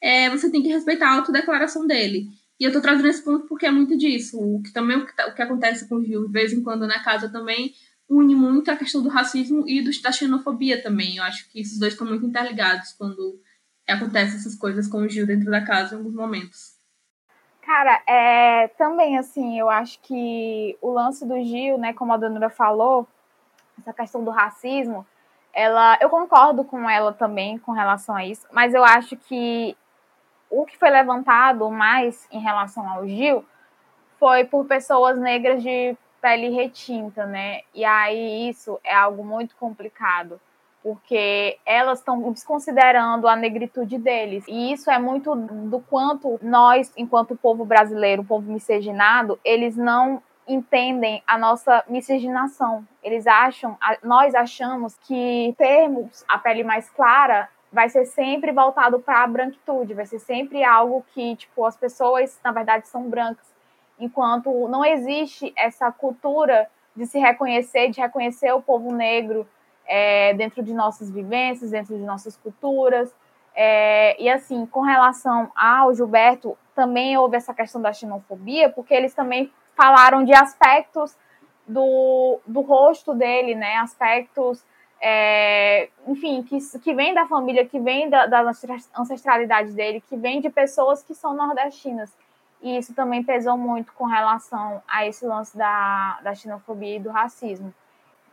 é, 0.00 0.30
você 0.30 0.48
tem 0.50 0.62
que 0.62 0.68
respeitar 0.68 1.08
a 1.08 1.16
autodeclaração 1.16 1.84
dele. 1.84 2.28
E 2.60 2.64
eu 2.64 2.72
tô 2.72 2.80
trazendo 2.80 3.08
esse 3.08 3.24
ponto 3.24 3.46
porque 3.48 3.66
é 3.66 3.70
muito 3.72 3.96
disso. 3.96 4.38
O 4.38 4.62
que 4.62 4.72
também 4.72 4.98
o 4.98 5.06
que, 5.06 5.16
tá, 5.16 5.26
o 5.26 5.34
que 5.34 5.42
acontece 5.42 5.88
com 5.88 5.96
o 5.96 6.04
Gil, 6.04 6.26
de 6.26 6.32
vez 6.32 6.52
em 6.52 6.62
quando 6.62 6.86
na 6.86 7.02
casa 7.02 7.28
também, 7.28 7.74
une 8.08 8.36
muito 8.36 8.70
a 8.70 8.76
questão 8.76 9.02
do 9.02 9.08
racismo 9.08 9.68
e 9.68 9.82
do, 9.82 9.90
da 10.00 10.12
xenofobia 10.12 10.80
também. 10.80 11.16
Eu 11.16 11.24
acho 11.24 11.50
que 11.50 11.60
esses 11.60 11.78
dois 11.78 11.92
estão 11.92 12.06
muito 12.06 12.24
interligados 12.24 12.92
quando 12.92 13.40
acontecem 13.92 14.36
essas 14.36 14.54
coisas 14.54 14.86
com 14.86 14.98
o 14.98 15.08
Gil 15.08 15.26
dentro 15.26 15.50
da 15.50 15.64
casa 15.64 15.94
em 15.94 15.98
alguns 15.98 16.14
momentos. 16.14 16.76
Cara, 17.62 18.02
é, 18.06 18.68
também 18.78 19.18
assim, 19.18 19.58
eu 19.58 19.68
acho 19.68 20.00
que 20.00 20.76
o 20.80 20.90
lance 20.90 21.26
do 21.26 21.42
Gil, 21.42 21.76
né, 21.76 21.92
como 21.92 22.12
a 22.12 22.16
Danura 22.16 22.48
falou, 22.48 23.06
essa 23.78 23.92
questão 23.92 24.24
do 24.24 24.30
racismo, 24.30 25.06
ela, 25.52 25.98
eu 26.00 26.08
concordo 26.08 26.64
com 26.64 26.88
ela 26.88 27.12
também 27.12 27.58
com 27.58 27.72
relação 27.72 28.14
a 28.14 28.24
isso, 28.24 28.46
mas 28.52 28.74
eu 28.74 28.84
acho 28.84 29.16
que 29.16 29.76
o 30.50 30.64
que 30.64 30.78
foi 30.78 30.90
levantado 30.90 31.70
mais 31.70 32.26
em 32.30 32.40
relação 32.40 32.88
ao 32.88 33.06
Gil 33.06 33.44
foi 34.18 34.44
por 34.44 34.64
pessoas 34.64 35.18
negras 35.18 35.62
de 35.62 35.96
pele 36.20 36.48
retinta, 36.48 37.26
né? 37.26 37.60
E 37.74 37.84
aí 37.84 38.48
isso 38.48 38.80
é 38.82 38.94
algo 38.94 39.24
muito 39.24 39.54
complicado 39.56 40.40
porque 40.82 41.58
elas 41.66 41.98
estão 41.98 42.32
desconsiderando 42.32 43.26
a 43.28 43.36
negritude 43.36 43.98
deles. 43.98 44.44
E 44.46 44.72
isso 44.72 44.90
é 44.90 44.98
muito 44.98 45.34
do 45.34 45.80
quanto 45.80 46.38
nós, 46.42 46.92
enquanto 46.96 47.36
povo 47.36 47.64
brasileiro, 47.64 48.24
povo 48.24 48.50
miscigenado, 48.50 49.38
eles 49.44 49.76
não 49.76 50.22
entendem 50.46 51.22
a 51.26 51.36
nossa 51.36 51.84
miscigenação. 51.88 52.86
Eles 53.02 53.26
acham, 53.26 53.76
nós 54.02 54.34
achamos 54.34 54.96
que 55.02 55.54
termos 55.58 56.24
a 56.26 56.38
pele 56.38 56.64
mais 56.64 56.88
clara 56.90 57.48
vai 57.70 57.88
ser 57.90 58.06
sempre 58.06 58.50
voltado 58.50 58.98
para 58.98 59.22
a 59.22 59.26
branquitude, 59.26 59.92
vai 59.92 60.06
ser 60.06 60.18
sempre 60.18 60.64
algo 60.64 61.04
que, 61.12 61.36
tipo, 61.36 61.66
as 61.66 61.76
pessoas, 61.76 62.40
na 62.42 62.50
verdade, 62.50 62.88
são 62.88 63.02
brancas. 63.10 63.46
Enquanto 64.00 64.68
não 64.68 64.84
existe 64.84 65.52
essa 65.54 65.92
cultura 65.92 66.70
de 66.96 67.04
se 67.06 67.18
reconhecer, 67.18 67.90
de 67.90 68.00
reconhecer 68.00 68.52
o 68.52 68.62
povo 68.62 68.92
negro, 68.92 69.46
é, 69.88 70.34
dentro 70.34 70.62
de 70.62 70.74
nossas 70.74 71.10
vivências, 71.10 71.70
dentro 71.70 71.96
de 71.96 72.04
nossas 72.04 72.36
culturas. 72.36 73.12
É, 73.54 74.22
e 74.22 74.28
assim, 74.28 74.66
com 74.66 74.82
relação 74.82 75.50
ao 75.56 75.92
Gilberto, 75.94 76.56
também 76.74 77.16
houve 77.16 77.36
essa 77.36 77.52
questão 77.52 77.80
da 77.80 77.92
xenofobia, 77.92 78.70
porque 78.70 78.94
eles 78.94 79.14
também 79.14 79.50
falaram 79.74 80.22
de 80.22 80.32
aspectos 80.32 81.16
do, 81.66 82.38
do 82.46 82.60
rosto 82.60 83.14
dele, 83.14 83.54
né? 83.54 83.76
Aspectos, 83.76 84.64
é, 85.00 85.88
enfim, 86.06 86.42
que, 86.42 86.58
que 86.78 86.94
vem 86.94 87.14
da 87.14 87.26
família, 87.26 87.66
que 87.66 87.80
vem 87.80 88.08
da, 88.08 88.26
da 88.26 88.52
ancestralidade 88.96 89.72
dele, 89.72 90.02
que 90.08 90.16
vem 90.16 90.40
de 90.40 90.50
pessoas 90.50 91.02
que 91.02 91.14
são 91.14 91.34
nordestinas. 91.34 92.16
E 92.60 92.76
isso 92.76 92.94
também 92.94 93.22
pesou 93.22 93.56
muito 93.56 93.92
com 93.92 94.04
relação 94.04 94.82
a 94.86 95.06
esse 95.06 95.24
lance 95.24 95.56
da, 95.56 96.18
da 96.22 96.34
xenofobia 96.34 96.96
e 96.96 97.00
do 97.00 97.10
racismo. 97.10 97.72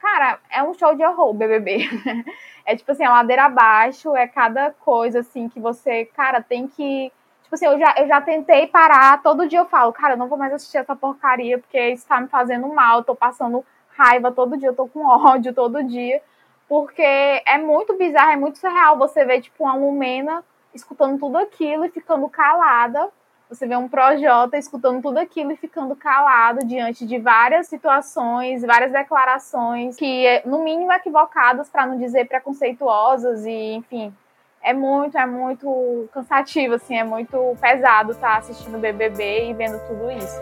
Cara, 0.06 0.40
é 0.52 0.62
um 0.62 0.72
show 0.76 0.94
de 0.94 1.04
horror, 1.04 1.34
BBB. 1.34 1.90
é 2.64 2.76
tipo 2.76 2.92
assim, 2.92 3.04
a 3.04 3.10
ladeira 3.10 3.46
abaixo, 3.46 4.16
é 4.16 4.28
cada 4.28 4.70
coisa 4.70 5.22
assim 5.22 5.50
que 5.50 5.60
você, 5.60 6.06
cara, 6.06 6.44
tem 6.44 6.68
que. 6.68 7.12
Tipo 7.42 7.56
assim, 7.56 7.66
eu 7.66 7.80
já, 7.80 7.96
eu 7.98 8.08
já 8.08 8.22
tentei 8.22 8.68
parar, 8.68 9.24
todo 9.24 9.48
dia 9.48 9.58
eu 9.58 9.66
falo, 9.66 9.92
cara, 9.92 10.14
eu 10.14 10.18
não 10.18 10.28
vou 10.28 10.38
mais 10.38 10.54
assistir 10.54 10.78
essa 10.78 10.96
porcaria, 10.96 11.58
porque 11.58 11.90
isso 11.90 12.08
tá 12.08 12.22
me 12.22 12.28
fazendo 12.28 12.68
mal, 12.68 13.00
eu 13.00 13.04
tô 13.04 13.16
passando 13.16 13.66
raiva 13.98 14.32
todo 14.32 14.58
dia, 14.58 14.70
eu 14.70 14.76
tô 14.76 14.88
com 14.88 15.04
ódio 15.10 15.52
todo 15.56 15.84
dia. 15.84 16.22
Porque 16.70 17.02
é 17.02 17.58
muito 17.58 17.98
bizarro, 17.98 18.32
é 18.32 18.36
muito 18.36 18.60
surreal 18.60 19.00
você 19.00 19.26
ver, 19.26 19.42
tipo, 19.42 19.64
uma 19.64 19.76
Lumena 19.76 20.44
escutando 20.72 21.18
tudo 21.20 21.40
aquilo 21.40 21.84
e 21.84 21.90
ficando 21.90 22.30
calada 22.30 23.10
você 23.50 23.68
vê 23.68 23.76
um 23.76 23.88
Projota 23.88 24.58
escutando 24.58 25.02
tudo 25.02 25.18
aquilo 25.18 25.52
e 25.52 25.58
ficando 25.58 25.96
calado 25.96 26.66
diante 26.66 27.06
de 27.06 27.20
várias 27.20 27.68
situações, 27.68 28.62
várias 28.64 28.92
declarações 28.92 29.96
que, 29.96 30.42
no 30.46 30.64
mínimo, 30.64 30.92
equivocadas, 30.92 31.70
para 31.70 31.86
não 31.86 31.98
dizer 31.98 32.28
preconceituosas 32.28 33.46
e, 33.46 33.74
enfim, 33.74 34.14
é 34.62 34.74
muito, 34.74 35.18
é 35.18 35.26
muito 35.28 36.10
cansativo, 36.12 36.74
assim, 36.74 36.98
é 36.98 37.04
muito 37.04 37.56
pesado 37.62 38.14
estar 38.14 38.32
tá 38.32 38.38
assistindo 38.38 38.80
BBB 38.80 39.50
e 39.50 39.54
vendo 39.54 39.80
tudo 39.88 40.10
isso. 40.12 40.42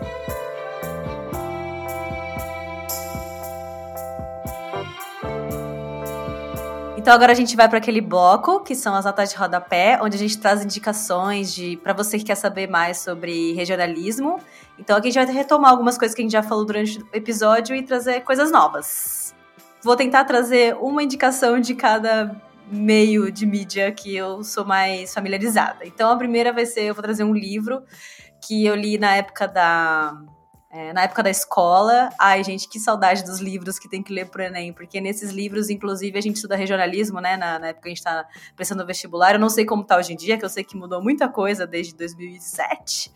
Então 7.04 7.12
agora 7.12 7.32
a 7.32 7.34
gente 7.34 7.54
vai 7.54 7.68
para 7.68 7.76
aquele 7.76 8.00
bloco, 8.00 8.60
que 8.60 8.74
são 8.74 8.94
as 8.94 9.04
notas 9.04 9.28
de 9.28 9.36
rodapé, 9.36 9.98
onde 10.00 10.16
a 10.16 10.18
gente 10.18 10.38
traz 10.38 10.64
indicações 10.64 11.54
de 11.54 11.76
para 11.76 11.92
você 11.92 12.16
que 12.16 12.24
quer 12.24 12.34
saber 12.34 12.66
mais 12.66 12.96
sobre 12.96 13.52
regionalismo. 13.52 14.40
Então 14.78 14.96
aqui 14.96 15.08
a 15.08 15.10
gente 15.10 15.26
vai 15.26 15.34
retomar 15.34 15.70
algumas 15.70 15.98
coisas 15.98 16.14
que 16.14 16.22
a 16.22 16.24
gente 16.24 16.32
já 16.32 16.42
falou 16.42 16.64
durante 16.64 16.98
o 16.98 17.06
episódio 17.12 17.76
e 17.76 17.82
trazer 17.82 18.22
coisas 18.22 18.50
novas. 18.50 19.34
Vou 19.82 19.94
tentar 19.96 20.24
trazer 20.24 20.76
uma 20.76 21.02
indicação 21.02 21.60
de 21.60 21.74
cada 21.74 22.40
meio 22.72 23.30
de 23.30 23.44
mídia 23.44 23.92
que 23.92 24.16
eu 24.16 24.42
sou 24.42 24.64
mais 24.64 25.12
familiarizada. 25.12 25.84
Então 25.84 26.10
a 26.10 26.16
primeira 26.16 26.54
vai 26.54 26.64
ser, 26.64 26.84
eu 26.84 26.94
vou 26.94 27.02
trazer 27.02 27.22
um 27.22 27.34
livro 27.34 27.82
que 28.40 28.64
eu 28.64 28.74
li 28.74 28.96
na 28.96 29.14
época 29.14 29.46
da 29.46 30.16
é, 30.76 30.92
na 30.92 31.04
época 31.04 31.22
da 31.22 31.30
escola, 31.30 32.10
ai 32.18 32.42
gente, 32.42 32.68
que 32.68 32.80
saudade 32.80 33.22
dos 33.22 33.38
livros 33.38 33.78
que 33.78 33.88
tem 33.88 34.02
que 34.02 34.12
ler 34.12 34.26
pro 34.26 34.42
Enem, 34.42 34.72
porque 34.72 35.00
nesses 35.00 35.30
livros, 35.30 35.70
inclusive, 35.70 36.18
a 36.18 36.20
gente 36.20 36.34
estuda 36.34 36.56
regionalismo, 36.56 37.20
né, 37.20 37.36
na, 37.36 37.60
na 37.60 37.68
época 37.68 37.82
que 37.84 37.88
a 37.90 37.94
gente 37.94 38.02
tá 38.02 38.26
pensando 38.56 38.80
no 38.80 38.86
vestibular, 38.86 39.34
eu 39.34 39.38
não 39.38 39.48
sei 39.48 39.64
como 39.64 39.84
tá 39.84 39.96
hoje 39.96 40.12
em 40.12 40.16
dia, 40.16 40.36
que 40.36 40.44
eu 40.44 40.48
sei 40.48 40.64
que 40.64 40.76
mudou 40.76 41.00
muita 41.00 41.28
coisa 41.28 41.64
desde 41.64 41.94
2007, 41.94 43.12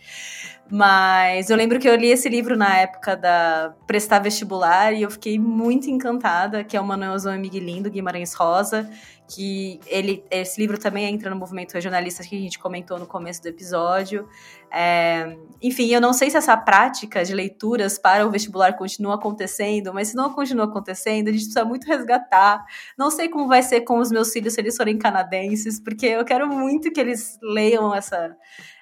mas 0.71 1.51
eu 1.51 1.57
lembro 1.57 1.81
que 1.81 1.89
eu 1.89 1.97
li 1.97 2.13
esse 2.13 2.29
livro 2.29 2.57
na 2.57 2.79
época 2.79 3.17
da 3.17 3.75
prestar 3.89 4.21
vestibular 4.21 4.93
e 4.93 5.03
eu 5.03 5.11
fiquei 5.11 5.37
muito 5.37 5.91
encantada, 5.91 6.63
que 6.63 6.77
é 6.77 6.81
o 6.81 6.85
Manuelzão 6.85 7.37
Miguelinho, 7.41 7.83
do 7.83 7.91
Guimarães 7.91 8.35
Rosa, 8.35 8.89
que 9.29 9.79
ele, 9.87 10.25
esse 10.31 10.61
livro 10.61 10.79
também 10.79 11.05
entra 11.05 11.29
no 11.29 11.37
movimento 11.37 11.75
regionalista 11.75 12.23
que 12.23 12.37
a 12.37 12.41
gente 12.41 12.59
comentou 12.59 12.99
no 12.99 13.07
começo 13.07 13.43
do 13.43 13.49
episódio. 13.49 14.29
É, 14.71 15.37
enfim, 15.63 15.89
eu 15.93 16.01
não 16.01 16.13
sei 16.13 16.31
se 16.31 16.37
essa 16.37 16.57
prática 16.57 17.25
de 17.25 17.35
leituras 17.35 17.99
para 17.99 18.27
o 18.27 18.31
vestibular 18.31 18.75
continua 18.75 19.15
acontecendo, 19.15 19.93
mas 19.93 20.09
se 20.09 20.17
não 20.17 20.33
continua 20.33 20.67
acontecendo, 20.67 21.29
a 21.29 21.33
gente 21.33 21.45
precisa 21.45 21.65
muito 21.65 21.87
resgatar. 21.87 22.65
Não 22.97 23.11
sei 23.11 23.29
como 23.29 23.49
vai 23.49 23.63
ser 23.63 23.83
com 23.83 23.99
os 23.99 24.11
meus 24.11 24.33
filhos 24.33 24.55
se 24.55 24.61
eles 24.61 24.77
forem 24.77 24.99
canadenses, 24.99 25.81
porque 25.81 26.07
eu 26.07 26.25
quero 26.25 26.49
muito 26.49 26.91
que 26.93 27.01
eles 27.01 27.39
leiam 27.43 27.95
essa, 27.95 28.37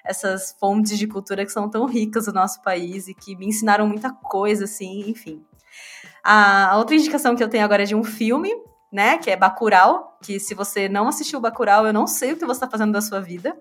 essas 0.05 0.55
fontes 0.59 0.97
de 0.97 1.07
cultura 1.07 1.45
que 1.45 1.51
são 1.51 1.69
tão 1.69 1.85
ricas 1.85 2.25
do 2.25 2.33
nosso 2.33 2.61
país 2.61 3.07
e 3.07 3.13
que 3.13 3.35
me 3.35 3.47
ensinaram 3.47 3.87
muita 3.87 4.11
coisa, 4.11 4.65
assim, 4.65 5.09
enfim. 5.09 5.43
A 6.23 6.77
outra 6.77 6.95
indicação 6.95 7.35
que 7.35 7.43
eu 7.43 7.49
tenho 7.49 7.63
agora 7.63 7.83
é 7.83 7.85
de 7.85 7.95
um 7.95 8.03
filme 8.03 8.51
né? 8.91 9.17
Que 9.17 9.31
é 9.31 9.35
Bacurau, 9.35 10.17
que 10.21 10.39
se 10.39 10.53
você 10.53 10.87
não 10.87 11.07
assistiu 11.07 11.39
Bacurau, 11.39 11.85
eu 11.85 11.93
não 11.93 12.07
sei 12.07 12.33
o 12.33 12.37
que 12.37 12.45
você 12.45 12.57
está 12.57 12.69
fazendo 12.69 12.93
da 12.93 13.01
sua 13.01 13.19
vida. 13.19 13.57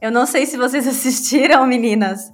Eu 0.00 0.10
não 0.10 0.26
sei 0.26 0.46
se 0.46 0.56
vocês 0.56 0.86
assistiram, 0.88 1.66
meninas, 1.66 2.32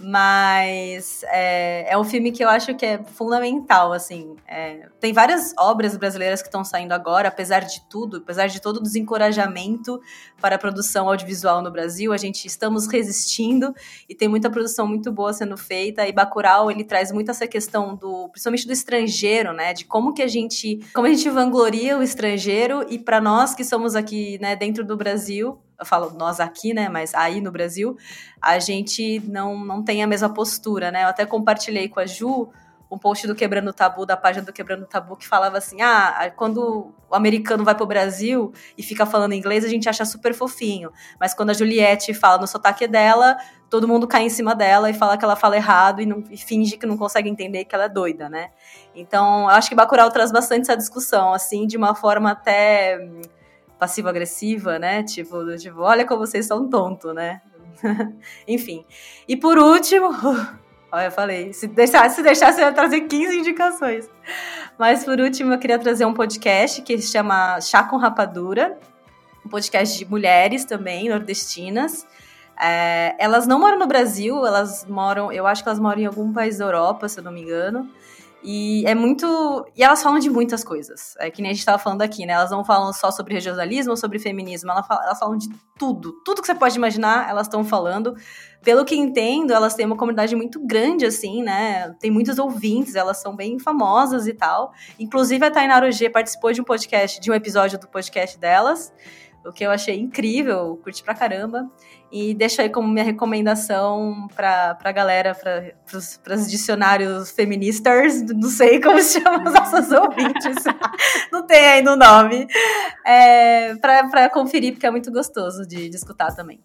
Mas 0.00 1.24
é, 1.24 1.92
é 1.92 1.98
um 1.98 2.04
filme 2.04 2.30
que 2.30 2.44
eu 2.44 2.48
acho 2.48 2.72
que 2.76 2.86
é 2.86 3.02
fundamental, 3.02 3.92
assim. 3.92 4.36
É, 4.46 4.88
tem 5.00 5.12
várias 5.12 5.52
obras 5.58 5.96
brasileiras 5.96 6.40
que 6.40 6.46
estão 6.46 6.62
saindo 6.62 6.92
agora, 6.92 7.26
apesar 7.28 7.60
de 7.60 7.82
tudo, 7.88 8.18
apesar 8.18 8.46
de 8.46 8.60
todo 8.60 8.76
o 8.76 8.82
desencorajamento 8.82 10.00
para 10.40 10.54
a 10.54 10.58
produção 10.58 11.08
audiovisual 11.08 11.60
no 11.62 11.70
Brasil, 11.70 12.12
a 12.12 12.16
gente 12.16 12.46
estamos 12.46 12.86
resistindo 12.86 13.74
e 14.08 14.14
tem 14.14 14.28
muita 14.28 14.48
produção 14.48 14.86
muito 14.86 15.10
boa 15.10 15.32
sendo 15.32 15.56
feita. 15.56 16.06
E 16.06 16.12
Bacurau, 16.12 16.70
ele 16.70 16.84
traz 16.84 17.10
muito 17.10 17.32
essa 17.32 17.48
questão 17.48 17.96
do, 17.96 18.28
principalmente 18.28 18.66
do 18.68 18.72
estrangeiro, 18.72 19.52
né? 19.52 19.74
De 19.74 19.84
como 19.84 20.14
que 20.14 20.22
a 20.22 20.28
gente, 20.28 20.78
como 20.94 21.08
a 21.08 21.10
gente 21.10 21.28
vangloria 21.28 21.98
o 21.98 22.02
estrangeiro 22.04 22.86
e 22.88 23.00
para 23.00 23.20
nós 23.20 23.52
que 23.52 23.64
somos 23.64 23.96
aqui, 23.96 24.38
né, 24.40 24.54
dentro 24.54 24.84
do 24.84 24.96
Brasil, 24.96 25.58
eu 25.78 25.86
falo 25.86 26.10
nós 26.10 26.40
aqui, 26.40 26.74
né, 26.74 26.88
mas 26.88 27.14
aí 27.14 27.40
no 27.40 27.52
Brasil, 27.52 27.96
a 28.42 28.58
gente 28.58 29.20
não, 29.26 29.56
não 29.64 29.82
tem 29.82 30.02
a 30.02 30.06
mesma 30.06 30.28
postura, 30.32 30.90
né? 30.90 31.04
Eu 31.04 31.08
até 31.08 31.24
compartilhei 31.24 31.88
com 31.88 32.00
a 32.00 32.06
Ju 32.06 32.50
um 32.90 32.96
post 32.96 33.26
do 33.26 33.34
Quebrando 33.34 33.72
Tabu, 33.72 34.06
da 34.06 34.16
página 34.16 34.44
do 34.44 34.52
Quebrando 34.52 34.86
Tabu, 34.86 35.16
que 35.16 35.26
falava 35.26 35.58
assim: 35.58 35.82
ah, 35.82 36.32
quando 36.34 36.92
o 37.08 37.14
americano 37.14 37.64
vai 37.64 37.74
pro 37.74 37.86
Brasil 37.86 38.52
e 38.76 38.82
fica 38.82 39.04
falando 39.04 39.34
inglês, 39.34 39.64
a 39.64 39.68
gente 39.68 39.88
acha 39.88 40.04
super 40.04 40.32
fofinho. 40.32 40.90
Mas 41.20 41.34
quando 41.34 41.50
a 41.50 41.52
Juliette 41.52 42.14
fala 42.14 42.38
no 42.38 42.46
sotaque 42.46 42.86
dela, 42.86 43.36
todo 43.68 43.86
mundo 43.86 44.06
cai 44.06 44.22
em 44.22 44.30
cima 44.30 44.54
dela 44.54 44.88
e 44.88 44.94
fala 44.94 45.18
que 45.18 45.24
ela 45.24 45.36
fala 45.36 45.56
errado 45.56 46.00
e, 46.00 46.06
não, 46.06 46.24
e 46.30 46.36
finge 46.36 46.76
que 46.76 46.86
não 46.86 46.96
consegue 46.96 47.28
entender 47.28 47.64
que 47.66 47.74
ela 47.74 47.84
é 47.84 47.88
doida, 47.88 48.28
né? 48.28 48.50
Então, 48.94 49.42
eu 49.42 49.50
acho 49.50 49.68
que 49.68 49.74
Bacurau 49.74 50.10
traz 50.10 50.32
bastante 50.32 50.62
essa 50.62 50.76
discussão, 50.76 51.32
assim, 51.34 51.66
de 51.66 51.76
uma 51.76 51.94
forma 51.94 52.30
até 52.30 52.98
passivo-agressiva, 53.78 54.78
né? 54.78 55.02
Tipo, 55.02 55.56
tipo, 55.56 55.80
olha 55.80 56.04
como 56.04 56.26
vocês 56.26 56.46
são 56.46 56.68
tontos, 56.68 57.14
né? 57.14 57.40
Enfim. 58.46 58.84
E 59.26 59.36
por 59.36 59.58
último, 59.58 60.08
olha, 60.90 61.06
eu 61.06 61.10
falei, 61.10 61.52
se 61.52 61.66
deixasse, 61.68 62.16
se 62.16 62.22
deixasse 62.22 62.60
eu 62.60 62.66
ia 62.66 62.72
trazer 62.72 63.02
15 63.02 63.38
indicações. 63.38 64.10
Mas 64.78 65.04
por 65.04 65.20
último, 65.20 65.52
eu 65.52 65.58
queria 65.58 65.78
trazer 65.78 66.04
um 66.04 66.14
podcast 66.14 66.82
que 66.82 66.98
se 66.98 67.12
chama 67.12 67.60
Chá 67.60 67.82
com 67.84 67.96
Rapadura, 67.96 68.78
um 69.44 69.48
podcast 69.48 69.96
de 69.96 70.04
mulheres 70.04 70.64
também, 70.64 71.08
nordestinas. 71.08 72.06
É, 72.60 73.14
elas 73.18 73.46
não 73.46 73.60
moram 73.60 73.78
no 73.78 73.86
Brasil, 73.86 74.44
elas 74.44 74.84
moram, 74.84 75.30
eu 75.30 75.46
acho 75.46 75.62
que 75.62 75.68
elas 75.68 75.78
moram 75.78 76.00
em 76.00 76.06
algum 76.06 76.32
país 76.32 76.58
da 76.58 76.64
Europa, 76.64 77.08
se 77.08 77.20
eu 77.20 77.24
não 77.24 77.30
me 77.30 77.42
engano. 77.42 77.88
E 78.42 78.84
é 78.86 78.94
muito. 78.94 79.26
E 79.76 79.82
elas 79.82 80.02
falam 80.02 80.18
de 80.18 80.30
muitas 80.30 80.62
coisas. 80.62 81.14
É 81.18 81.30
que 81.30 81.42
nem 81.42 81.50
a 81.50 81.52
gente 81.52 81.60
estava 81.60 81.78
falando 81.78 82.02
aqui, 82.02 82.24
né? 82.24 82.34
Elas 82.34 82.50
não 82.50 82.64
falam 82.64 82.92
só 82.92 83.10
sobre 83.10 83.34
regionalismo 83.34 83.90
ou 83.90 83.96
sobre 83.96 84.18
feminismo. 84.18 84.70
Elas 84.70 84.86
falam, 84.86 85.04
elas 85.04 85.18
falam 85.18 85.36
de 85.36 85.48
tudo. 85.76 86.12
Tudo 86.24 86.40
que 86.40 86.46
você 86.46 86.54
pode 86.54 86.76
imaginar, 86.76 87.28
elas 87.28 87.46
estão 87.46 87.64
falando. 87.64 88.14
Pelo 88.62 88.84
que 88.84 88.94
entendo, 88.94 89.52
elas 89.52 89.74
têm 89.74 89.86
uma 89.86 89.96
comunidade 89.96 90.36
muito 90.36 90.64
grande, 90.64 91.04
assim, 91.04 91.42
né? 91.42 91.90
Tem 92.00 92.10
muitos 92.10 92.38
ouvintes, 92.38 92.94
elas 92.94 93.20
são 93.20 93.34
bem 93.34 93.58
famosas 93.58 94.26
e 94.26 94.34
tal. 94.34 94.72
Inclusive, 94.98 95.44
a 95.44 95.50
Tainara 95.50 95.90
G 95.90 96.08
participou 96.08 96.52
de 96.52 96.60
um 96.60 96.64
podcast, 96.64 97.20
de 97.20 97.30
um 97.30 97.34
episódio 97.34 97.78
do 97.78 97.88
podcast 97.88 98.38
delas 98.38 98.92
o 99.48 99.52
que 99.52 99.64
eu 99.64 99.70
achei 99.70 99.98
incrível, 99.98 100.78
curti 100.82 101.02
pra 101.02 101.14
caramba. 101.14 101.70
E 102.10 102.34
deixo 102.34 102.62
aí 102.62 102.70
como 102.70 102.88
minha 102.88 103.04
recomendação 103.04 104.28
pra, 104.34 104.74
pra 104.74 104.92
galera, 104.92 105.34
pra, 105.34 105.72
pros, 105.86 106.16
pros 106.16 106.50
dicionários 106.50 107.30
feministas, 107.30 108.22
não 108.22 108.48
sei 108.48 108.80
como 108.80 108.98
se 109.02 109.20
chama 109.20 109.46
os 109.46 109.52
nossos 109.52 109.92
ouvintes, 109.92 110.64
não 111.30 111.46
tem 111.46 111.66
ainda 111.66 111.92
o 111.92 111.96
nome, 111.96 112.46
é, 113.06 113.74
pra, 113.76 114.08
pra 114.08 114.30
conferir, 114.30 114.72
porque 114.72 114.86
é 114.86 114.90
muito 114.90 115.12
gostoso 115.12 115.66
de, 115.66 115.88
de 115.88 115.96
escutar 115.96 116.34
também. 116.34 116.60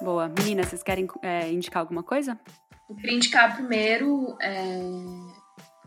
Boa. 0.00 0.26
Meninas, 0.26 0.68
vocês 0.68 0.82
querem 0.82 1.06
é, 1.22 1.52
indicar 1.52 1.80
alguma 1.80 2.02
coisa? 2.02 2.38
Eu 2.88 2.96
queria 2.96 3.14
indicar 3.14 3.54
primeiro 3.54 4.36
é, 4.40 4.78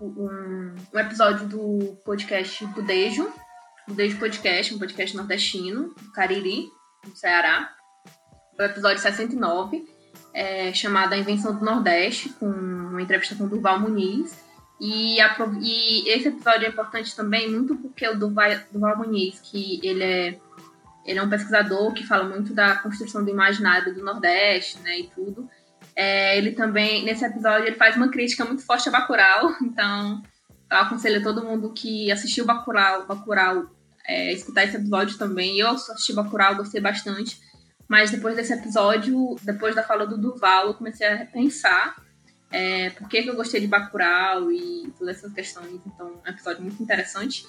um, 0.01 0.75
um 0.93 0.99
episódio 0.99 1.47
do 1.47 1.95
podcast 2.03 2.65
Budejo, 2.67 3.31
Budejo 3.87 4.17
Podcast, 4.17 4.73
um 4.73 4.79
podcast 4.79 5.15
nordestino, 5.15 5.93
Cariri, 6.13 6.67
no 7.05 7.15
Ceará. 7.15 7.73
É 8.57 8.63
o 8.63 8.65
episódio 8.65 8.99
69, 8.99 9.87
é, 10.33 10.73
chamado 10.73 11.13
A 11.13 11.17
Invenção 11.17 11.55
do 11.55 11.63
Nordeste, 11.63 12.29
com 12.29 12.47
uma 12.47 13.01
entrevista 13.01 13.35
com 13.35 13.45
o 13.45 13.49
Durval 13.49 13.79
Muniz. 13.79 14.43
E, 14.79 15.21
a, 15.21 15.35
e, 15.61 16.09
esse 16.09 16.29
episódio 16.29 16.65
é 16.65 16.69
importante 16.69 17.15
também, 17.15 17.49
muito 17.49 17.75
porque 17.75 18.07
o 18.07 18.17
Durval 18.17 18.97
Muniz, 18.97 19.39
que 19.39 19.79
ele 19.83 20.03
é, 20.03 20.39
ele 21.05 21.19
é 21.19 21.23
um 21.23 21.29
pesquisador 21.29 21.93
que 21.93 22.05
fala 22.05 22.23
muito 22.23 22.53
da 22.53 22.77
construção 22.77 23.23
do 23.23 23.29
imaginário 23.29 23.93
do 23.93 24.03
Nordeste, 24.03 24.79
né, 24.79 24.99
e 24.99 25.07
tudo. 25.09 25.47
É, 25.95 26.37
ele 26.37 26.51
também, 26.51 27.03
nesse 27.03 27.25
episódio, 27.25 27.67
ele 27.67 27.75
faz 27.75 27.95
uma 27.95 28.09
crítica 28.09 28.45
muito 28.45 28.65
forte 28.65 28.87
a 28.87 28.91
Bacurau, 28.91 29.55
então 29.61 30.21
eu 30.69 30.77
aconselho 30.77 31.21
todo 31.21 31.43
mundo 31.43 31.73
que 31.73 32.11
assistiu 32.11 32.45
Bacurau, 32.45 33.05
Bacurau 33.05 33.69
é, 34.07 34.33
escutar 34.33 34.63
esse 34.63 34.77
episódio 34.77 35.17
também. 35.17 35.57
Eu 35.57 35.69
assisti 35.69 36.13
Bacurau, 36.13 36.55
gostei 36.55 36.81
bastante, 36.81 37.39
mas 37.87 38.09
depois 38.11 38.35
desse 38.35 38.53
episódio, 38.53 39.35
depois 39.43 39.75
da 39.75 39.83
fala 39.83 40.07
do 40.07 40.17
Duval, 40.17 40.67
eu 40.67 40.73
comecei 40.73 41.05
a 41.07 41.15
repensar 41.15 41.95
é, 42.51 42.89
por 42.91 43.07
que, 43.07 43.23
que 43.23 43.29
eu 43.29 43.35
gostei 43.35 43.61
de 43.61 43.67
Bacurau 43.67 44.51
e 44.51 44.93
todas 44.97 45.17
essas 45.17 45.33
questões, 45.33 45.79
então 45.85 46.21
é 46.25 46.29
um 46.29 46.33
episódio 46.33 46.61
muito 46.61 46.81
interessante. 46.81 47.45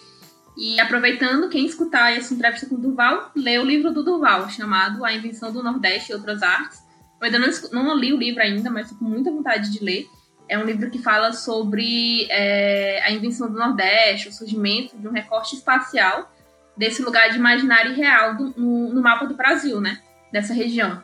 E 0.57 0.79
aproveitando, 0.79 1.49
quem 1.49 1.65
escutar 1.65 2.13
essa 2.13 2.35
entrevista 2.35 2.67
com 2.67 2.75
o 2.75 2.79
Duval, 2.79 3.33
lê 3.35 3.59
o 3.59 3.65
livro 3.65 3.91
do 3.91 4.05
Duval, 4.05 4.49
chamado 4.51 5.05
A 5.05 5.13
Invenção 5.13 5.51
do 5.51 5.63
Nordeste 5.63 6.13
e 6.13 6.15
Outras 6.15 6.43
Artes, 6.43 6.83
eu 7.23 7.27
ainda 7.27 7.39
não, 7.39 7.85
não 7.85 7.97
li 7.97 8.13
o 8.13 8.19
livro 8.19 8.43
ainda, 8.43 8.69
mas 8.69 8.87
estou 8.87 8.99
com 8.99 9.05
muita 9.05 9.31
vontade 9.31 9.71
de 9.71 9.83
ler. 9.83 10.09
É 10.49 10.59
um 10.59 10.65
livro 10.65 10.91
que 10.91 10.99
fala 10.99 11.33
sobre 11.33 12.27
é, 12.29 13.01
a 13.05 13.13
invenção 13.13 13.51
do 13.51 13.57
Nordeste, 13.57 14.29
o 14.29 14.33
surgimento 14.33 14.99
de 14.99 15.07
um 15.07 15.13
recorte 15.13 15.55
espacial 15.55 16.31
desse 16.77 17.01
lugar 17.01 17.31
de 17.31 17.37
imaginário 17.37 17.93
e 17.93 17.95
real 17.95 18.35
do, 18.35 18.55
no, 18.57 18.93
no, 18.93 19.01
mapa 19.01 19.25
do 19.25 19.37
Brasil, 19.37 19.81
né? 19.81 20.01
Dessa 20.33 20.53
região. 20.53 21.03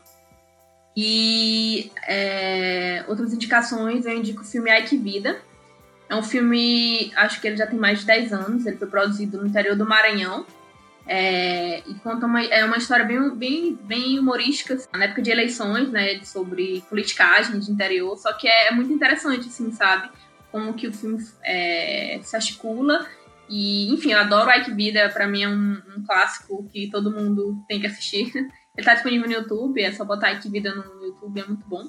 E 0.97 1.93
é, 2.09 3.05
outras 3.07 3.33
indicações, 3.33 4.05
eu 4.05 4.17
indico 4.17 4.43
o 4.43 4.45
filme 4.45 4.71
Ai 4.71 4.83
Que 4.83 4.97
Vida. 4.97 5.41
É 6.09 6.17
um 6.17 6.23
filme, 6.23 7.13
acho 7.15 7.41
que 7.41 7.47
ele 7.47 7.57
já 7.57 7.67
tem 7.67 7.79
mais 7.79 8.01
de 8.01 8.07
10 8.07 8.33
anos, 8.33 8.67
ele 8.67 8.77
foi 8.77 8.89
produzido 8.89 9.39
no 9.39 9.47
interior 9.47 9.77
do 9.77 9.87
Maranhão. 9.87 10.45
É, 11.11 11.79
e 11.87 11.95
conta 11.95 12.27
uma, 12.27 12.45
é 12.45 12.63
uma 12.67 12.77
história 12.77 13.03
bem, 13.03 13.35
bem, 13.35 13.75
bem 13.75 14.19
humorística, 14.19 14.75
assim, 14.75 14.87
na 14.93 15.05
época 15.05 15.23
de 15.23 15.31
eleições, 15.31 15.91
né, 15.91 16.23
sobre 16.23 16.85
politicagem 16.87 17.59
de 17.59 17.73
interior, 17.73 18.15
só 18.19 18.35
que 18.35 18.47
é, 18.47 18.69
é 18.69 18.71
muito 18.73 18.93
interessante, 18.93 19.49
assim, 19.49 19.73
sabe, 19.73 20.11
como 20.53 20.75
que 20.75 20.87
o 20.87 20.93
filme 20.93 21.19
é, 21.43 22.21
se 22.23 22.37
articula, 22.37 23.07
e, 23.49 23.91
enfim, 23.91 24.13
eu 24.13 24.19
adoro 24.19 24.51
Ike 24.51 24.75
Vida, 24.75 25.09
pra 25.09 25.27
mim 25.27 25.43
é 25.43 25.49
um, 25.49 25.81
um, 25.97 26.05
clássico 26.07 26.69
que 26.71 26.91
todo 26.91 27.11
mundo 27.11 27.57
tem 27.67 27.81
que 27.81 27.87
assistir, 27.87 28.31
ele 28.77 28.85
tá 28.85 28.93
disponível 28.93 29.27
no 29.27 29.33
YouTube, 29.33 29.81
é 29.81 29.91
só 29.91 30.05
botar 30.05 30.33
Ike 30.33 30.51
Vida 30.51 30.75
no 30.75 31.07
YouTube, 31.07 31.41
é 31.41 31.47
muito 31.47 31.67
bom. 31.67 31.85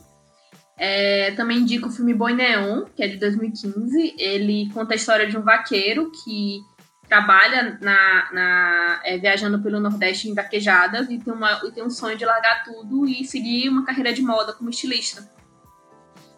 É, 0.78 1.32
também 1.32 1.58
indico 1.58 1.90
o 1.90 1.92
filme 1.92 2.14
Boi 2.14 2.32
Neon, 2.32 2.86
que 2.96 3.04
é 3.04 3.08
de 3.10 3.18
2015, 3.18 4.16
ele 4.18 4.70
conta 4.74 4.94
a 4.94 4.96
história 4.96 5.28
de 5.28 5.38
um 5.38 5.42
vaqueiro 5.42 6.10
que 6.24 6.62
trabalha 7.10 7.78
na, 7.82 8.32
na 8.32 9.02
é, 9.04 9.18
viajando 9.18 9.60
pelo 9.62 9.80
Nordeste 9.80 10.30
em 10.30 10.36
vaquejadas 10.36 11.10
e 11.10 11.18
tem, 11.18 11.34
uma, 11.34 11.60
e 11.66 11.72
tem 11.72 11.84
um 11.84 11.90
sonho 11.90 12.16
de 12.16 12.24
largar 12.24 12.64
tudo 12.64 13.08
e 13.08 13.26
seguir 13.26 13.68
uma 13.68 13.84
carreira 13.84 14.14
de 14.14 14.22
moda 14.22 14.54
como 14.54 14.70
estilista. 14.70 15.28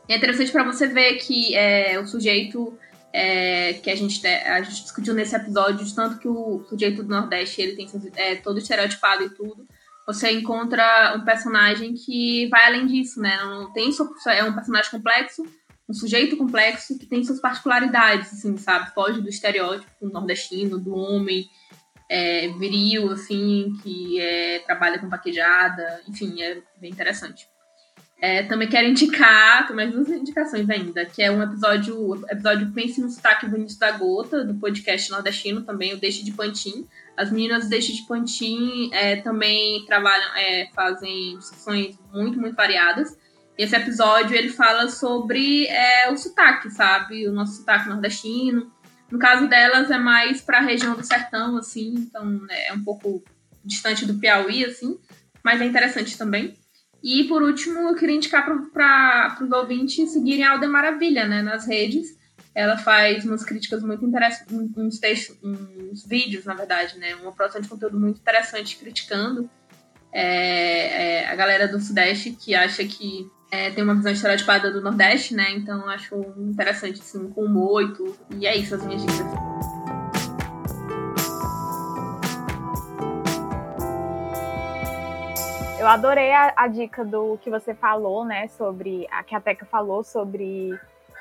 E 0.07 0.13
é 0.13 0.17
interessante 0.17 0.51
para 0.51 0.63
você 0.63 0.87
ver 0.87 1.15
que 1.17 1.53
é, 1.55 1.99
o 1.99 2.07
sujeito 2.07 2.77
é, 3.13 3.73
que 3.73 3.89
a 3.91 3.95
gente, 3.95 4.25
a 4.25 4.61
gente 4.61 4.83
discutiu 4.83 5.13
nesse 5.13 5.35
episódio, 5.35 5.85
de 5.85 5.93
tanto 5.93 6.17
que 6.17 6.27
o 6.27 6.65
sujeito 6.69 7.03
do 7.03 7.09
Nordeste 7.09 7.61
ele 7.61 7.75
tem 7.75 7.89
é, 8.15 8.35
todo 8.35 8.57
estereotipado 8.57 9.23
e 9.23 9.29
tudo, 9.29 9.67
você 10.07 10.31
encontra 10.31 11.13
um 11.17 11.25
personagem 11.25 11.93
que 11.93 12.47
vai 12.47 12.65
além 12.65 12.87
disso, 12.87 13.21
né? 13.21 13.37
Não 13.43 13.71
tem 13.71 13.91
é 14.27 14.43
um 14.43 14.53
personagem 14.53 14.89
complexo, 14.89 15.43
um 15.89 15.93
sujeito 15.93 16.37
complexo 16.37 16.97
que 16.97 17.05
tem 17.05 17.23
suas 17.23 17.39
particularidades, 17.39 18.33
assim, 18.33 18.57
sabe? 18.57 18.93
Foge 18.93 19.21
do 19.21 19.29
estereótipo 19.29 20.07
nordestino, 20.07 20.79
do 20.79 20.95
homem 20.95 21.49
é, 22.09 22.49
viril, 22.49 23.11
assim, 23.11 23.73
que 23.81 24.19
é, 24.19 24.59
trabalha 24.59 24.99
com 24.99 25.09
paquejada, 25.09 26.01
enfim, 26.07 26.41
é 26.41 26.61
bem 26.79 26.91
interessante. 26.91 27.47
É, 28.21 28.43
também 28.43 28.69
quero 28.69 28.87
indicar, 28.87 29.65
tem 29.65 29.75
mais 29.75 29.91
duas 29.91 30.07
indicações 30.09 30.69
ainda, 30.69 31.03
que 31.05 31.23
é 31.23 31.31
um 31.31 31.41
episódio, 31.41 32.23
episódio 32.29 32.71
Pense 32.71 33.01
no 33.01 33.09
Sotaque 33.09 33.47
Bonito 33.47 33.79
da 33.79 33.91
Gota, 33.93 34.43
do 34.43 34.53
podcast 34.53 35.09
nordestino 35.09 35.63
também, 35.63 35.93
o 35.93 35.97
Deixe 35.97 36.23
de 36.23 36.31
Pantin. 36.31 36.85
As 37.17 37.31
meninas 37.31 37.67
Deixe 37.67 37.93
de 37.93 38.05
Pantin 38.05 38.91
é, 38.93 39.15
também 39.15 39.83
trabalham, 39.87 40.35
é, 40.35 40.69
fazem 40.75 41.35
discussões 41.37 41.97
muito, 42.13 42.39
muito 42.39 42.55
variadas. 42.55 43.17
Esse 43.61 43.75
episódio 43.75 44.35
ele 44.35 44.49
fala 44.49 44.89
sobre 44.89 45.67
é, 45.67 46.09
o 46.09 46.17
sotaque, 46.17 46.71
sabe? 46.71 47.27
O 47.27 47.31
nosso 47.31 47.57
sotaque 47.57 47.89
nordestino. 47.89 48.71
No 49.11 49.19
caso 49.19 49.47
delas 49.47 49.91
é 49.91 49.99
mais 49.99 50.41
para 50.41 50.57
a 50.57 50.61
região 50.61 50.95
do 50.95 51.03
sertão, 51.03 51.55
assim, 51.57 51.93
então 51.95 52.25
né, 52.25 52.69
é 52.69 52.73
um 52.73 52.83
pouco 52.83 53.23
distante 53.63 54.03
do 54.03 54.17
Piauí, 54.17 54.65
assim, 54.65 54.97
mas 55.43 55.61
é 55.61 55.65
interessante 55.65 56.17
também. 56.17 56.57
E 57.03 57.25
por 57.25 57.43
último, 57.43 57.77
eu 57.81 57.95
queria 57.95 58.15
indicar 58.15 58.43
para 58.73 59.37
os 59.39 59.51
ouvintes 59.51 60.11
seguirem 60.11 60.43
a 60.43 60.53
Alda 60.53 60.67
Maravilha, 60.67 61.27
né, 61.27 61.43
nas 61.43 61.67
redes. 61.67 62.17
Ela 62.55 62.79
faz 62.79 63.23
umas 63.25 63.45
críticas 63.45 63.83
muito 63.83 64.03
interessantes, 64.03 64.75
uns 64.75 64.97
textos, 64.97 65.37
uns 65.43 66.03
vídeos, 66.07 66.45
na 66.45 66.55
verdade, 66.55 66.97
né, 66.97 67.13
uma 67.13 67.31
produção 67.31 67.61
de 67.61 67.69
conteúdo 67.69 67.99
muito 67.99 68.19
interessante 68.19 68.75
criticando 68.77 69.47
é, 70.11 71.19
é, 71.19 71.27
a 71.27 71.35
galera 71.35 71.67
do 71.67 71.79
Sudeste 71.79 72.31
que 72.31 72.55
acha 72.55 72.83
que 72.83 73.29
é, 73.51 73.69
tem 73.69 73.83
uma 73.83 73.93
visão 73.93 74.13
estereotipada 74.13 74.71
do 74.71 74.81
Nordeste, 74.81 75.35
né? 75.35 75.51
Então 75.51 75.87
acho 75.89 76.15
interessante, 76.37 77.01
assim, 77.01 77.29
com 77.29 77.41
humor 77.41 77.83
e. 77.83 78.37
E 78.37 78.47
é 78.47 78.55
isso, 78.55 78.73
as 78.73 78.83
minhas 78.85 79.01
dicas. 79.01 79.27
Eu 85.77 85.87
adorei 85.87 86.31
a, 86.31 86.53
a, 86.55 86.67
dica 86.67 87.03
do 87.03 87.37
que 87.41 87.49
você 87.49 87.73
falou, 87.73 88.23
né? 88.23 88.47
Sobre. 88.47 89.05
A 89.11 89.21
que 89.21 89.35
a 89.35 89.41
Teca 89.41 89.65
falou 89.65 90.01
sobre 90.01 90.79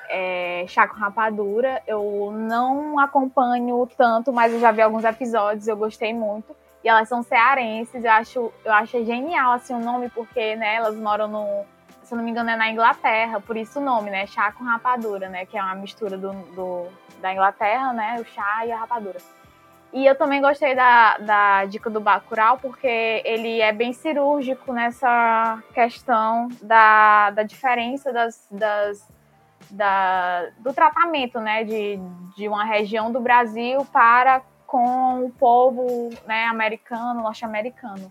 é, 0.09 0.65
chá 0.69 0.87
com 0.87 0.97
rapadura. 0.97 1.83
Eu 1.85 2.31
não 2.33 3.01
acompanho 3.01 3.89
tanto, 3.97 4.33
mas 4.33 4.53
eu 4.53 4.61
já 4.61 4.71
vi 4.71 4.83
alguns 4.83 5.03
episódios, 5.03 5.67
eu 5.67 5.77
gostei 5.77 6.15
muito. 6.15 6.55
E 6.85 6.89
elas 6.89 7.09
são 7.09 7.23
cearenses, 7.23 8.05
eu 8.05 8.11
acho, 8.11 8.53
eu 8.65 8.73
acho 8.73 9.05
genial 9.05 9.53
assim, 9.53 9.75
o 9.75 9.81
nome, 9.81 10.09
porque 10.11 10.55
né, 10.55 10.77
elas 10.77 10.95
moram 10.95 11.27
no. 11.27 11.65
Se 12.11 12.17
não 12.17 12.25
me 12.25 12.33
engano, 12.33 12.51
é 12.51 12.57
na 12.57 12.69
Inglaterra, 12.69 13.41
por 13.41 13.57
isso 13.57 13.79
o 13.79 13.85
nome, 13.85 14.11
né? 14.11 14.27
Chá 14.27 14.51
com 14.51 14.65
rapadura, 14.65 15.29
né? 15.29 15.47
Que 15.47 15.57
é 15.57 15.63
uma 15.63 15.77
mistura 15.77 16.19
do, 16.19 16.33
do 16.57 16.89
da 17.21 17.33
Inglaterra, 17.33 17.93
né? 17.93 18.17
O 18.21 18.25
chá 18.25 18.67
e 18.67 18.73
a 18.73 18.79
rapadura. 18.79 19.21
E 19.93 20.05
eu 20.05 20.17
também 20.17 20.41
gostei 20.41 20.75
da, 20.75 21.19
da 21.19 21.65
dica 21.67 21.89
do 21.89 22.01
Bacurau, 22.01 22.59
porque 22.59 23.23
ele 23.25 23.61
é 23.61 23.71
bem 23.71 23.93
cirúrgico 23.93 24.73
nessa 24.73 25.63
questão 25.73 26.49
da, 26.61 27.31
da 27.31 27.45
diferença 27.45 28.13
das, 28.13 28.45
das, 28.51 29.09
da, 29.71 30.49
do 30.59 30.73
tratamento 30.73 31.39
né, 31.39 31.63
de, 31.63 31.97
de 32.37 32.49
uma 32.49 32.65
região 32.65 33.13
do 33.13 33.21
Brasil 33.21 33.87
para 33.93 34.43
com 34.67 35.27
o 35.27 35.31
povo 35.31 36.11
né, 36.27 36.47
americano, 36.47 37.23
norte-americano. 37.23 38.11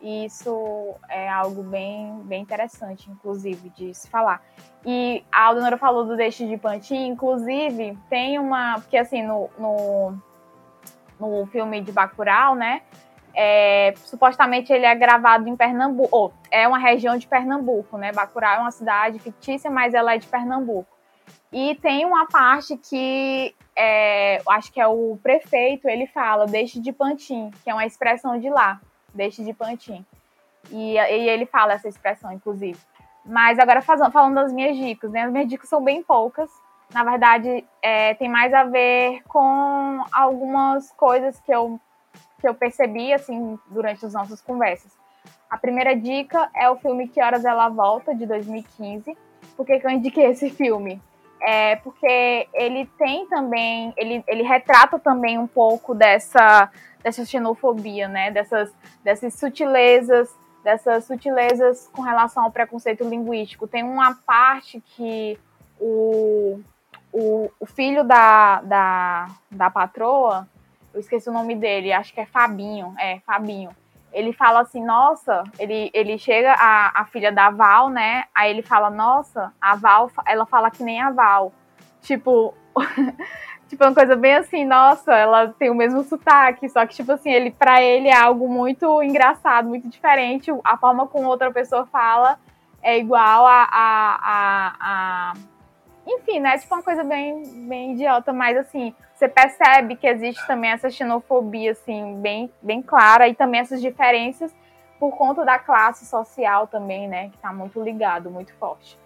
E 0.00 0.26
isso 0.26 0.94
é 1.08 1.28
algo 1.28 1.62
bem, 1.62 2.20
bem 2.24 2.42
interessante, 2.42 3.10
inclusive, 3.10 3.68
de 3.70 3.92
se 3.92 4.08
falar. 4.08 4.40
E 4.86 5.24
a 5.32 5.46
Aldenora 5.46 5.76
falou 5.76 6.04
do 6.04 6.16
Deixe 6.16 6.46
de 6.46 6.56
Pantin, 6.56 7.08
inclusive, 7.08 7.98
tem 8.08 8.38
uma. 8.38 8.78
Porque, 8.80 8.96
assim, 8.96 9.22
no, 9.22 9.50
no 9.58 10.22
no 11.18 11.46
filme 11.46 11.80
de 11.80 11.92
Bacurau, 11.92 12.54
né? 12.54 12.82
É, 13.34 13.94
supostamente 14.04 14.72
ele 14.72 14.86
é 14.86 14.94
gravado 14.94 15.48
em 15.48 15.56
Pernambuco, 15.56 16.08
ou 16.10 16.32
é 16.50 16.66
uma 16.66 16.78
região 16.78 17.16
de 17.16 17.26
Pernambuco, 17.26 17.96
né? 17.96 18.12
Bacurau 18.12 18.56
é 18.56 18.58
uma 18.60 18.70
cidade 18.70 19.18
fictícia, 19.18 19.70
mas 19.70 19.94
ela 19.94 20.14
é 20.14 20.18
de 20.18 20.26
Pernambuco. 20.26 20.88
E 21.52 21.76
tem 21.76 22.04
uma 22.04 22.26
parte 22.26 22.76
que 22.76 23.54
é, 23.76 24.42
acho 24.48 24.72
que 24.72 24.80
é 24.80 24.86
o 24.86 25.18
prefeito, 25.22 25.88
ele 25.88 26.06
fala, 26.06 26.46
deixe 26.46 26.80
de 26.80 26.92
pantim, 26.92 27.50
que 27.62 27.70
é 27.70 27.74
uma 27.74 27.86
expressão 27.86 28.38
de 28.38 28.50
lá, 28.50 28.80
deixe 29.18 29.44
de 29.44 29.52
pantim. 29.52 30.04
E, 30.70 30.94
e 30.94 31.28
ele 31.28 31.44
fala 31.44 31.74
essa 31.74 31.88
expressão, 31.88 32.32
inclusive. 32.32 32.78
Mas 33.24 33.58
agora 33.58 33.82
falando 33.82 34.34
das 34.34 34.52
minhas 34.52 34.76
dicas, 34.76 35.10
né? 35.10 35.22
As 35.22 35.32
minhas 35.32 35.48
dicas 35.48 35.68
são 35.68 35.84
bem 35.84 36.02
poucas, 36.02 36.50
na 36.92 37.04
verdade, 37.04 37.64
é, 37.82 38.14
tem 38.14 38.28
mais 38.28 38.52
a 38.54 38.64
ver 38.64 39.22
com 39.28 40.02
algumas 40.10 40.90
coisas 40.92 41.38
que 41.40 41.52
eu, 41.52 41.78
que 42.40 42.48
eu 42.48 42.54
percebi, 42.54 43.12
assim, 43.12 43.58
durante 43.66 44.06
as 44.06 44.14
nossas 44.14 44.40
conversas. 44.40 44.90
A 45.50 45.58
primeira 45.58 45.94
dica 45.94 46.50
é 46.54 46.68
o 46.70 46.76
filme 46.76 47.08
Que 47.08 47.22
Horas 47.22 47.44
Ela 47.44 47.68
Volta, 47.68 48.14
de 48.14 48.24
2015. 48.26 49.16
Por 49.56 49.66
que, 49.66 49.78
que 49.78 49.86
eu 49.86 49.90
indiquei 49.90 50.26
esse 50.26 50.48
filme? 50.48 51.00
É 51.40 51.76
porque 51.76 52.48
ele 52.52 52.86
tem 52.98 53.26
também, 53.26 53.92
ele, 53.96 54.24
ele 54.26 54.42
retrata 54.42 54.98
também 54.98 55.38
um 55.38 55.46
pouco 55.46 55.94
dessa, 55.94 56.70
dessa 57.02 57.24
xenofobia, 57.24 58.08
né? 58.08 58.30
Dessas, 58.30 58.72
dessas 59.04 59.34
sutilezas, 59.34 60.34
dessas 60.64 61.04
sutilezas 61.04 61.88
com 61.92 62.02
relação 62.02 62.44
ao 62.44 62.50
preconceito 62.50 63.04
linguístico. 63.08 63.68
Tem 63.68 63.82
uma 63.82 64.14
parte 64.14 64.82
que 64.96 65.38
o, 65.80 66.60
o, 67.12 67.50
o 67.58 67.66
filho 67.66 68.04
da, 68.04 68.60
da, 68.62 69.28
da 69.50 69.70
patroa, 69.70 70.48
eu 70.92 71.00
esqueci 71.00 71.28
o 71.28 71.32
nome 71.32 71.54
dele, 71.54 71.92
acho 71.92 72.12
que 72.12 72.20
é 72.20 72.26
Fabinho, 72.26 72.94
é, 72.98 73.20
Fabinho. 73.20 73.70
Ele 74.12 74.32
fala 74.32 74.60
assim, 74.60 74.84
nossa, 74.84 75.44
ele, 75.58 75.90
ele 75.92 76.18
chega, 76.18 76.52
a, 76.52 77.02
a 77.02 77.04
filha 77.06 77.30
da 77.30 77.50
Val, 77.50 77.90
né? 77.90 78.24
Aí 78.34 78.50
ele 78.50 78.62
fala, 78.62 78.90
nossa, 78.90 79.52
a 79.60 79.76
Val, 79.76 80.10
ela 80.26 80.46
fala 80.46 80.70
que 80.70 80.82
nem 80.82 81.00
a 81.00 81.10
Val. 81.10 81.52
Tipo, 82.00 82.54
tipo, 83.68 83.84
uma 83.84 83.94
coisa 83.94 84.16
bem 84.16 84.34
assim, 84.34 84.64
nossa, 84.64 85.14
ela 85.14 85.48
tem 85.58 85.70
o 85.70 85.74
mesmo 85.74 86.02
sotaque, 86.02 86.68
só 86.68 86.86
que, 86.86 86.94
tipo 86.94 87.12
assim, 87.12 87.30
ele, 87.30 87.50
pra 87.50 87.82
ele 87.82 88.08
é 88.08 88.16
algo 88.16 88.48
muito 88.48 89.02
engraçado, 89.02 89.68
muito 89.68 89.88
diferente. 89.88 90.50
A 90.64 90.76
forma 90.76 91.06
como 91.06 91.28
outra 91.28 91.52
pessoa 91.52 91.86
fala 91.86 92.38
é 92.82 92.98
igual 92.98 93.46
a, 93.46 93.68
a, 93.70 94.18
a, 94.22 94.74
a 94.80 95.32
enfim, 96.08 96.40
né? 96.40 96.56
Tipo 96.58 96.74
uma 96.74 96.82
coisa 96.82 97.04
bem, 97.04 97.42
bem 97.68 97.92
idiota, 97.92 98.32
mas 98.32 98.56
assim, 98.56 98.94
você 99.14 99.28
percebe 99.28 99.94
que 99.94 100.06
existe 100.06 100.44
também 100.46 100.70
essa 100.70 100.88
xenofobia, 100.88 101.72
assim, 101.72 102.20
bem, 102.20 102.50
bem 102.62 102.80
clara, 102.80 103.28
e 103.28 103.34
também 103.34 103.60
essas 103.60 103.80
diferenças 103.80 104.54
por 104.98 105.16
conta 105.16 105.44
da 105.44 105.58
classe 105.58 106.06
social 106.06 106.66
também, 106.66 107.06
né? 107.06 107.28
Que 107.28 107.38
tá 107.38 107.52
muito 107.52 107.80
ligado, 107.82 108.30
muito 108.30 108.52
forte. 108.54 108.98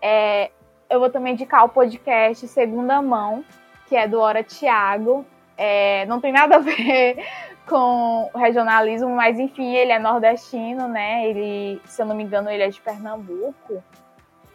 É, 0.00 0.50
eu 0.88 0.98
vou 0.98 1.10
também 1.10 1.34
indicar 1.34 1.64
o 1.64 1.68
podcast 1.68 2.48
Segunda 2.48 3.02
Mão, 3.02 3.44
que 3.86 3.94
é 3.94 4.08
do 4.08 4.18
Hora 4.18 4.42
Tiago. 4.42 5.24
É, 5.56 6.06
não 6.06 6.20
tem 6.20 6.32
nada 6.32 6.56
a 6.56 6.60
ver 6.60 7.24
com 7.66 8.30
regionalismo, 8.34 9.10
mas 9.10 9.38
enfim, 9.38 9.74
ele 9.74 9.92
é 9.92 9.98
nordestino, 9.98 10.88
né? 10.88 11.28
Ele, 11.28 11.80
se 11.84 12.00
eu 12.00 12.06
não 12.06 12.16
me 12.16 12.24
engano, 12.24 12.50
ele 12.50 12.62
é 12.62 12.68
de 12.68 12.80
Pernambuco 12.80 13.82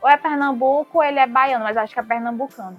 ou 0.03 0.09
é 0.09 0.17
Pernambuco 0.17 0.97
ou 0.97 1.03
ele 1.03 1.17
é 1.17 1.25
baiano, 1.25 1.63
mas 1.63 1.77
acho 1.77 1.93
que 1.93 1.99
é 1.99 2.03
pernambucano. 2.03 2.77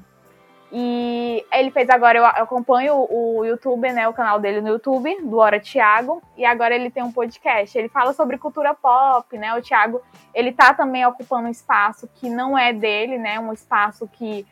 E 0.70 1.44
ele 1.52 1.70
fez 1.70 1.88
agora, 1.88 2.18
eu 2.18 2.26
acompanho 2.26 3.06
o 3.08 3.44
YouTube, 3.44 3.92
né, 3.92 4.08
o 4.08 4.12
canal 4.12 4.40
dele 4.40 4.60
no 4.60 4.68
YouTube, 4.68 5.22
do 5.22 5.38
Hora 5.38 5.60
Thiago, 5.60 6.20
e 6.36 6.44
agora 6.44 6.74
ele 6.74 6.90
tem 6.90 7.02
um 7.02 7.12
podcast. 7.12 7.78
Ele 7.78 7.88
fala 7.88 8.12
sobre 8.12 8.38
cultura 8.38 8.74
pop, 8.74 9.38
né? 9.38 9.54
O 9.54 9.62
Thiago, 9.62 10.02
ele 10.34 10.50
tá 10.50 10.74
também 10.74 11.06
ocupando 11.06 11.46
um 11.46 11.50
espaço 11.50 12.08
que 12.16 12.28
não 12.28 12.58
é 12.58 12.72
dele, 12.72 13.18
né? 13.18 13.38
Um 13.38 13.52
espaço 13.52 14.08
que 14.08 14.44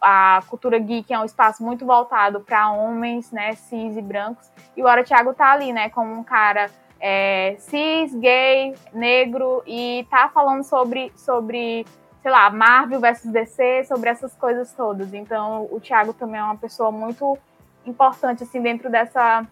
a 0.00 0.42
cultura 0.48 0.78
geek 0.78 1.12
é 1.12 1.18
um 1.18 1.26
espaço 1.26 1.62
muito 1.62 1.84
voltado 1.84 2.40
para 2.40 2.70
homens, 2.70 3.30
né, 3.30 3.52
cis 3.54 3.96
e 3.96 4.02
brancos. 4.02 4.50
E 4.76 4.82
o 4.82 4.86
Hora 4.86 5.04
Thiago 5.04 5.34
tá 5.34 5.52
ali, 5.52 5.72
né, 5.72 5.90
como 5.90 6.10
um 6.12 6.24
cara 6.24 6.70
é, 6.98 7.54
cis, 7.58 8.14
gay, 8.14 8.74
negro 8.92 9.62
e 9.66 10.06
tá 10.10 10.30
falando 10.32 10.64
sobre 10.64 11.12
sobre 11.14 11.84
sei 12.26 12.32
lá, 12.32 12.50
Marvel 12.50 12.98
versus 12.98 13.30
DC, 13.30 13.84
sobre 13.84 14.10
essas 14.10 14.34
coisas 14.34 14.72
todas. 14.72 15.14
Então, 15.14 15.68
o 15.70 15.78
Thiago 15.78 16.12
também 16.12 16.40
é 16.40 16.42
uma 16.42 16.56
pessoa 16.56 16.90
muito 16.90 17.38
importante, 17.86 18.42
assim, 18.42 18.60
dentro 18.60 18.90
dessa, 18.90 19.46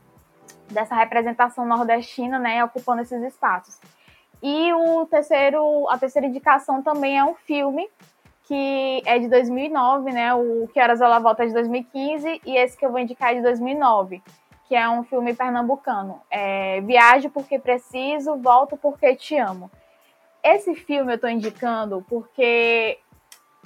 dessa 0.73 0.97
representação 0.97 1.65
nordestina, 1.65 2.37
né, 2.37 2.65
ocupando 2.65 3.03
esses 3.03 3.23
espaços. 3.23 3.79
E 4.43 4.73
o 4.73 5.07
terceiro, 5.07 5.89
a 5.89 5.97
terceira 5.97 6.27
indicação 6.27 6.83
também 6.83 7.17
é 7.17 7.25
um 7.25 7.37
filme 7.37 7.89
que 8.49 9.03
é 9.07 9.21
de 9.21 9.29
2009, 9.29 10.11
né, 10.11 10.35
o 10.35 10.69
Que 10.75 10.81
Horas 10.81 11.01
Ela 11.01 11.21
Volta 11.21 11.45
é 11.45 11.47
de 11.47 11.53
2015, 11.53 12.41
e 12.45 12.57
esse 12.57 12.77
que 12.77 12.85
eu 12.85 12.91
vou 12.91 12.99
indicar 12.99 13.31
é 13.31 13.37
de 13.37 13.43
2009, 13.43 14.21
que 14.67 14.75
é 14.75 14.89
um 14.89 15.05
filme 15.05 15.33
pernambucano. 15.33 16.21
É 16.29 16.81
Viajo 16.81 17.31
porque 17.31 17.57
preciso, 17.57 18.35
volto 18.35 18.77
porque 18.77 19.15
te 19.15 19.37
amo. 19.37 19.71
Esse 20.45 20.75
filme 20.75 21.15
eu 21.15 21.19
tô 21.19 21.27
indicando 21.27 22.05
porque 22.07 22.99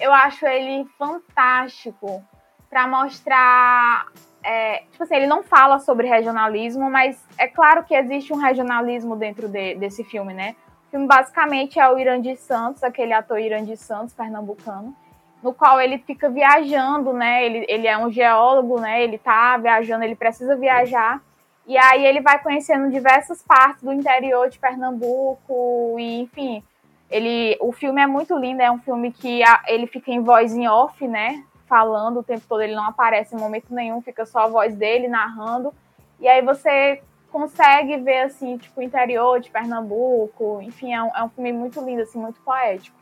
eu 0.01 0.13
acho 0.13 0.47
ele 0.47 0.87
fantástico 0.97 2.23
para 2.71 2.87
mostrar. 2.87 4.07
É, 4.45 4.85
tipo 4.93 5.03
assim, 5.03 5.17
ele 5.17 5.27
não 5.27 5.43
fala 5.43 5.81
sobre 5.81 6.07
regionalismo, 6.07 6.89
mas 6.89 7.21
é 7.37 7.49
claro 7.49 7.83
que 7.83 7.97
existe 7.97 8.33
um 8.33 8.37
regionalismo 8.37 9.17
dentro 9.17 9.49
de, 9.49 9.75
desse 9.75 10.05
filme, 10.05 10.33
né? 10.33 10.55
O 10.87 10.91
filme 10.93 11.07
basicamente 11.09 11.81
é 11.81 11.91
o 11.91 11.99
Irandi 11.99 12.37
Santos, 12.37 12.85
aquele 12.85 13.13
ator 13.13 13.41
Irandi 13.41 13.77
Santos, 13.77 14.15
pernambucano, 14.15 14.95
no 15.43 15.53
qual 15.53 15.81
ele 15.81 15.99
fica 15.99 16.31
viajando, 16.31 17.13
né? 17.13 17.45
Ele, 17.45 17.67
ele 17.69 17.89
é 17.89 17.99
um 17.99 18.11
geólogo, 18.11 18.81
né? 18.81 19.03
Ele 19.03 19.19
tá 19.19 19.57
viajando, 19.57 20.05
ele 20.05 20.15
precisa 20.15 20.55
viajar 20.55 21.21
e 21.69 21.77
aí 21.77 22.07
ele 22.07 22.23
vai 22.23 22.43
conhecendo 22.43 22.91
diversas 22.91 23.43
partes 23.43 23.83
do 23.83 23.93
interior 23.93 24.49
de 24.49 24.59
Pernambuco 24.59 25.97
e, 25.99 26.23
enfim, 26.23 26.65
ele, 27.11 27.59
o 27.61 27.73
filme 27.73 28.01
é 28.01 28.07
muito 28.07 28.35
lindo, 28.39 28.63
é 28.63 28.71
um 28.71 28.79
filme 28.79 29.13
que 29.13 29.43
a, 29.45 29.63
ele 29.69 29.87
fica 29.87 30.11
em 30.11 30.23
voz 30.23 30.55
em 30.55 30.67
off, 30.67 31.07
né? 31.07 31.45
Falando 31.67 32.21
o 32.21 32.23
tempo 32.23 32.41
todo, 32.49 32.63
ele 32.63 32.75
não 32.75 32.85
aparece 32.85 33.37
em 33.37 33.39
momento 33.39 33.75
nenhum, 33.75 34.01
fica 34.01 34.25
só 34.25 34.41
a 34.41 34.49
voz 34.49 34.75
dele 34.75 35.09
narrando. 35.09 35.75
E 36.19 36.27
aí 36.27 36.41
você 36.41 37.03
consegue 37.31 37.99
ver, 37.99 38.23
assim, 38.23 38.57
tipo, 38.57 38.81
o 38.81 38.83
interior 38.83 39.39
de 39.39 39.51
Pernambuco. 39.51 40.61
Enfim, 40.63 40.95
é 40.95 41.03
um, 41.03 41.15
é 41.15 41.23
um 41.23 41.29
filme 41.29 41.53
muito 41.53 41.85
lindo, 41.85 42.01
assim, 42.01 42.19
muito 42.19 42.41
poético. 42.41 42.97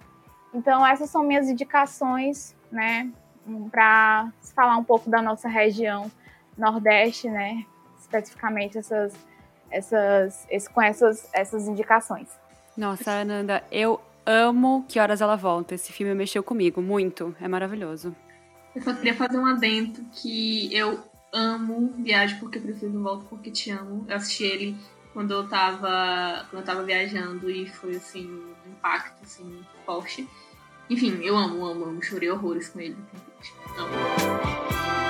Então, 0.52 0.84
essas 0.84 1.08
são 1.08 1.22
minhas 1.22 1.48
indicações, 1.48 2.52
né, 2.68 3.08
para 3.70 4.28
falar 4.56 4.76
um 4.76 4.82
pouco 4.82 5.08
da 5.08 5.22
nossa 5.22 5.48
região 5.48 6.10
Nordeste, 6.58 7.30
né, 7.30 7.64
especificamente 8.06 8.78
essas, 8.78 9.12
essas, 9.70 10.46
esse, 10.48 10.70
com 10.70 10.80
essas, 10.80 11.28
essas 11.32 11.66
indicações. 11.68 12.28
Nossa, 12.76 13.10
Ananda, 13.10 13.62
eu 13.70 14.00
amo 14.24 14.84
Que 14.88 15.00
Horas 15.00 15.20
Ela 15.20 15.36
Volta. 15.36 15.74
Esse 15.74 15.92
filme 15.92 16.14
mexeu 16.14 16.42
comigo 16.42 16.80
muito, 16.80 17.34
é 17.40 17.48
maravilhoso. 17.48 18.14
Eu 18.74 18.82
só 18.82 18.94
queria 18.94 19.14
fazer 19.14 19.38
um 19.38 19.46
adendo 19.46 20.04
que 20.12 20.74
eu 20.74 21.00
amo 21.32 21.94
Viagem 21.98 22.38
Porque 22.38 22.58
Preciso, 22.58 23.02
Volto 23.02 23.24
Porque 23.26 23.50
Te 23.50 23.70
Amo. 23.70 24.04
Eu 24.08 24.16
assisti 24.16 24.44
ele 24.44 24.76
quando 25.12 25.32
eu 25.32 25.48
tava, 25.48 26.46
quando 26.50 26.60
eu 26.60 26.64
tava 26.64 26.82
viajando 26.82 27.50
e 27.50 27.66
foi, 27.66 27.96
assim, 27.96 28.26
um 28.26 28.70
impacto, 28.70 29.22
assim, 29.22 29.60
forte. 29.84 30.28
Enfim, 30.90 31.18
eu 31.22 31.36
amo, 31.36 31.64
amo, 31.64 31.86
amo. 31.86 32.02
Chorei 32.02 32.30
horrores 32.30 32.68
com 32.68 32.80
ele. 32.80 32.96
Amo. 33.78 35.05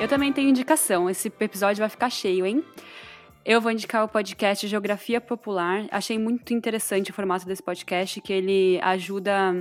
Eu 0.00 0.08
também 0.08 0.32
tenho 0.32 0.48
indicação. 0.48 1.10
Esse 1.10 1.30
episódio 1.38 1.80
vai 1.80 1.88
ficar 1.90 2.08
cheio, 2.08 2.46
hein? 2.46 2.64
Eu 3.44 3.60
vou 3.60 3.70
indicar 3.70 4.02
o 4.02 4.08
podcast 4.08 4.66
Geografia 4.66 5.20
Popular. 5.20 5.86
Achei 5.90 6.18
muito 6.18 6.54
interessante 6.54 7.10
o 7.10 7.14
formato 7.14 7.44
desse 7.44 7.62
podcast, 7.62 8.18
que 8.22 8.32
ele 8.32 8.80
ajuda 8.80 9.54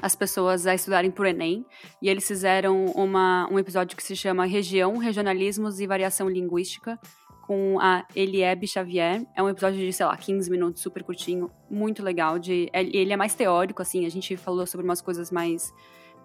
as 0.00 0.14
pessoas 0.14 0.68
a 0.68 0.74
estudarem 0.74 1.10
por 1.10 1.26
Enem. 1.26 1.66
E 2.00 2.08
eles 2.08 2.28
fizeram 2.28 2.84
uma, 2.94 3.48
um 3.50 3.58
episódio 3.58 3.96
que 3.96 4.04
se 4.04 4.14
chama 4.14 4.46
Região, 4.46 4.98
Regionalismos 4.98 5.80
e 5.80 5.86
Variação 5.88 6.28
Linguística, 6.28 6.96
com 7.42 7.80
a 7.80 8.06
Eliebe 8.14 8.68
Xavier. 8.68 9.26
É 9.34 9.42
um 9.42 9.48
episódio 9.48 9.80
de, 9.80 9.92
sei 9.92 10.06
lá, 10.06 10.16
15 10.16 10.48
minutos, 10.48 10.80
super 10.80 11.02
curtinho, 11.02 11.50
muito 11.68 12.04
legal. 12.04 12.38
De, 12.38 12.70
ele 12.72 13.12
é 13.12 13.16
mais 13.16 13.34
teórico, 13.34 13.82
assim, 13.82 14.06
a 14.06 14.10
gente 14.10 14.36
falou 14.36 14.64
sobre 14.64 14.86
umas 14.86 15.00
coisas 15.00 15.32
mais. 15.32 15.74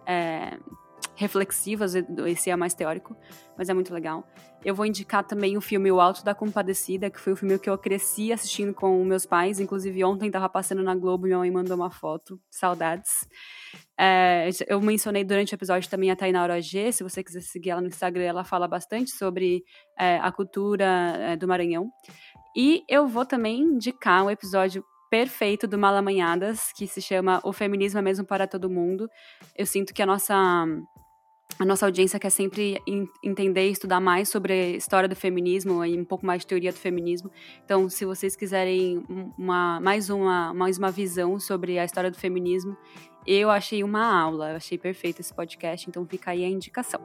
É, 0.06 0.60
reflexivas, 1.16 1.94
esse 1.96 2.50
é 2.50 2.56
mais 2.56 2.74
teórico, 2.74 3.16
mas 3.58 3.70
é 3.70 3.74
muito 3.74 3.94
legal. 3.94 4.26
Eu 4.64 4.76
vou 4.76 4.86
indicar 4.86 5.24
também 5.24 5.58
o 5.58 5.62
filme 5.62 5.92
O 5.92 6.00
Alto 6.00 6.24
da 6.24 6.36
Compadecida, 6.36 7.10
que 7.10 7.20
foi 7.20 7.34
o 7.34 7.36
filme 7.36 7.58
que 7.58 7.70
eu 7.70 7.78
cresci 7.78 8.32
assistindo 8.32 8.74
com 8.74 9.04
meus 9.04 9.26
pais, 9.26 9.60
inclusive 9.60 10.04
ontem 10.04 10.28
estava 10.28 10.48
passando 10.48 10.84
na 10.84 10.96
Globo 10.96 11.26
minha 11.26 11.40
mãe 11.40 11.52
mandou 11.52 11.76
uma 11.76 11.90
foto, 11.90 12.40
saudades. 12.50 13.28
É, 14.00 14.50
eu 14.68 14.80
mencionei 14.80 15.24
durante 15.24 15.54
o 15.54 15.56
episódio 15.56 15.90
também 15.90 16.12
a 16.12 16.16
Tainara 16.16 16.62
G, 16.62 16.92
se 16.92 17.04
você 17.04 17.24
quiser 17.24 17.42
seguir 17.42 17.72
ela 17.72 17.82
no 17.82 17.88
Instagram, 17.88 18.24
ela 18.24 18.44
fala 18.44 18.68
bastante 18.68 19.12
sobre 19.12 19.64
é, 19.98 20.18
a 20.18 20.32
cultura 20.32 20.86
é, 21.20 21.36
do 21.36 21.48
Maranhão. 21.48 21.90
E 22.56 22.84
eu 22.88 23.08
vou 23.08 23.26
também 23.26 23.62
indicar 23.62 24.24
um 24.24 24.30
episódio 24.30 24.84
perfeito 25.12 25.68
do 25.68 25.78
Malamanhadas, 25.78 26.72
que 26.72 26.88
se 26.88 27.02
chama 27.02 27.42
O 27.44 27.52
Feminismo 27.52 28.00
é 28.00 28.02
Mesmo 28.02 28.26
para 28.26 28.48
Todo 28.48 28.70
Mundo. 28.70 29.10
Eu 29.58 29.66
sinto 29.66 29.94
que 29.94 30.02
a 30.02 30.06
nossa 30.06 30.66
a 31.60 31.66
nossa 31.66 31.86
audiência 31.86 32.20
quer 32.20 32.30
sempre 32.30 32.82
entender 33.24 33.68
e 33.68 33.72
estudar 33.72 34.00
mais 34.00 34.30
sobre 34.30 34.54
a 34.54 34.70
história 34.72 35.08
do 35.08 35.16
feminismo 35.16 35.86
e 35.86 35.98
um 35.98 36.06
pouco 36.06 36.26
mais 36.26 36.42
de 36.42 36.48
teoria 36.48 36.72
do 36.72 36.78
feminismo. 36.78 37.32
Então, 37.64 37.90
se 37.90 38.06
vocês 38.06 38.36
quiserem 38.36 39.04
uma, 39.38 39.80
mais, 39.80 40.10
uma, 40.10 40.54
mais 40.54 40.78
uma 40.78 40.92
visão 40.92 41.40
sobre 41.40 41.78
a 41.78 41.86
história 41.86 42.10
do 42.10 42.18
feminismo, 42.18 42.76
eu 43.26 43.50
achei 43.50 43.84
uma 43.84 44.04
aula, 44.04 44.52
eu 44.52 44.56
achei 44.56 44.78
perfeito 44.78 45.20
esse 45.20 45.34
podcast, 45.34 45.88
então 45.88 46.06
fica 46.06 46.32
aí 46.32 46.44
a 46.44 46.50
indicação. 46.50 47.00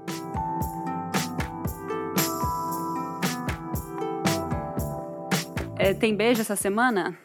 É, 5.78 5.92
tem 5.92 6.16
beijo 6.16 6.40
essa 6.40 6.56
semana? 6.56 7.18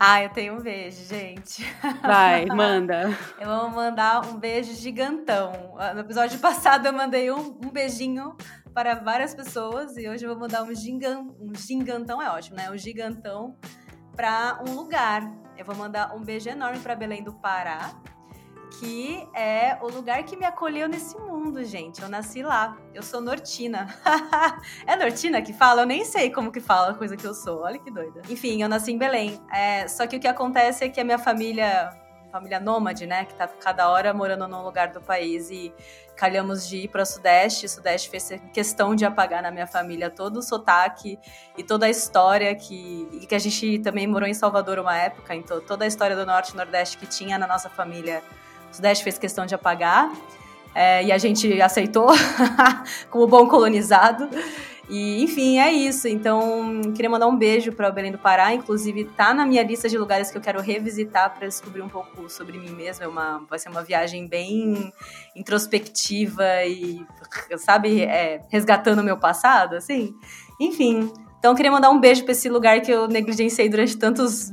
Ah, 0.00 0.22
eu 0.22 0.30
tenho 0.30 0.54
um 0.54 0.60
beijo, 0.60 1.04
gente. 1.04 1.64
Vai, 2.00 2.46
manda. 2.54 3.10
Eu 3.40 3.48
vou 3.48 3.70
mandar 3.70 4.24
um 4.26 4.38
beijo 4.38 4.72
gigantão. 4.74 5.74
No 5.92 6.00
episódio 6.00 6.38
passado 6.38 6.86
eu 6.86 6.92
mandei 6.92 7.32
um, 7.32 7.58
um 7.64 7.70
beijinho 7.70 8.36
para 8.72 8.94
várias 8.94 9.34
pessoas 9.34 9.96
e 9.96 10.08
hoje 10.08 10.24
eu 10.24 10.30
vou 10.30 10.38
mandar 10.38 10.62
um, 10.62 10.72
gigan, 10.72 11.26
um 11.40 11.52
gigantão, 11.52 12.22
é 12.22 12.30
ótimo, 12.30 12.56
né? 12.56 12.70
Um 12.70 12.78
gigantão 12.78 13.56
para 14.14 14.62
um 14.68 14.74
lugar. 14.74 15.28
Eu 15.56 15.64
vou 15.64 15.74
mandar 15.74 16.14
um 16.14 16.22
beijo 16.22 16.48
enorme 16.48 16.78
para 16.78 16.94
Belém 16.94 17.24
do 17.24 17.34
Pará, 17.34 17.90
que 18.70 19.28
é 19.34 19.78
o 19.80 19.88
lugar 19.88 20.22
que 20.24 20.36
me 20.36 20.44
acolheu 20.44 20.88
nesse 20.88 21.16
mundo, 21.16 21.64
gente. 21.64 22.02
Eu 22.02 22.08
nasci 22.08 22.42
lá. 22.42 22.76
Eu 22.94 23.02
sou 23.02 23.20
nortina. 23.20 23.86
é 24.86 24.96
nortina 24.96 25.42
que 25.42 25.52
fala? 25.52 25.82
Eu 25.82 25.86
nem 25.86 26.04
sei 26.04 26.30
como 26.30 26.52
que 26.52 26.60
fala 26.60 26.90
a 26.90 26.94
coisa 26.94 27.16
que 27.16 27.26
eu 27.26 27.34
sou. 27.34 27.62
Olha 27.62 27.78
que 27.78 27.90
doida. 27.90 28.22
Enfim, 28.28 28.62
eu 28.62 28.68
nasci 28.68 28.92
em 28.92 28.98
Belém. 28.98 29.40
É, 29.52 29.88
só 29.88 30.06
que 30.06 30.16
o 30.16 30.20
que 30.20 30.28
acontece 30.28 30.84
é 30.84 30.88
que 30.88 31.00
a 31.00 31.04
minha 31.04 31.18
família, 31.18 31.90
família 32.30 32.60
nômade, 32.60 33.06
né, 33.06 33.24
que 33.24 33.34
tá 33.34 33.48
cada 33.48 33.88
hora 33.90 34.12
morando 34.12 34.46
num 34.46 34.62
lugar 34.62 34.88
do 34.88 35.00
país 35.00 35.50
e 35.50 35.72
calhamos 36.16 36.66
de 36.68 36.78
ir 36.78 36.88
para 36.88 37.04
Sudeste. 37.04 37.68
Sudeste 37.68 38.10
fez 38.10 38.30
questão 38.52 38.94
de 38.94 39.04
apagar 39.04 39.42
na 39.42 39.50
minha 39.50 39.66
família 39.66 40.10
todo 40.10 40.38
o 40.38 40.42
sotaque 40.42 41.18
e 41.56 41.62
toda 41.62 41.86
a 41.86 41.90
história 41.90 42.54
que. 42.54 43.08
E 43.12 43.26
que 43.26 43.34
a 43.34 43.38
gente 43.38 43.78
também 43.78 44.06
morou 44.06 44.28
em 44.28 44.34
Salvador 44.34 44.78
uma 44.78 44.96
época, 44.96 45.34
então 45.34 45.60
toda 45.60 45.84
a 45.84 45.88
história 45.88 46.16
do 46.16 46.26
Norte 46.26 46.52
e 46.52 46.56
Nordeste 46.56 46.98
que 46.98 47.06
tinha 47.06 47.38
na 47.38 47.46
nossa 47.46 47.70
família 47.70 48.22
o 48.70 48.74
Sudeste 48.74 49.04
fez 49.04 49.18
questão 49.18 49.46
de 49.46 49.54
apagar. 49.54 50.10
É, 50.74 51.02
e 51.04 51.10
a 51.10 51.18
gente 51.18 51.60
aceitou 51.60 52.08
como 53.10 53.26
bom 53.26 53.48
colonizado. 53.48 54.28
E, 54.88 55.22
enfim, 55.22 55.58
é 55.58 55.70
isso. 55.70 56.08
Então, 56.08 56.80
queria 56.94 57.10
mandar 57.10 57.26
um 57.26 57.36
beijo 57.36 57.72
para 57.72 57.90
Belém 57.90 58.12
do 58.12 58.18
Pará. 58.18 58.54
Inclusive, 58.54 59.04
tá 59.04 59.34
na 59.34 59.44
minha 59.44 59.62
lista 59.62 59.88
de 59.88 59.98
lugares 59.98 60.30
que 60.30 60.38
eu 60.38 60.40
quero 60.40 60.60
revisitar 60.60 61.34
para 61.36 61.46
descobrir 61.46 61.82
um 61.82 61.88
pouco 61.88 62.28
sobre 62.30 62.58
mim 62.58 62.70
mesma. 62.70 63.04
É 63.04 63.08
uma, 63.08 63.44
vai 63.48 63.58
ser 63.58 63.68
uma 63.68 63.82
viagem 63.82 64.26
bem 64.26 64.92
introspectiva 65.36 66.64
e, 66.64 67.04
sabe, 67.58 68.02
é, 68.02 68.40
resgatando 68.48 69.00
o 69.00 69.04
meu 69.04 69.18
passado, 69.18 69.74
assim. 69.74 70.14
Enfim, 70.58 71.12
então 71.38 71.54
queria 71.54 71.70
mandar 71.70 71.90
um 71.90 72.00
beijo 72.00 72.24
para 72.24 72.32
esse 72.32 72.48
lugar 72.48 72.80
que 72.80 72.90
eu 72.90 73.06
negligenciei 73.06 73.68
durante 73.68 73.96
tantos 73.96 74.52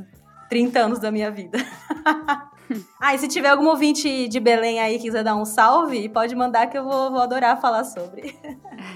30 0.49 0.79
anos 0.79 0.99
da 0.99 1.11
minha 1.11 1.31
vida. 1.31 1.57
ah, 2.99 3.13
e 3.13 3.17
se 3.17 3.27
tiver 3.27 3.49
algum 3.49 3.67
ouvinte 3.67 4.27
de 4.27 4.39
Belém 4.39 4.79
aí 4.79 4.97
que 4.97 5.03
quiser 5.03 5.23
dar 5.23 5.35
um 5.35 5.45
salve, 5.45 6.09
pode 6.09 6.35
mandar 6.35 6.67
que 6.67 6.77
eu 6.77 6.83
vou, 6.83 7.11
vou 7.11 7.21
adorar 7.21 7.59
falar 7.59 7.83
sobre. 7.83 8.35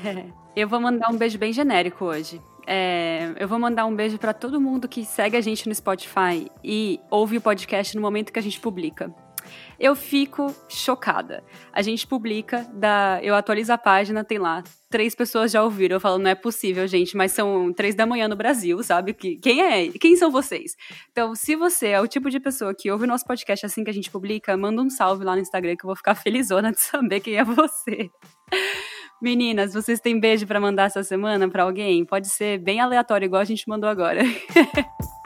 eu 0.55 0.67
vou 0.67 0.79
mandar 0.79 1.09
um 1.11 1.17
beijo 1.17 1.37
bem 1.37 1.53
genérico 1.53 2.05
hoje. 2.05 2.41
É, 2.67 3.33
eu 3.39 3.47
vou 3.47 3.57
mandar 3.57 3.85
um 3.85 3.95
beijo 3.95 4.17
para 4.17 4.33
todo 4.33 4.61
mundo 4.61 4.87
que 4.87 5.03
segue 5.03 5.35
a 5.35 5.41
gente 5.41 5.67
no 5.67 5.73
Spotify 5.73 6.51
e 6.63 6.99
ouve 7.09 7.37
o 7.37 7.41
podcast 7.41 7.95
no 7.95 8.01
momento 8.01 8.31
que 8.31 8.37
a 8.37 8.43
gente 8.43 8.59
publica 8.59 9.13
eu 9.79 9.95
fico 9.95 10.53
chocada. 10.67 11.43
A 11.71 11.81
gente 11.81 12.05
publica, 12.05 12.67
eu 13.21 13.33
atualizo 13.33 13.71
a 13.71 13.77
página, 13.77 14.23
tem 14.23 14.37
lá, 14.37 14.63
três 14.89 15.15
pessoas 15.15 15.51
já 15.51 15.63
ouviram. 15.63 15.95
Eu 15.95 15.99
falo, 15.99 16.17
não 16.17 16.29
é 16.29 16.35
possível, 16.35 16.85
gente, 16.87 17.15
mas 17.15 17.31
são 17.31 17.71
três 17.71 17.95
da 17.95 18.05
manhã 18.05 18.27
no 18.27 18.35
Brasil, 18.35 18.81
sabe? 18.83 19.13
Que, 19.13 19.37
quem 19.37 19.61
é? 19.61 19.87
Quem 19.89 20.15
são 20.15 20.29
vocês? 20.31 20.75
Então, 21.11 21.33
se 21.33 21.55
você 21.55 21.87
é 21.87 22.01
o 22.01 22.07
tipo 22.07 22.29
de 22.29 22.39
pessoa 22.39 22.73
que 22.75 22.91
ouve 22.91 23.05
o 23.05 23.07
nosso 23.07 23.25
podcast 23.25 23.65
assim 23.65 23.83
que 23.83 23.89
a 23.89 23.93
gente 23.93 24.11
publica, 24.11 24.57
manda 24.57 24.81
um 24.81 24.89
salve 24.89 25.23
lá 25.23 25.35
no 25.35 25.41
Instagram 25.41 25.75
que 25.75 25.85
eu 25.85 25.87
vou 25.87 25.95
ficar 25.95 26.15
felizona 26.15 26.71
de 26.71 26.81
saber 26.81 27.21
quem 27.21 27.35
é 27.35 27.43
você. 27.43 28.09
Meninas, 29.21 29.73
vocês 29.73 29.99
têm 29.99 30.19
beijo 30.19 30.47
para 30.47 30.59
mandar 30.59 30.85
essa 30.85 31.03
semana 31.03 31.49
para 31.49 31.63
alguém? 31.63 32.05
Pode 32.05 32.29
ser 32.29 32.57
bem 32.57 32.79
aleatório, 32.79 33.25
igual 33.25 33.41
a 33.41 33.45
gente 33.45 33.67
mandou 33.67 33.89
agora. 33.89 34.21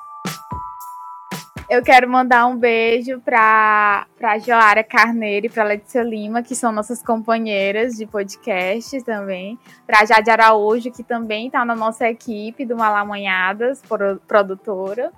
Eu 1.74 1.82
quero 1.82 2.08
mandar 2.08 2.46
um 2.46 2.56
beijo 2.56 3.20
para 3.20 4.06
a 4.22 4.38
Joara 4.38 4.84
Carneiro 4.84 5.48
e 5.48 5.50
para 5.50 5.64
Letícia 5.64 6.04
Lima, 6.04 6.44
que 6.44 6.54
são 6.54 6.72
nossas 6.72 7.02
companheiras 7.02 7.96
de 7.96 8.06
podcast 8.06 9.02
também. 9.02 9.58
Para 9.88 10.02
a 10.02 10.06
Jade 10.06 10.30
Araújo, 10.30 10.92
que 10.92 11.02
também 11.02 11.48
está 11.48 11.66
na 11.66 11.74
nossa 11.74 12.08
equipe 12.08 12.64
do 12.64 12.78
Malamanhadas, 12.78 13.82
produtora. 14.28 15.12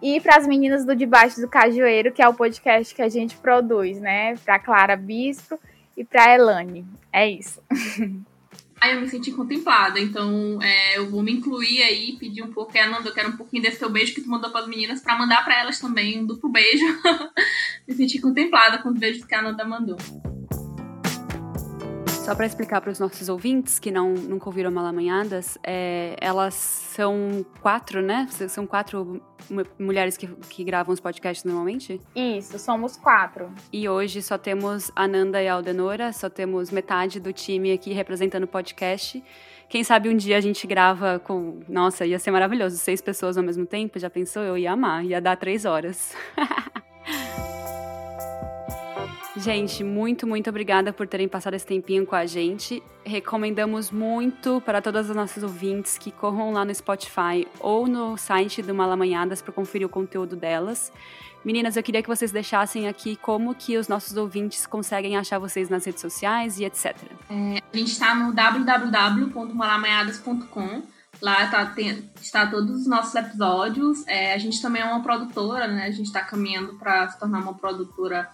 E 0.00 0.20
para 0.20 0.36
as 0.36 0.46
meninas 0.46 0.84
do 0.84 0.94
Debaixo 0.94 1.40
do 1.40 1.48
Cajueiro, 1.48 2.12
que 2.12 2.22
é 2.22 2.28
o 2.28 2.34
podcast 2.34 2.94
que 2.94 3.02
a 3.02 3.08
gente 3.08 3.36
produz, 3.36 4.00
né? 4.00 4.36
Para 4.36 4.60
Clara 4.60 4.94
Bispo 4.94 5.58
e 5.96 6.04
para 6.04 6.32
Elane. 6.32 6.86
É 7.12 7.28
isso. 7.28 7.60
Aí 8.80 8.94
eu 8.94 9.00
me 9.00 9.08
senti 9.08 9.32
contemplada, 9.32 9.98
então 9.98 10.62
é, 10.62 10.98
eu 10.98 11.10
vou 11.10 11.22
me 11.22 11.32
incluir 11.32 11.82
aí, 11.82 12.16
pedir 12.16 12.42
um 12.42 12.52
pouco, 12.52 12.78
Ananda, 12.78 13.08
eu 13.08 13.14
quero 13.14 13.30
um 13.30 13.36
pouquinho 13.36 13.62
desse 13.62 13.78
teu 13.78 13.90
beijo 13.90 14.14
que 14.14 14.20
tu 14.20 14.28
mandou 14.28 14.50
para 14.50 14.60
as 14.60 14.68
meninas, 14.68 15.00
para 15.00 15.18
mandar 15.18 15.44
para 15.44 15.58
elas 15.58 15.80
também 15.80 16.20
um 16.20 16.26
duplo 16.26 16.48
beijo. 16.48 16.84
me 17.86 17.94
senti 17.94 18.20
contemplada 18.20 18.78
com 18.78 18.90
os 18.90 18.98
beijos 18.98 19.24
que 19.24 19.34
a 19.34 19.40
Ananda 19.40 19.64
mandou. 19.64 19.96
Só 22.28 22.34
para 22.34 22.44
explicar 22.44 22.82
para 22.82 22.90
os 22.90 22.98
nossos 22.98 23.26
ouvintes 23.30 23.78
que 23.78 23.90
não 23.90 24.12
nunca 24.12 24.50
ouviram 24.50 24.70
Malamanhadas, 24.70 25.56
é, 25.64 26.14
elas 26.20 26.52
são 26.52 27.42
quatro, 27.62 28.02
né? 28.02 28.28
São 28.50 28.66
quatro 28.66 29.22
mulheres 29.78 30.18
que, 30.18 30.26
que 30.26 30.62
gravam 30.62 30.92
os 30.92 31.00
podcasts 31.00 31.42
normalmente? 31.42 31.98
Isso, 32.14 32.58
somos 32.58 32.98
quatro. 32.98 33.50
E 33.72 33.88
hoje 33.88 34.20
só 34.20 34.36
temos 34.36 34.92
a 34.94 35.08
Nanda 35.08 35.42
e 35.42 35.48
a 35.48 35.54
Aldenora, 35.54 36.12
só 36.12 36.28
temos 36.28 36.70
metade 36.70 37.18
do 37.18 37.32
time 37.32 37.72
aqui 37.72 37.94
representando 37.94 38.44
o 38.44 38.48
podcast. 38.48 39.24
Quem 39.66 39.82
sabe 39.82 40.10
um 40.10 40.16
dia 40.16 40.36
a 40.36 40.40
gente 40.42 40.66
grava 40.66 41.18
com. 41.18 41.60
Nossa, 41.66 42.04
ia 42.04 42.18
ser 42.18 42.30
maravilhoso. 42.30 42.76
Seis 42.76 43.00
pessoas 43.00 43.38
ao 43.38 43.42
mesmo 43.42 43.64
tempo. 43.64 43.98
Já 43.98 44.10
pensou? 44.10 44.42
Eu 44.42 44.58
ia 44.58 44.72
amar. 44.72 45.02
Ia 45.02 45.18
dar 45.18 45.36
três 45.36 45.64
horas. 45.64 46.14
Gente, 49.38 49.84
muito, 49.84 50.26
muito 50.26 50.50
obrigada 50.50 50.92
por 50.92 51.06
terem 51.06 51.28
passado 51.28 51.54
esse 51.54 51.66
tempinho 51.66 52.04
com 52.04 52.16
a 52.16 52.26
gente. 52.26 52.82
Recomendamos 53.04 53.90
muito 53.90 54.60
para 54.60 54.82
todas 54.82 55.08
as 55.08 55.16
nossas 55.16 55.42
ouvintes 55.42 55.96
que 55.96 56.10
corram 56.10 56.52
lá 56.52 56.64
no 56.64 56.74
Spotify 56.74 57.46
ou 57.60 57.86
no 57.86 58.16
site 58.16 58.62
do 58.62 58.74
Malamanhadas 58.74 59.40
para 59.40 59.52
conferir 59.52 59.86
o 59.86 59.90
conteúdo 59.90 60.34
delas. 60.34 60.92
Meninas, 61.44 61.76
eu 61.76 61.82
queria 61.82 62.02
que 62.02 62.08
vocês 62.08 62.32
deixassem 62.32 62.88
aqui 62.88 63.16
como 63.16 63.54
que 63.54 63.76
os 63.76 63.86
nossos 63.86 64.16
ouvintes 64.16 64.66
conseguem 64.66 65.14
achar 65.16 65.38
vocês 65.38 65.68
nas 65.68 65.84
redes 65.84 66.00
sociais 66.00 66.58
e 66.58 66.64
etc. 66.64 66.96
É, 67.30 67.62
a 67.72 67.76
gente 67.76 67.92
está 67.92 68.14
no 68.14 68.34
www.malamanhadas.com. 68.34 70.82
Lá 71.20 71.48
tá, 71.48 71.66
tem, 71.66 72.10
está 72.20 72.46
todos 72.46 72.82
os 72.82 72.86
nossos 72.86 73.14
episódios. 73.14 74.06
É, 74.06 74.34
a 74.34 74.38
gente 74.38 74.60
também 74.60 74.82
é 74.82 74.84
uma 74.84 75.02
produtora, 75.02 75.66
né? 75.66 75.86
A 75.86 75.90
gente 75.90 76.06
está 76.06 76.20
caminhando 76.20 76.74
para 76.74 77.08
se 77.08 77.18
tornar 77.18 77.40
uma 77.40 77.54
produtora 77.54 78.28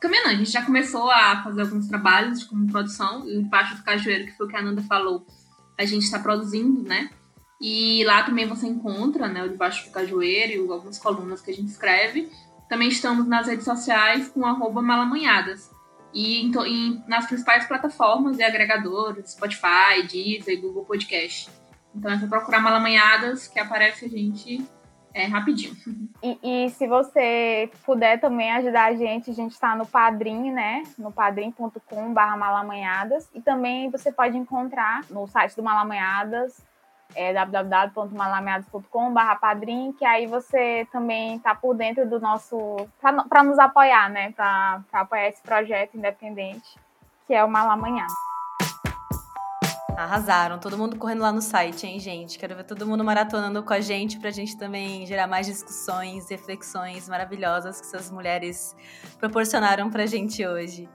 caminhando. 0.00 0.28
A 0.28 0.34
gente 0.34 0.50
já 0.50 0.64
começou 0.64 1.10
a 1.10 1.42
fazer 1.42 1.60
alguns 1.60 1.86
trabalhos 1.86 2.44
como 2.44 2.70
produção. 2.70 3.28
E 3.28 3.38
o 3.38 3.42
Baixo 3.42 3.76
do 3.76 3.82
Cajueiro, 3.82 4.26
que 4.26 4.36
foi 4.36 4.46
o 4.46 4.48
que 4.48 4.56
a 4.56 4.62
Nanda 4.62 4.82
falou, 4.82 5.26
a 5.78 5.84
gente 5.84 6.04
está 6.04 6.18
produzindo, 6.18 6.82
né? 6.82 7.10
E 7.60 8.02
lá 8.04 8.22
também 8.22 8.46
você 8.46 8.66
encontra 8.66 9.28
né, 9.28 9.44
o 9.44 9.48
Debaixo 9.50 9.86
do 9.86 9.92
Cajueiro 9.92 10.52
e 10.52 10.72
algumas 10.72 10.98
colunas 10.98 11.42
que 11.42 11.50
a 11.50 11.54
gente 11.54 11.68
escreve. 11.68 12.32
Também 12.68 12.88
estamos 12.88 13.26
nas 13.26 13.46
redes 13.46 13.64
sociais 13.64 14.28
com 14.28 14.46
arroba 14.46 14.80
malamanhadas. 14.80 15.70
E 16.12 16.40
em, 16.40 16.50
em, 16.66 17.04
nas 17.06 17.26
principais 17.26 17.66
plataformas 17.66 18.38
e 18.38 18.42
agregadores, 18.42 19.32
Spotify, 19.32 20.06
Deezer, 20.10 20.60
Google 20.60 20.84
Podcast. 20.84 21.50
Então 21.94 22.10
é 22.10 22.18
só 22.18 22.26
procurar 22.26 22.60
malamanhadas 22.60 23.46
que 23.46 23.58
aparece 23.58 24.06
a 24.06 24.08
gente 24.08 24.64
é, 25.12 25.26
rapidinho. 25.26 25.74
E, 26.22 26.38
e, 26.42 26.70
se 26.70 26.86
você 26.86 27.70
puder 27.84 28.20
também 28.20 28.50
ajudar 28.52 28.86
a 28.86 28.94
gente, 28.94 29.30
a 29.30 29.34
gente 29.34 29.52
está 29.52 29.74
no 29.74 29.86
Padrim, 29.86 30.52
né? 30.52 30.82
No 30.98 31.10
padrim.com 31.10 32.08
malamanhadas. 32.08 33.28
E 33.34 33.40
também 33.40 33.90
você 33.90 34.12
pode 34.12 34.36
encontrar 34.36 35.02
no 35.10 35.26
site 35.26 35.56
do 35.56 35.62
Malamanhadas, 35.62 36.64
é 37.14 37.32
www.malamanhadas.com 37.32 39.12
padrim, 39.40 39.92
que 39.98 40.04
aí 40.04 40.26
você 40.26 40.86
também 40.92 41.36
está 41.36 41.54
por 41.54 41.74
dentro 41.74 42.08
do 42.08 42.20
nosso... 42.20 42.88
para 43.00 43.42
nos 43.42 43.58
apoiar, 43.58 44.08
né? 44.10 44.32
Para 44.32 44.82
apoiar 44.92 45.28
esse 45.28 45.42
projeto 45.42 45.96
independente, 45.96 46.78
que 47.26 47.34
é 47.34 47.44
o 47.44 47.48
Malamanhadas. 47.48 48.29
Arrasaram, 50.00 50.58
todo 50.58 50.78
mundo 50.78 50.96
correndo 50.96 51.20
lá 51.20 51.30
no 51.30 51.42
site, 51.42 51.86
hein, 51.86 52.00
gente? 52.00 52.38
Quero 52.38 52.56
ver 52.56 52.64
todo 52.64 52.86
mundo 52.86 53.04
maratonando 53.04 53.62
com 53.62 53.72
a 53.72 53.80
gente 53.80 54.18
pra 54.18 54.30
gente 54.30 54.56
também 54.56 55.04
gerar 55.06 55.26
mais 55.26 55.46
discussões, 55.46 56.28
reflexões 56.30 57.08
maravilhosas 57.08 57.80
que 57.80 57.86
essas 57.86 58.10
mulheres 58.10 58.74
proporcionaram 59.18 59.90
pra 59.90 60.06
gente 60.06 60.46
hoje. 60.46 60.88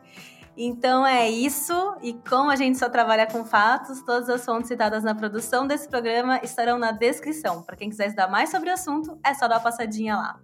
Então 0.58 1.06
é 1.06 1.30
isso, 1.30 1.74
e 2.02 2.14
como 2.28 2.50
a 2.50 2.56
gente 2.56 2.78
só 2.80 2.90
trabalha 2.90 3.28
com 3.28 3.46
fatos, 3.46 4.02
todas 4.02 4.30
as 4.30 4.44
fontes 4.44 4.70
citadas 4.70 5.04
na 5.04 5.14
produção 5.14 5.68
desse 5.68 5.88
programa 5.88 6.40
estarão 6.42 6.80
na 6.80 6.92
descrição. 6.92 7.62
Para 7.62 7.76
quem 7.76 7.90
quiser 7.90 8.08
estudar 8.08 8.30
mais 8.30 8.50
sobre 8.50 8.70
o 8.70 8.74
assunto, 8.74 9.20
é 9.24 9.34
só 9.34 9.48
dar 9.48 9.58
uma 9.58 9.62
passadinha 9.62 10.16
lá. 10.16 10.40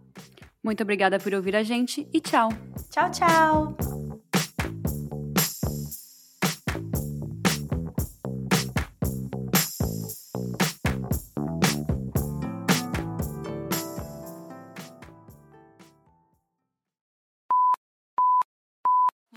Muito 0.64 0.84
obrigada 0.84 1.18
por 1.18 1.34
ouvir 1.34 1.56
a 1.56 1.64
gente 1.64 2.08
e 2.14 2.20
tchau. 2.20 2.50
Tchau, 2.92 3.10
tchau. 3.10 4.11